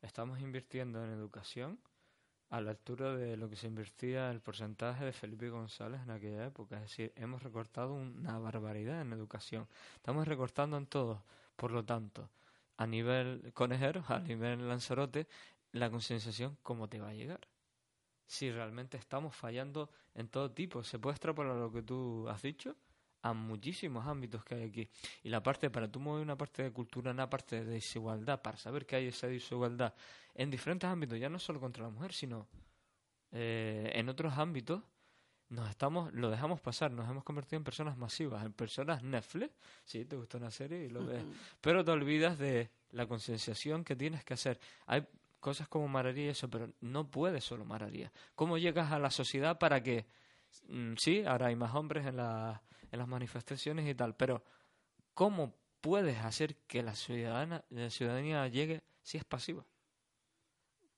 Estamos 0.02 0.40
invirtiendo 0.40 1.04
en 1.04 1.12
educación 1.12 1.80
a 2.50 2.62
la 2.62 2.72
altura 2.72 3.16
de 3.16 3.38
lo 3.38 3.50
que 3.50 3.56
se 3.56 3.68
invertía 3.68 4.30
el 4.32 4.42
porcentaje 4.42 5.04
de 5.06 5.14
Felipe 5.14 5.50
González 5.50 6.02
en 6.02 6.12
aquella 6.12 6.46
época. 6.46 6.76
Es 6.78 6.84
decir, 6.84 7.14
hemos 7.16 7.42
recortado 7.44 7.94
una 7.94 8.38
barbaridad 8.38 9.02
en 9.02 9.14
educación. 9.14 9.68
Estamos 9.96 10.28
recortando 10.28 10.78
en 10.78 10.86
todo. 10.86 11.24
Por 11.56 11.72
lo 11.72 11.84
tanto, 11.84 12.30
a 12.78 12.86
nivel 12.86 13.52
conejeros, 13.54 14.10
a 14.10 14.20
nivel 14.20 14.68
Lanzarote, 14.68 15.28
la 15.72 15.90
concienciación, 15.90 16.58
¿cómo 16.64 16.88
te 16.88 17.00
va 17.00 17.10
a 17.10 17.14
llegar? 17.14 17.42
Si 18.26 18.52
realmente 18.52 18.98
estamos 18.98 19.36
fallando 19.36 19.90
en 20.14 20.28
todo 20.28 20.52
tipo. 20.52 20.84
Se 20.84 21.00
puede 21.00 21.14
extrapolar 21.14 21.56
lo 21.56 21.72
que 21.72 21.82
tú 21.82 22.28
has 22.30 22.42
dicho 22.42 22.76
a 23.22 23.34
muchísimos 23.34 24.06
ámbitos 24.06 24.44
que 24.44 24.56
hay 24.56 24.64
aquí. 24.64 24.90
Y 25.24 25.30
la 25.30 25.42
parte, 25.42 25.72
para 25.72 25.92
tú 25.92 26.00
mover 26.00 26.22
una 26.22 26.38
parte 26.38 26.62
de 26.62 26.72
cultura, 26.72 27.10
una 27.12 27.28
parte 27.28 27.64
de 27.64 27.66
desigualdad, 27.66 28.42
para 28.42 28.58
saber 28.58 28.86
que 28.86 28.98
hay 28.98 29.08
esa 29.08 29.28
desigualdad 29.28 29.96
en 30.36 30.52
diferentes 30.52 30.88
ámbitos, 30.88 31.20
ya 31.20 31.28
no 31.28 31.40
solo 31.40 31.60
contra 31.60 31.84
la 31.84 31.90
mujer, 31.90 32.14
sino 32.14 32.48
eh, 33.32 33.92
en 33.96 34.10
otros 34.10 34.38
ámbitos, 34.38 34.84
nos 35.50 35.70
estamos, 35.70 36.14
lo 36.14 36.30
dejamos 36.30 36.62
pasar, 36.62 36.92
nos 36.92 37.10
hemos 37.10 37.24
convertido 37.24 37.58
en 37.58 37.64
personas 37.64 37.98
masivas, 37.98 38.46
en 38.46 38.54
personas 38.54 39.02
Netflix, 39.02 39.54
sí, 39.86 40.06
te 40.06 40.16
gusta 40.16 40.38
una 40.38 40.52
serie 40.52 40.86
y 40.86 40.90
lo 40.90 41.06
ves, 41.06 41.24
pero 41.62 41.84
te 41.84 41.92
olvidas 41.92 42.38
de 42.38 42.70
la 42.92 43.08
concienciación 43.08 43.84
que 43.84 43.96
tienes 43.96 44.24
que 44.24 44.36
hacer. 44.36 44.60
Hay 44.86 45.06
cosas 45.46 45.68
como 45.68 45.88
Mararía 45.88 46.26
y 46.26 46.30
eso, 46.30 46.50
pero 46.50 46.74
no 46.82 47.12
puede 47.12 47.40
solo 47.40 47.66
Mararía. 47.66 48.12
¿Cómo 48.34 48.58
llegas 48.58 48.92
a 48.92 48.98
la 48.98 49.12
sociedad 49.12 49.60
para 49.60 49.84
que, 49.84 50.08
mm, 50.70 50.96
sí, 50.98 51.24
ahora 51.24 51.46
hay 51.46 51.56
más 51.56 51.76
hombres 51.76 52.08
en, 52.08 52.18
la, 52.18 52.64
en 52.92 52.98
las 52.98 53.08
manifestaciones 53.08 53.88
y 53.88 53.94
tal, 53.94 54.16
pero 54.16 54.44
¿cómo 55.14 55.54
puedes 55.82 56.18
hacer 56.18 56.56
que 56.66 56.82
la, 56.82 56.96
ciudadana, 56.96 57.64
la 57.70 57.92
ciudadanía 57.92 58.48
llegue 58.48 58.82
si 59.04 59.20
es 59.20 59.24
pasiva? 59.24 59.64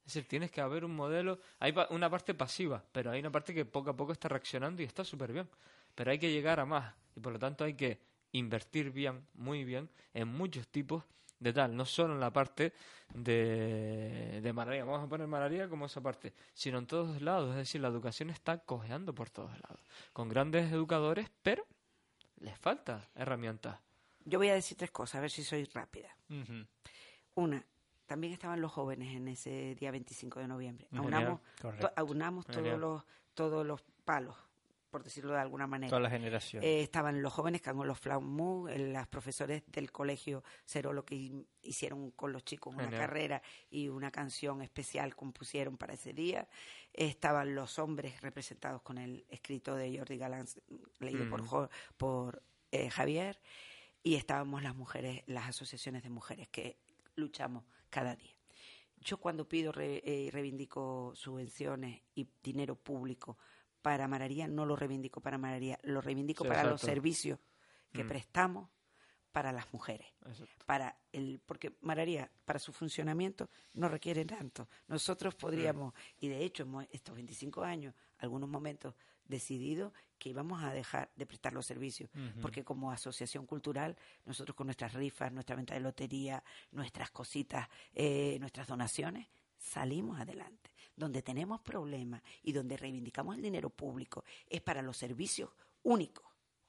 Es 0.05 0.13
decir, 0.13 0.29
tienes 0.29 0.49
que 0.49 0.61
haber 0.61 0.85
un 0.85 0.95
modelo, 0.95 1.41
hay 1.59 1.75
una 1.89 2.09
parte 2.09 2.33
pasiva, 2.33 2.81
pero 2.93 3.11
hay 3.11 3.19
una 3.19 3.33
parte 3.33 3.53
que 3.53 3.65
poco 3.65 3.89
a 3.89 3.97
poco 3.97 4.13
está 4.13 4.29
reaccionando 4.29 4.81
y 4.81 4.85
está 4.85 5.03
súper 5.03 5.33
bien. 5.33 5.49
Pero 5.93 6.09
hay 6.09 6.19
que 6.19 6.31
llegar 6.31 6.61
a 6.61 6.65
más 6.65 6.95
y 7.17 7.19
por 7.19 7.33
lo 7.33 7.39
tanto 7.39 7.65
hay 7.65 7.73
que 7.73 7.99
invertir 8.31 8.91
bien, 8.91 9.27
muy 9.33 9.65
bien, 9.65 9.89
en 10.13 10.29
muchos 10.29 10.69
tipos 10.69 11.03
de 11.39 11.53
tal, 11.53 11.75
no 11.75 11.85
solo 11.85 12.13
en 12.13 12.19
la 12.19 12.31
parte 12.31 12.73
de, 13.13 14.39
de 14.41 14.53
Mararía, 14.53 14.83
vamos 14.85 15.05
a 15.05 15.07
poner 15.07 15.27
Mararía 15.27 15.69
como 15.69 15.85
esa 15.85 16.01
parte, 16.01 16.33
sino 16.53 16.79
en 16.79 16.87
todos 16.87 17.21
lados, 17.21 17.51
es 17.51 17.57
decir, 17.57 17.81
la 17.81 17.87
educación 17.87 18.29
está 18.29 18.59
cojeando 18.59 19.13
por 19.13 19.29
todos 19.29 19.51
lados, 19.51 19.79
con 20.13 20.29
grandes 20.29 20.71
educadores, 20.71 21.29
pero 21.43 21.65
les 22.39 22.57
falta 22.57 23.09
herramientas. 23.15 23.79
Yo 24.25 24.39
voy 24.39 24.49
a 24.49 24.53
decir 24.53 24.77
tres 24.77 24.91
cosas, 24.91 25.15
a 25.15 25.21
ver 25.21 25.31
si 25.31 25.43
soy 25.43 25.63
rápida. 25.65 26.15
Una, 27.35 27.63
también 28.05 28.33
estaban 28.33 28.59
los 28.59 28.71
jóvenes 28.71 29.15
en 29.15 29.27
ese 29.27 29.75
día 29.75 29.91
25 29.91 30.39
de 30.39 30.47
noviembre. 30.47 30.87
Aunamos, 30.95 31.39
aunamos 31.95 32.45
todos 32.45 32.79
los, 32.79 33.03
todos 33.33 33.65
los 33.65 33.81
palos 34.03 34.35
por 34.97 35.03
decirlo 35.03 35.33
de 35.33 35.41
alguna 35.41 35.67
manera. 35.67 35.91
Toda 35.91 36.01
la 36.01 36.09
generación. 36.09 36.63
Eh, 36.63 36.81
estaban 36.81 37.21
los 37.21 37.31
jóvenes 37.31 37.61
han 37.61 37.85
los 37.85 37.99
Flaumú, 37.99 38.67
las 38.67 39.05
profesores 39.05 39.61
del 39.67 39.91
colegio 39.91 40.43
Cero, 40.65 40.91
lo 40.91 41.05
que 41.05 41.45
hicieron 41.61 42.09
con 42.11 42.33
los 42.33 42.43
chicos 42.43 42.73
una 42.73 42.89
carrera 42.89 43.43
y 43.69 43.89
una 43.89 44.09
canción 44.09 44.63
especial 44.63 45.15
compusieron 45.15 45.77
para 45.77 45.93
ese 45.93 46.13
día. 46.13 46.47
estaban 46.93 47.53
los 47.53 47.77
hombres 47.77 48.19
representados 48.21 48.81
con 48.81 48.97
el 48.97 49.23
escrito 49.29 49.75
de 49.75 49.95
Jordi 49.95 50.17
Galán, 50.17 50.47
leído 50.99 51.29
por, 51.29 51.43
mm. 51.43 51.69
por 51.95 52.41
eh, 52.71 52.89
Javier. 52.89 53.39
Y 54.01 54.15
estábamos 54.15 54.63
las 54.63 54.75
mujeres, 54.75 55.21
las 55.27 55.47
asociaciones 55.49 56.01
de 56.01 56.09
mujeres 56.09 56.47
que 56.47 56.79
luchamos 57.15 57.65
cada 57.91 58.15
día. 58.15 58.33
Yo 59.01 59.17
cuando 59.17 59.47
pido 59.47 59.71
y 59.77 60.01
eh, 60.03 60.29
reivindico 60.31 61.13
subvenciones 61.15 62.01
y 62.15 62.27
dinero 62.41 62.75
público 62.75 63.37
para 63.87 64.05
Mararía, 64.05 64.49
no 64.49 64.65
lo 64.65 64.75
reivindico 64.75 65.21
para 65.21 65.37
Mararía, 65.37 65.79
lo 65.83 66.01
reivindico 66.01 66.43
para 66.43 66.61
los 66.65 66.81
servicios 66.81 67.39
que 67.93 68.03
mm. 68.03 68.07
prestamos 68.09 68.69
para 69.31 69.53
las 69.53 69.71
mujeres. 69.71 70.07
Para 70.65 70.99
el, 71.13 71.39
porque 71.45 71.77
Mararía, 71.79 72.29
para 72.43 72.59
su 72.59 72.73
funcionamiento, 72.73 73.49
no 73.75 73.87
requiere 73.87 74.25
tanto. 74.25 74.67
Nosotros 74.89 75.35
podríamos, 75.35 75.93
mm. 75.93 76.25
y 76.25 76.27
de 76.27 76.43
hecho, 76.43 76.63
hemos, 76.63 76.85
estos 76.91 77.15
25 77.15 77.63
años, 77.63 77.95
algunos 78.17 78.49
momentos, 78.49 78.93
decidido 79.23 79.93
que 80.19 80.31
íbamos 80.31 80.61
a 80.61 80.73
dejar 80.73 81.09
de 81.15 81.25
prestar 81.25 81.53
los 81.53 81.65
servicios, 81.65 82.09
porque 82.41 82.65
como 82.65 82.91
asociación 82.91 83.45
cultural, 83.45 83.95
nosotros 84.25 84.53
con 84.53 84.67
nuestras 84.67 84.93
rifas, 84.93 85.31
nuestra 85.31 85.55
venta 85.55 85.75
de 85.75 85.79
lotería, 85.79 86.43
nuestras 86.71 87.09
cositas, 87.11 87.69
eh, 87.93 88.37
nuestras 88.41 88.67
donaciones, 88.67 89.27
salimos 89.57 90.19
adelante 90.19 90.71
donde 90.97 91.21
tenemos 91.21 91.61
problemas 91.61 92.21
y 92.41 92.51
donde 92.51 92.75
reivindicamos 92.75 93.35
el 93.35 93.41
dinero 93.41 93.69
público 93.69 94.25
es 94.47 94.61
para 94.61 94.81
los 94.81 94.97
servicios 94.97 95.51
únicos 95.83 96.25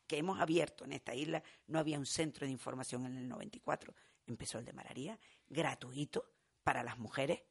que 0.07 0.18
hemos 0.18 0.41
abierto 0.41 0.84
en 0.84 0.93
esta 0.93 1.14
isla. 1.14 1.43
No 1.66 1.78
había 1.78 1.99
un 1.99 2.07
centro 2.07 2.47
de 2.47 2.53
información 2.53 3.07
en 3.07 3.16
el 3.16 3.28
94, 3.28 3.95
empezó 4.26 4.59
el 4.59 4.64
de 4.64 4.72
Mararía, 4.72 5.18
gratuito 5.49 6.32
para 6.62 6.82
las 6.82 6.99
mujeres 6.99 7.43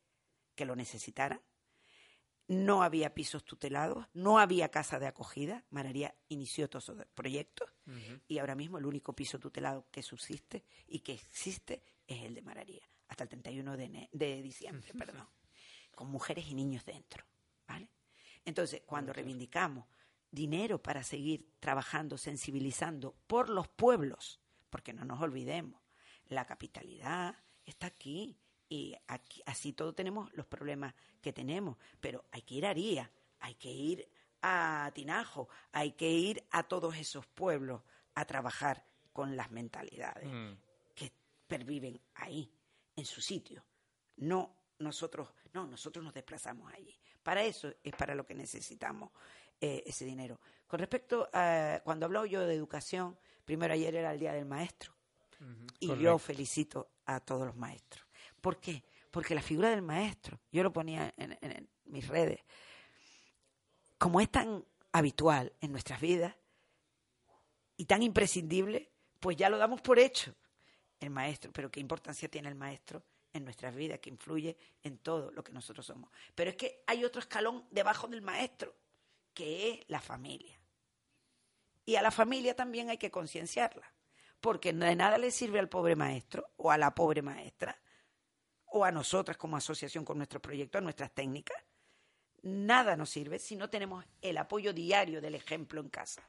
que 0.56 0.66
lo 0.66 0.76
necesitaran. 0.76 1.42
No 2.48 2.82
había 2.82 3.14
pisos 3.14 3.44
tutelados, 3.44 4.08
no 4.14 4.40
había 4.40 4.70
casa 4.70 5.00
de 5.00 5.08
acogida. 5.08 5.66
Mararía 5.70 6.16
inició 6.30 6.70
todos 6.70 6.90
esos 6.90 7.06
proyectos 7.14 7.70
y 8.28 8.38
ahora 8.38 8.56
mismo 8.56 8.78
el 8.78 8.86
único 8.86 9.14
piso 9.14 9.38
tutelado 9.38 9.88
que 9.92 10.02
subsiste 10.02 10.64
y 10.88 11.00
que 11.00 11.14
existe 11.14 11.84
es 12.08 12.24
el 12.24 12.36
de 12.36 12.42
Mararía, 12.42 12.90
hasta 13.08 13.24
el 13.24 13.30
31 13.30 13.78
de, 13.78 14.10
de 14.12 14.42
diciembre, 14.42 14.94
perdón 14.94 15.28
con 15.98 16.12
mujeres 16.12 16.46
y 16.48 16.54
niños 16.54 16.86
dentro, 16.86 17.26
¿vale? 17.68 17.90
Entonces, 18.46 18.84
cuando 18.86 19.12
reivindicamos 19.14 19.88
dinero 20.30 20.80
para 20.80 21.02
seguir 21.02 21.56
trabajando, 21.60 22.20
sensibilizando 22.20 23.16
por 23.26 23.50
los 23.50 23.68
pueblos, 23.68 24.40
porque 24.70 24.94
no 24.94 25.06
nos 25.06 25.20
olvidemos, 25.22 25.82
la 26.28 26.46
capitalidad 26.46 27.36
está 27.66 27.88
aquí 27.88 28.38
y 28.70 28.96
aquí, 29.08 29.42
así 29.48 29.74
todos 29.74 29.96
tenemos 29.96 30.32
los 30.34 30.46
problemas 30.46 30.94
que 31.20 31.34
tenemos, 31.34 31.78
pero 32.00 32.26
hay 32.32 32.44
que 32.44 32.54
ir 32.56 32.68
a 32.68 32.70
Aría, 32.70 33.12
hay 33.40 33.56
que 33.56 33.72
ir 33.72 34.08
a 34.44 34.92
Tinajo, 34.94 35.50
hay 35.72 35.94
que 35.94 36.12
ir 36.12 36.46
a 36.52 36.62
todos 36.62 36.96
esos 36.96 37.26
pueblos 37.26 37.82
a 38.14 38.24
trabajar 38.26 38.86
con 39.14 39.36
las 39.36 39.50
mentalidades 39.50 40.28
Mm. 40.32 40.60
que 40.94 41.12
perviven 41.48 42.00
ahí, 42.14 42.54
en 42.98 43.06
su 43.06 43.22
sitio. 43.22 43.64
No 44.18 44.54
nosotros, 44.80 45.30
no, 45.54 45.66
nosotros 45.66 46.04
nos 46.04 46.14
desplazamos 46.14 46.72
allí. 46.74 46.94
Para 47.24 47.44
eso 47.44 47.74
es 47.84 47.96
para 47.96 48.14
lo 48.14 48.26
que 48.26 48.36
necesitamos 48.36 49.12
eh, 49.62 49.84
ese 49.86 50.04
dinero. 50.06 50.40
Con 50.68 50.80
respecto 50.80 51.30
a 51.34 51.80
cuando 51.84 52.06
hablo 52.06 52.26
yo 52.26 52.46
de 52.46 52.54
educación, 52.54 53.18
primero 53.46 53.74
ayer 53.74 53.96
era 53.96 54.12
el 54.12 54.20
Día 54.20 54.34
del 54.34 54.46
Maestro 54.46 54.94
y 55.80 55.88
yo 56.02 56.18
felicito 56.20 56.90
a 57.06 57.20
todos 57.22 57.48
los 57.48 57.56
maestros. 57.56 58.06
¿Por 58.42 58.60
qué? 58.60 58.84
Porque 59.12 59.34
la 59.36 59.42
figura 59.42 59.70
del 59.70 59.82
maestro, 59.82 60.40
yo 60.52 60.62
lo 60.64 60.74
ponía 60.74 61.14
en, 61.18 61.32
en- 61.42 61.52
en 61.52 61.70
mis 61.86 62.08
redes, 62.08 62.42
como 63.98 64.20
es 64.22 64.30
tan 64.32 64.64
habitual 64.92 65.54
en 65.62 65.72
nuestras 65.72 66.00
vidas 66.02 66.36
y 67.78 67.86
tan 67.86 68.04
imprescindible, 68.04 68.92
pues 69.20 69.38
ya 69.38 69.50
lo 69.50 69.58
damos 69.58 69.82
por 69.82 70.00
hecho. 70.00 70.34
El 71.00 71.10
maestro, 71.10 71.52
pero 71.54 71.70
qué 71.70 71.80
importancia 71.80 72.30
tiene 72.30 72.50
el 72.50 72.56
maestro 72.56 73.04
en 73.34 73.44
nuestras 73.44 73.76
vidas, 73.76 74.00
que 74.00 74.10
influye 74.10 74.58
en 74.84 74.98
todo 74.98 75.32
lo 75.32 75.44
que 75.44 75.52
nosotros 75.52 75.86
somos. 75.86 76.10
Pero 76.34 76.50
es 76.50 76.56
que 76.56 76.84
hay 76.88 77.04
otro 77.04 77.20
escalón 77.20 77.66
debajo 77.72 78.08
del 78.08 78.22
maestro, 78.22 78.76
que 79.34 79.72
es 79.72 79.80
la 79.88 80.02
familia. 80.02 80.60
Y 81.86 81.96
a 81.96 82.02
la 82.02 82.12
familia 82.12 82.56
también 82.56 82.90
hay 82.90 82.98
que 82.98 83.12
concienciarla, 83.12 83.94
porque 84.42 84.74
de 84.74 84.96
nada 84.96 85.18
le 85.18 85.32
sirve 85.32 85.60
al 85.60 85.70
pobre 85.70 85.96
maestro 85.96 86.50
o 86.58 86.72
a 86.72 86.78
la 86.78 86.94
pobre 86.94 87.22
maestra 87.22 87.80
o 88.66 88.84
a 88.84 88.92
nosotras 88.92 89.38
como 89.38 89.56
asociación 89.56 90.04
con 90.04 90.18
nuestro 90.18 90.42
proyecto, 90.42 90.78
a 90.78 90.82
nuestras 90.82 91.12
técnicas. 91.14 91.58
Nada 92.42 92.96
nos 92.96 93.10
sirve 93.10 93.40
si 93.40 93.56
no 93.56 93.70
tenemos 93.70 94.06
el 94.22 94.38
apoyo 94.38 94.74
diario 94.74 95.22
del 95.22 95.36
ejemplo 95.36 95.80
en 95.82 95.90
casa. 95.90 96.28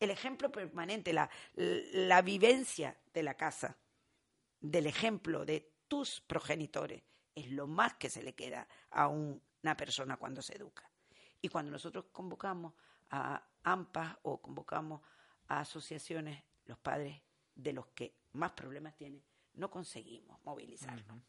El 0.00 0.10
ejemplo 0.10 0.50
permanente, 0.50 1.12
la, 1.12 1.30
la 1.54 2.22
vivencia 2.22 2.96
de 3.12 3.22
la 3.22 3.34
casa, 3.34 3.76
del 4.60 4.86
ejemplo 4.86 5.44
de 5.44 5.72
tus 5.88 6.20
progenitores, 6.20 7.02
es 7.34 7.50
lo 7.50 7.66
más 7.66 7.94
que 7.94 8.10
se 8.10 8.22
le 8.22 8.34
queda 8.34 8.68
a 8.90 9.08
una 9.08 9.76
persona 9.76 10.16
cuando 10.16 10.42
se 10.42 10.56
educa. 10.56 10.88
Y 11.40 11.48
cuando 11.48 11.70
nosotros 11.70 12.06
convocamos 12.12 12.74
a 13.10 13.42
AMPAs 13.62 14.18
o 14.22 14.40
convocamos 14.40 15.02
a 15.48 15.60
asociaciones, 15.60 16.42
los 16.66 16.78
padres 16.78 17.20
de 17.54 17.72
los 17.72 17.86
que 17.88 18.14
más 18.32 18.52
problemas 18.52 18.96
tienen, 18.96 19.22
no 19.54 19.70
conseguimos 19.70 20.38
movilizarnos. 20.44 21.22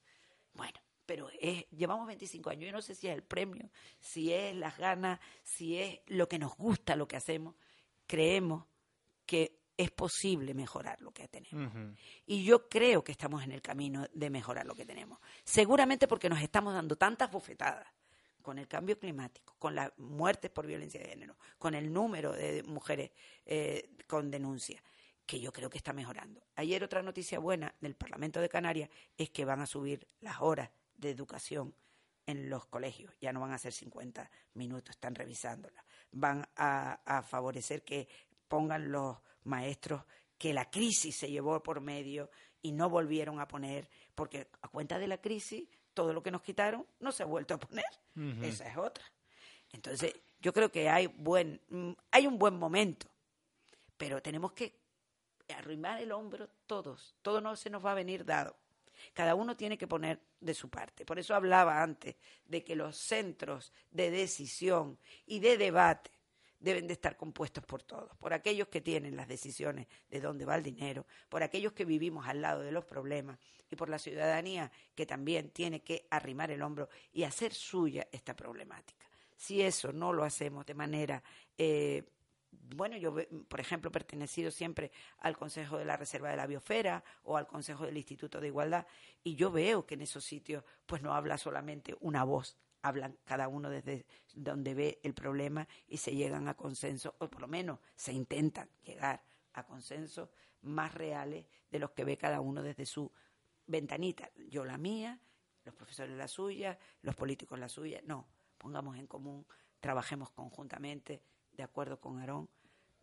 Bueno, 0.53 0.79
pero 1.05 1.29
es, 1.39 1.69
llevamos 1.69 2.07
25 2.07 2.49
años. 2.49 2.65
Yo 2.65 2.71
no 2.71 2.81
sé 2.81 2.95
si 2.95 3.07
es 3.07 3.13
el 3.13 3.23
premio, 3.23 3.69
si 3.99 4.33
es 4.33 4.55
las 4.55 4.77
ganas, 4.77 5.19
si 5.43 5.77
es 5.77 5.99
lo 6.07 6.27
que 6.27 6.39
nos 6.39 6.55
gusta 6.55 6.95
lo 6.95 7.07
que 7.07 7.17
hacemos. 7.17 7.55
Creemos 8.07 8.65
que 9.25 9.59
es 9.77 9.91
posible 9.91 10.53
mejorar 10.53 11.01
lo 11.01 11.11
que 11.11 11.27
tenemos. 11.27 11.71
Y 12.25 12.43
yo 12.43 12.69
creo 12.69 13.03
que 13.03 13.11
estamos 13.11 13.43
en 13.43 13.51
el 13.51 13.61
camino 13.61 14.07
de 14.13 14.29
mejorar 14.29 14.65
lo 14.65 14.75
que 14.75 14.85
tenemos. 14.85 15.19
Seguramente 15.43 16.07
porque 16.07 16.29
nos 16.29 16.41
estamos 16.41 16.73
dando 16.73 16.95
tantas 16.95 17.31
bofetadas 17.31 17.87
con 18.41 18.59
el 18.59 18.67
cambio 18.67 18.97
climático, 18.99 19.55
con 19.57 19.73
las 19.75 19.91
muertes 19.97 20.51
por 20.51 20.67
violencia 20.67 21.01
de 21.01 21.09
género, 21.09 21.35
con 21.57 21.73
el 21.73 21.91
número 21.91 22.31
de 22.31 22.63
mujeres 22.63 23.11
eh, 23.45 23.89
con 24.07 24.29
denuncia, 24.29 24.81
que 25.25 25.39
yo 25.39 25.51
creo 25.51 25.69
que 25.69 25.79
está 25.79 25.93
mejorando. 25.93 26.41
Ayer 26.55 26.83
otra 26.83 27.01
noticia 27.01 27.39
buena 27.39 27.73
del 27.81 27.95
Parlamento 27.95 28.39
de 28.39 28.47
Canarias 28.47 28.89
es 29.17 29.31
que 29.31 29.45
van 29.45 29.61
a 29.61 29.65
subir 29.65 30.07
las 30.21 30.41
horas 30.41 30.69
de 30.95 31.09
educación 31.09 31.73
en 32.27 32.49
los 32.49 32.65
colegios. 32.67 33.13
Ya 33.19 33.33
no 33.33 33.39
van 33.39 33.51
a 33.51 33.57
ser 33.57 33.73
50 33.73 34.29
minutos, 34.53 34.91
están 34.91 35.15
revisándolas. 35.15 35.83
Van 36.15 36.47
a, 36.55 36.99
a 37.05 37.21
favorecer 37.21 37.83
que 37.83 38.07
pongan 38.47 38.91
los 38.91 39.17
maestros 39.43 40.03
que 40.37 40.53
la 40.53 40.69
crisis 40.69 41.15
se 41.15 41.29
llevó 41.29 41.61
por 41.63 41.81
medio 41.81 42.29
y 42.61 42.71
no 42.71 42.89
volvieron 42.89 43.39
a 43.39 43.47
poner, 43.47 43.89
porque 44.15 44.47
a 44.61 44.67
cuenta 44.67 44.99
de 44.99 45.07
la 45.07 45.19
crisis, 45.21 45.67
todo 45.93 46.13
lo 46.13 46.21
que 46.21 46.31
nos 46.31 46.41
quitaron 46.41 46.85
no 46.99 47.11
se 47.11 47.23
ha 47.23 47.25
vuelto 47.25 47.53
a 47.53 47.59
poner. 47.59 47.85
Esa 48.41 48.67
es 48.67 48.77
otra. 48.77 49.03
Entonces, 49.71 50.13
yo 50.39 50.53
creo 50.53 50.71
que 50.71 50.89
hay, 50.89 51.07
buen, 51.07 51.61
mm, 51.69 51.91
hay 52.11 52.27
un 52.27 52.37
buen 52.37 52.57
momento, 52.57 53.07
pero 53.97 54.21
tenemos 54.21 54.53
que 54.53 54.79
arrimar 55.49 56.01
el 56.01 56.11
hombro 56.11 56.49
todos. 56.65 57.15
Todo 57.21 57.41
no 57.41 57.55
se 57.55 57.69
nos 57.69 57.85
va 57.85 57.91
a 57.91 57.95
venir 57.95 58.25
dado. 58.25 58.55
Cada 59.13 59.35
uno 59.35 59.55
tiene 59.55 59.77
que 59.77 59.87
poner 59.87 60.19
de 60.39 60.53
su 60.53 60.69
parte. 60.69 61.05
Por 61.05 61.19
eso 61.19 61.35
hablaba 61.35 61.81
antes 61.81 62.15
de 62.45 62.63
que 62.63 62.75
los 62.75 62.97
centros 62.97 63.73
de 63.91 64.11
decisión 64.11 64.97
y 65.25 65.39
de 65.39 65.57
debate 65.57 66.11
deben 66.59 66.87
de 66.87 66.93
estar 66.93 67.15
compuestos 67.15 67.63
por 67.63 67.83
todos, 67.83 68.17
por 68.17 68.33
aquellos 68.33 68.67
que 68.69 68.81
tienen 68.81 69.15
las 69.15 69.27
decisiones 69.27 69.87
de 70.09 70.19
dónde 70.19 70.45
va 70.45 70.55
el 70.55 70.63
dinero, 70.63 71.05
por 71.29 71.43
aquellos 71.43 71.73
que 71.73 71.85
vivimos 71.85 72.27
al 72.27 72.41
lado 72.41 72.61
de 72.61 72.71
los 72.71 72.85
problemas 72.85 73.37
y 73.69 73.75
por 73.75 73.89
la 73.89 73.99
ciudadanía 73.99 74.71
que 74.95 75.05
también 75.05 75.51
tiene 75.51 75.83
que 75.83 76.07
arrimar 76.09 76.49
el 76.51 76.61
hombro 76.61 76.89
y 77.13 77.23
hacer 77.23 77.53
suya 77.53 78.07
esta 78.11 78.35
problemática. 78.35 79.05
Si 79.35 79.61
eso 79.61 79.91
no 79.91 80.13
lo 80.13 80.23
hacemos 80.23 80.65
de 80.65 80.73
manera 80.73 81.21
eh, 81.57 82.03
bueno, 82.75 82.97
yo, 82.97 83.15
por 83.47 83.59
ejemplo, 83.59 83.91
pertenecido 83.91 84.51
siempre 84.51 84.91
al 85.19 85.37
Consejo 85.37 85.77
de 85.77 85.85
la 85.85 85.97
Reserva 85.97 86.29
de 86.29 86.37
la 86.37 86.47
Biosfera 86.47 87.03
o 87.23 87.37
al 87.37 87.47
Consejo 87.47 87.85
del 87.85 87.97
Instituto 87.97 88.39
de 88.39 88.47
Igualdad 88.47 88.85
y 89.23 89.35
yo 89.35 89.51
veo 89.51 89.85
que 89.85 89.95
en 89.95 90.01
esos 90.01 90.23
sitios 90.23 90.63
pues 90.85 91.01
no 91.01 91.13
habla 91.13 91.37
solamente 91.37 91.95
una 91.99 92.23
voz, 92.23 92.57
hablan 92.81 93.17
cada 93.25 93.47
uno 93.47 93.69
desde 93.69 94.05
donde 94.33 94.73
ve 94.73 94.99
el 95.03 95.13
problema 95.13 95.67
y 95.87 95.97
se 95.97 96.15
llegan 96.15 96.47
a 96.47 96.53
consensos, 96.53 97.13
o 97.19 97.29
por 97.29 97.41
lo 97.41 97.47
menos 97.47 97.79
se 97.95 98.13
intentan 98.13 98.69
llegar 98.83 99.23
a 99.53 99.65
consensos 99.65 100.29
más 100.61 100.93
reales 100.93 101.47
de 101.71 101.79
los 101.79 101.91
que 101.91 102.03
ve 102.03 102.17
cada 102.17 102.41
uno 102.41 102.61
desde 102.61 102.85
su 102.85 103.11
ventanita. 103.67 104.29
Yo 104.49 104.65
la 104.65 104.77
mía, 104.77 105.19
los 105.63 105.73
profesores 105.73 106.15
la 106.15 106.27
suya, 106.27 106.77
los 107.01 107.15
políticos 107.15 107.57
la 107.57 107.69
suya. 107.69 108.01
No, 108.05 108.27
pongamos 108.57 108.97
en 108.97 109.07
común, 109.07 109.45
trabajemos 109.79 110.31
conjuntamente, 110.31 111.21
de 111.55 111.63
acuerdo 111.63 111.99
con 111.99 112.19
Aarón, 112.19 112.49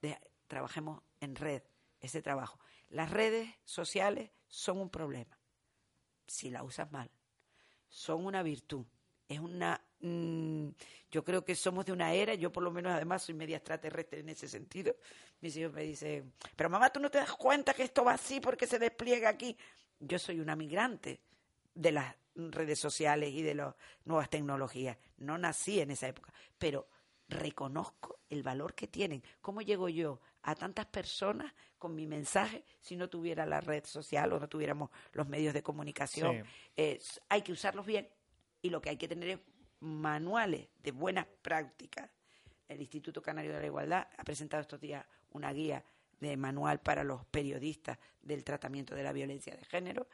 de- 0.00 0.18
trabajemos 0.46 1.02
en 1.20 1.34
red, 1.36 1.62
ese 2.00 2.22
trabajo. 2.22 2.58
Las 2.90 3.10
redes 3.10 3.48
sociales 3.64 4.30
son 4.46 4.78
un 4.78 4.90
problema, 4.90 5.38
si 6.26 6.50
la 6.50 6.62
usas 6.62 6.90
mal. 6.92 7.10
Son 7.88 8.24
una 8.24 8.42
virtud. 8.42 8.84
Es 9.28 9.38
una. 9.40 9.80
mm, 10.00 10.68
yo 11.10 11.24
creo 11.24 11.44
que 11.44 11.54
somos 11.54 11.86
de 11.86 11.92
una 11.92 12.12
era, 12.12 12.34
yo 12.34 12.50
por 12.52 12.62
lo 12.62 12.70
menos 12.70 12.92
además 12.92 13.22
soy 13.22 13.34
media 13.34 13.56
extraterrestre 13.58 14.20
en 14.20 14.28
ese 14.28 14.48
sentido. 14.48 14.94
Mis 15.40 15.56
hijos 15.56 15.72
me 15.72 15.82
dicen, 15.82 16.32
pero 16.56 16.68
mamá, 16.68 16.90
tú 16.90 17.00
no 17.00 17.10
te 17.10 17.18
das 17.18 17.32
cuenta 17.32 17.72
que 17.74 17.82
esto 17.84 18.04
va 18.04 18.14
así 18.14 18.40
porque 18.40 18.66
se 18.66 18.78
despliega 18.78 19.28
aquí. 19.28 19.56
Yo 20.00 20.18
soy 20.18 20.40
una 20.40 20.56
migrante 20.56 21.20
de 21.74 21.92
las 21.92 22.14
redes 22.34 22.78
sociales 22.78 23.30
y 23.32 23.42
de 23.42 23.54
las 23.54 23.74
nuevas 24.04 24.28
tecnologías. 24.28 24.98
No 25.18 25.38
nací 25.38 25.80
en 25.80 25.90
esa 25.92 26.08
época, 26.08 26.32
pero 26.58 26.88
reconozco 27.28 28.20
el 28.28 28.42
valor 28.42 28.74
que 28.74 28.88
tienen. 28.88 29.22
¿Cómo 29.40 29.62
llego 29.62 29.88
yo 29.88 30.20
a 30.42 30.54
tantas 30.54 30.86
personas 30.86 31.52
con 31.78 31.94
mi 31.94 32.06
mensaje 32.06 32.64
si 32.80 32.96
no 32.96 33.08
tuviera 33.08 33.46
la 33.46 33.60
red 33.60 33.84
social 33.84 34.32
o 34.32 34.40
no 34.40 34.48
tuviéramos 34.48 34.90
los 35.12 35.28
medios 35.28 35.54
de 35.54 35.62
comunicación? 35.62 36.44
Sí. 36.44 36.50
Eh, 36.76 37.00
hay 37.28 37.42
que 37.42 37.52
usarlos 37.52 37.86
bien 37.86 38.08
y 38.60 38.70
lo 38.70 38.80
que 38.80 38.90
hay 38.90 38.96
que 38.96 39.08
tener 39.08 39.28
es 39.28 39.38
manuales 39.80 40.68
de 40.82 40.92
buenas 40.92 41.26
prácticas. 41.42 42.10
El 42.68 42.80
Instituto 42.80 43.20
Canario 43.20 43.52
de 43.52 43.60
la 43.60 43.66
Igualdad 43.66 44.08
ha 44.16 44.24
presentado 44.24 44.60
estos 44.62 44.80
días 44.80 45.04
una 45.30 45.52
guía 45.52 45.84
de 46.20 46.36
manual 46.36 46.80
para 46.80 47.02
los 47.02 47.26
periodistas 47.26 47.98
del 48.22 48.44
tratamiento 48.44 48.94
de 48.94 49.02
la 49.02 49.12
violencia 49.12 49.56
de 49.56 49.64
género 49.64 50.06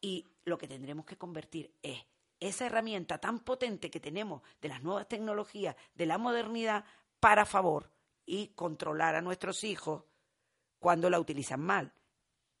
y 0.00 0.26
lo 0.44 0.58
que 0.58 0.68
tendremos 0.68 1.06
que 1.06 1.16
convertir 1.16 1.72
es 1.82 2.04
esa 2.40 2.66
herramienta 2.66 3.18
tan 3.18 3.40
potente 3.40 3.90
que 3.90 4.00
tenemos 4.00 4.42
de 4.60 4.68
las 4.68 4.82
nuevas 4.82 5.08
tecnologías, 5.08 5.76
de 5.94 6.06
la 6.06 6.18
modernidad, 6.18 6.84
para 7.20 7.46
favor 7.46 7.90
y 8.26 8.48
controlar 8.48 9.14
a 9.14 9.22
nuestros 9.22 9.64
hijos 9.64 10.04
cuando 10.78 11.08
la 11.08 11.20
utilizan 11.20 11.60
mal. 11.60 11.92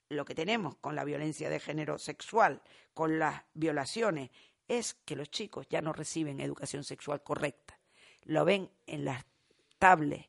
Lo 0.08 0.24
que 0.24 0.34
tenemos 0.34 0.76
con 0.76 0.94
la 0.94 1.04
violencia 1.04 1.50
de 1.50 1.60
género 1.60 1.98
sexual, 1.98 2.62
con 2.92 3.18
las 3.18 3.42
violaciones, 3.54 4.30
es 4.68 4.94
que 4.94 5.16
los 5.16 5.30
chicos 5.30 5.66
ya 5.68 5.82
no 5.82 5.92
reciben 5.92 6.40
educación 6.40 6.84
sexual 6.84 7.22
correcta. 7.22 7.78
Lo 8.22 8.44
ven 8.44 8.70
en 8.86 9.04
las 9.04 9.24
tablets 9.78 10.28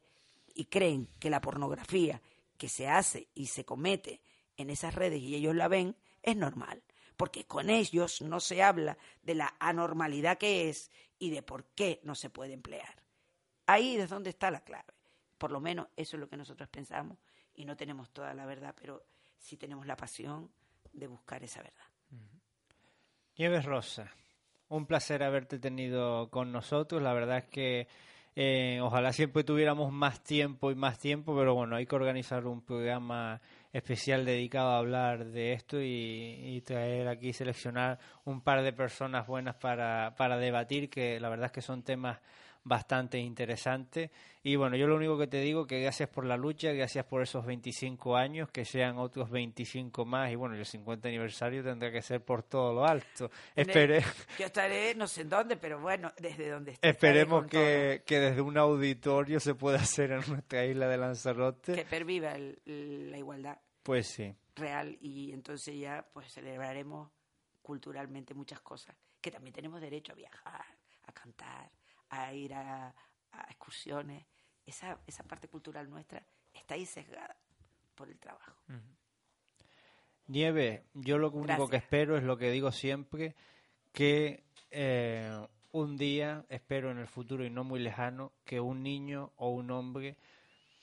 y 0.53 0.65
creen 0.65 1.09
que 1.19 1.29
la 1.29 1.41
pornografía 1.41 2.21
que 2.57 2.69
se 2.69 2.87
hace 2.87 3.29
y 3.33 3.47
se 3.47 3.65
comete 3.65 4.21
en 4.57 4.69
esas 4.69 4.95
redes 4.95 5.21
y 5.21 5.35
ellos 5.35 5.55
la 5.55 5.67
ven 5.67 5.95
es 6.23 6.35
normal, 6.35 6.83
porque 7.17 7.45
con 7.45 7.69
ellos 7.69 8.21
no 8.21 8.39
se 8.39 8.63
habla 8.63 8.97
de 9.23 9.35
la 9.35 9.55
anormalidad 9.59 10.37
que 10.37 10.69
es 10.69 10.91
y 11.19 11.29
de 11.29 11.43
por 11.43 11.65
qué 11.75 11.99
no 12.03 12.15
se 12.15 12.29
puede 12.29 12.53
emplear. 12.53 12.95
Ahí 13.67 13.97
es 13.97 14.09
donde 14.09 14.29
está 14.29 14.51
la 14.51 14.61
clave. 14.61 14.93
Por 15.37 15.51
lo 15.51 15.59
menos 15.59 15.87
eso 15.95 16.17
es 16.17 16.19
lo 16.19 16.29
que 16.29 16.37
nosotros 16.37 16.69
pensamos 16.69 17.17
y 17.55 17.65
no 17.65 17.75
tenemos 17.75 18.11
toda 18.11 18.33
la 18.33 18.45
verdad, 18.45 18.75
pero 18.79 19.05
sí 19.37 19.57
tenemos 19.57 19.85
la 19.85 19.95
pasión 19.95 20.51
de 20.93 21.07
buscar 21.07 21.43
esa 21.43 21.61
verdad. 21.61 21.85
Nieves 23.37 23.65
Rosa, 23.65 24.11
un 24.69 24.85
placer 24.85 25.23
haberte 25.23 25.59
tenido 25.59 26.29
con 26.29 26.51
nosotros. 26.51 27.01
La 27.01 27.13
verdad 27.13 27.39
es 27.39 27.45
que 27.45 27.87
eh, 28.35 28.79
ojalá 28.81 29.13
siempre 29.13 29.43
tuviéramos 29.43 29.91
más 29.91 30.23
tiempo 30.23 30.71
y 30.71 30.75
más 30.75 30.99
tiempo, 30.99 31.35
pero 31.35 31.53
bueno, 31.53 31.75
hay 31.75 31.85
que 31.85 31.95
organizar 31.95 32.45
un 32.45 32.61
programa 32.61 33.41
especial 33.75 34.23
dedicado 34.23 34.69
a 34.69 34.77
hablar 34.77 35.25
de 35.25 35.51
esto 35.51 35.81
y, 35.81 36.39
y 36.41 36.61
traer 36.61 37.09
aquí, 37.09 37.33
seleccionar 37.33 37.99
un 38.23 38.39
par 38.39 38.63
de 38.63 38.71
personas 38.71 39.27
buenas 39.27 39.55
para, 39.55 40.15
para 40.15 40.37
debatir, 40.37 40.89
que 40.89 41.19
la 41.19 41.27
verdad 41.27 41.47
es 41.47 41.51
que 41.51 41.61
son 41.61 41.83
temas 41.83 42.19
bastante 42.65 43.19
interesante. 43.19 44.11
Y 44.43 44.57
bueno, 44.57 44.75
yo 44.75 44.87
lo 44.87 44.95
único 44.95 45.17
que 45.17 45.27
te 45.27 45.39
digo 45.41 45.65
que 45.65 45.81
gracias 45.81 46.09
por 46.09 46.25
la 46.25 46.37
lucha, 46.37 46.71
gracias 46.71 47.05
por 47.05 47.21
esos 47.21 47.45
25 47.45 48.15
años, 48.15 48.49
que 48.49 48.63
sean 48.63 48.97
otros 48.97 49.29
25 49.29 50.05
más. 50.05 50.31
Y 50.31 50.35
bueno, 50.35 50.55
el 50.55 50.65
50 50.65 51.07
aniversario 51.07 51.63
tendrá 51.63 51.91
que 51.91 52.01
ser 52.01 52.23
por 52.23 52.43
todo 52.43 52.73
lo 52.73 52.85
alto. 52.85 53.29
Espere... 53.55 54.03
Yo 54.39 54.45
estaré 54.45 54.95
no 54.95 55.07
sé 55.07 55.21
en 55.21 55.29
dónde, 55.29 55.57
pero 55.57 55.79
bueno, 55.79 56.11
desde 56.17 56.49
donde 56.49 56.71
esté. 56.71 56.89
Esperemos 56.89 57.45
que, 57.47 58.03
que, 58.05 58.19
desde 58.19 58.41
un 58.41 58.57
auditorio 58.57 59.39
se 59.39 59.53
pueda 59.53 59.79
hacer 59.79 60.11
en 60.11 60.21
nuestra 60.27 60.65
isla 60.65 60.87
de 60.87 60.97
Lanzarote. 60.97 61.73
Que 61.73 61.85
perviva 61.85 62.33
el, 62.35 63.11
la 63.11 63.17
igualdad. 63.17 63.57
Pues 63.85 64.07
sí. 64.07 64.35
Real. 64.55 64.97
Y 64.99 65.31
entonces 65.31 65.79
ya 65.79 66.05
pues 66.11 66.33
celebraremos 66.33 67.09
culturalmente 67.61 68.33
muchas 68.33 68.59
cosas. 68.59 68.97
Que 69.21 69.31
también 69.31 69.53
tenemos 69.53 69.79
derecho 69.79 70.11
a 70.11 70.15
viajar, 70.15 70.65
a 71.03 71.11
cantar 71.13 71.71
a 72.09 72.33
ir 72.33 72.53
a, 72.53 72.93
excursiones, 73.49 74.25
esa, 74.65 74.97
esa 75.05 75.23
parte 75.23 75.47
cultural 75.47 75.89
nuestra 75.89 76.25
está 76.53 76.75
ahí 76.75 76.85
sesgada 76.85 77.35
por 77.93 78.09
el 78.09 78.17
trabajo. 78.17 78.55
Nieve, 80.27 80.85
yo 80.93 81.17
lo 81.17 81.29
único 81.31 81.67
que 81.67 81.77
espero 81.77 82.17
es 82.17 82.23
lo 82.23 82.37
que 82.37 82.49
digo 82.49 82.71
siempre, 82.71 83.35
que 83.91 84.43
eh, 84.71 85.47
un 85.71 85.97
día, 85.97 86.45
espero 86.49 86.91
en 86.91 86.97
el 86.97 87.07
futuro 87.07 87.45
y 87.45 87.49
no 87.49 87.63
muy 87.63 87.79
lejano, 87.79 88.31
que 88.45 88.59
un 88.59 88.83
niño 88.83 89.33
o 89.35 89.49
un 89.49 89.69
hombre 89.71 90.17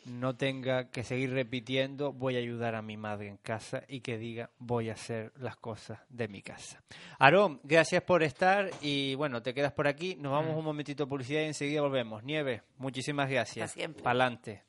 no 0.07 0.37
tenga 0.37 0.91
que 0.91 1.05
seguir 1.05 1.33
repitiendo 1.33 2.13
voy 2.13 2.37
a 2.37 2.39
ayudar 2.39 2.75
a 2.75 2.83
mi 2.83 2.97
madre 2.97 3.29
en 3.29 3.37
casa 3.37 3.85
y 3.89 4.01
que 4.01 4.19
diga 4.19 4.51
voy 4.59 4.91
a 4.91 4.95
hacer 4.95 5.33
las 5.37 5.57
cosas 5.57 6.01
de 6.09 6.29
mi 6.29 6.43
casa. 6.43 6.83
Aarón, 7.19 7.61
gracias 7.65 8.03
por 8.03 8.23
estar 8.23 8.71
y 8.81 9.15
bueno, 9.15 9.43
te 9.43 9.55
quedas 9.55 9.73
por 9.73 9.87
aquí, 9.87 10.17
nos 10.17 10.33
vamos 10.33 10.55
mm. 10.55 10.59
un 10.59 10.65
momentito 10.65 11.05
a 11.05 11.09
publicidad 11.09 11.43
y 11.43 11.47
enseguida 11.47 11.83
volvemos. 11.83 12.23
Nieve, 12.25 12.63
muchísimas 12.79 13.31
gracias. 13.31 13.75
Pa'lante. 14.03 14.63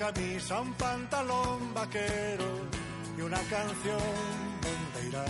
Camisa, 0.00 0.60
un 0.62 0.72
pantalón 0.74 1.74
vaquero 1.74 2.48
y 3.18 3.20
una 3.20 3.40
canción. 3.54 4.14
¿Dónde 4.66 5.08
irá? 5.08 5.24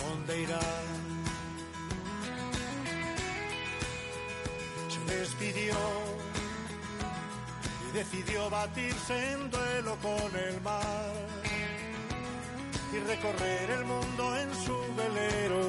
¿Dónde 0.00 0.42
irá? 0.44 0.60
Se 4.88 5.14
despidió 5.14 5.76
y 7.86 7.92
decidió 7.92 8.48
batirse 8.48 9.32
en 9.32 9.50
duelo 9.50 9.96
con 10.00 10.30
el 10.48 10.60
mar 10.62 11.12
y 12.94 12.98
recorrer 13.12 13.70
el 13.78 13.84
mundo 13.84 14.36
en 14.38 14.54
su 14.64 14.76
velero 14.96 15.62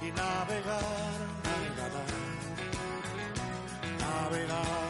y 0.00 0.10
navegar, 0.10 1.18
navegar, 1.44 2.08
navegar. 4.00 4.89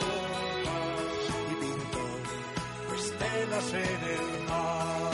en 3.23 4.03
el 4.03 4.43
mar. 4.47 5.11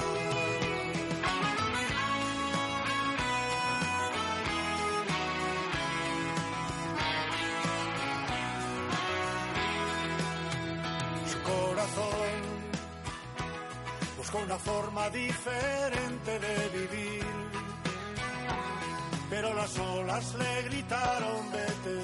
Su 11.31 11.37
corazón 11.43 12.39
buscó 14.17 14.37
una 14.39 14.57
forma 14.57 15.09
diferente 15.09 16.39
de 16.39 16.69
vivir. 16.69 17.25
Pero 19.29 19.53
las 19.53 19.77
olas 19.77 20.33
le 20.35 20.61
gritaron 20.63 21.51
vete 21.51 21.99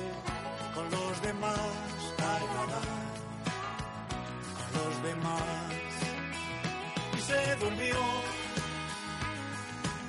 con 0.76 0.92
los 0.92 1.22
demás, 1.22 1.60
ay, 2.20 2.46
con 2.56 2.68
los 4.84 5.04
demás. 5.04 5.93
Se 7.28 7.56
durmió 7.56 7.96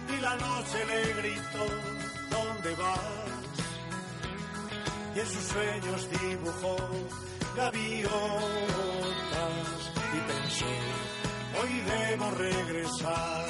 y 0.08 0.20
la 0.20 0.36
noche 0.36 0.84
le 0.86 1.12
gritó, 1.14 1.66
¿dónde 2.30 2.74
vas? 2.74 3.54
Y 5.14 5.20
en 5.20 5.26
sus 5.26 5.44
sueños 5.44 6.08
dibujó 6.10 6.76
gaviotas 7.56 8.10
y 10.12 10.32
pensó 10.32 10.66
hoy 11.60 11.80
debo 11.80 12.30
regresar. 12.32 13.46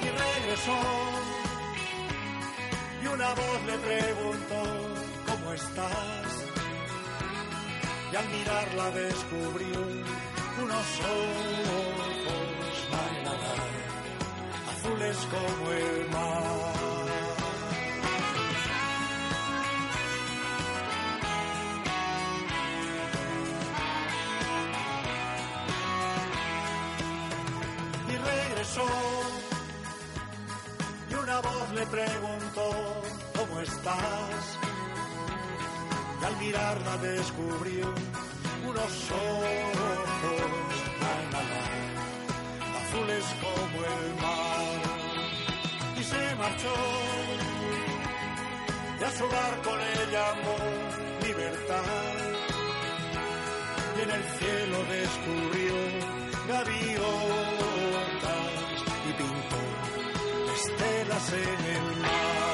Y 0.00 0.06
regresó, 0.06 0.78
y 3.02 3.06
una 3.06 3.28
voz 3.28 3.64
le 3.66 3.78
preguntó, 3.78 4.62
¿cómo 5.26 5.52
estás? 5.52 6.44
Y 8.12 8.16
al 8.16 8.28
mirarla 8.28 8.90
descubrió 8.90 9.80
unos 10.62 11.00
ojos, 11.00 12.44
azules 14.70 15.16
como 15.30 15.72
el 15.72 16.10
mar. 16.10 16.44
y 31.10 31.14
una 31.14 31.40
voz 31.40 31.70
le 31.74 31.86
preguntó, 31.86 33.02
¿cómo 33.36 33.60
estás? 33.60 34.58
Y 36.20 36.24
al 36.24 36.36
mirarla 36.38 36.96
descubrió 36.98 37.94
unos 38.74 39.10
ojos 39.10 40.04
azules 42.82 43.24
como 43.40 43.78
el 43.84 44.06
mar. 44.22 44.80
Y 45.96 46.02
se 46.02 46.34
marchó 46.36 46.74
y 49.00 49.04
a 49.04 49.10
su 49.10 49.24
barco 49.28 49.70
le 49.76 49.92
llamó 50.12 50.56
libertad. 51.22 51.84
Y 53.96 54.00
en 54.02 54.10
el 54.10 54.24
cielo 54.38 54.78
descubrió 54.98 55.76
gaviotas 56.48 57.14
y 59.08 59.12
pintó 59.12 59.60
olas 61.04 61.32
en 61.32 61.64
el 61.76 61.96
mar. 62.02 62.53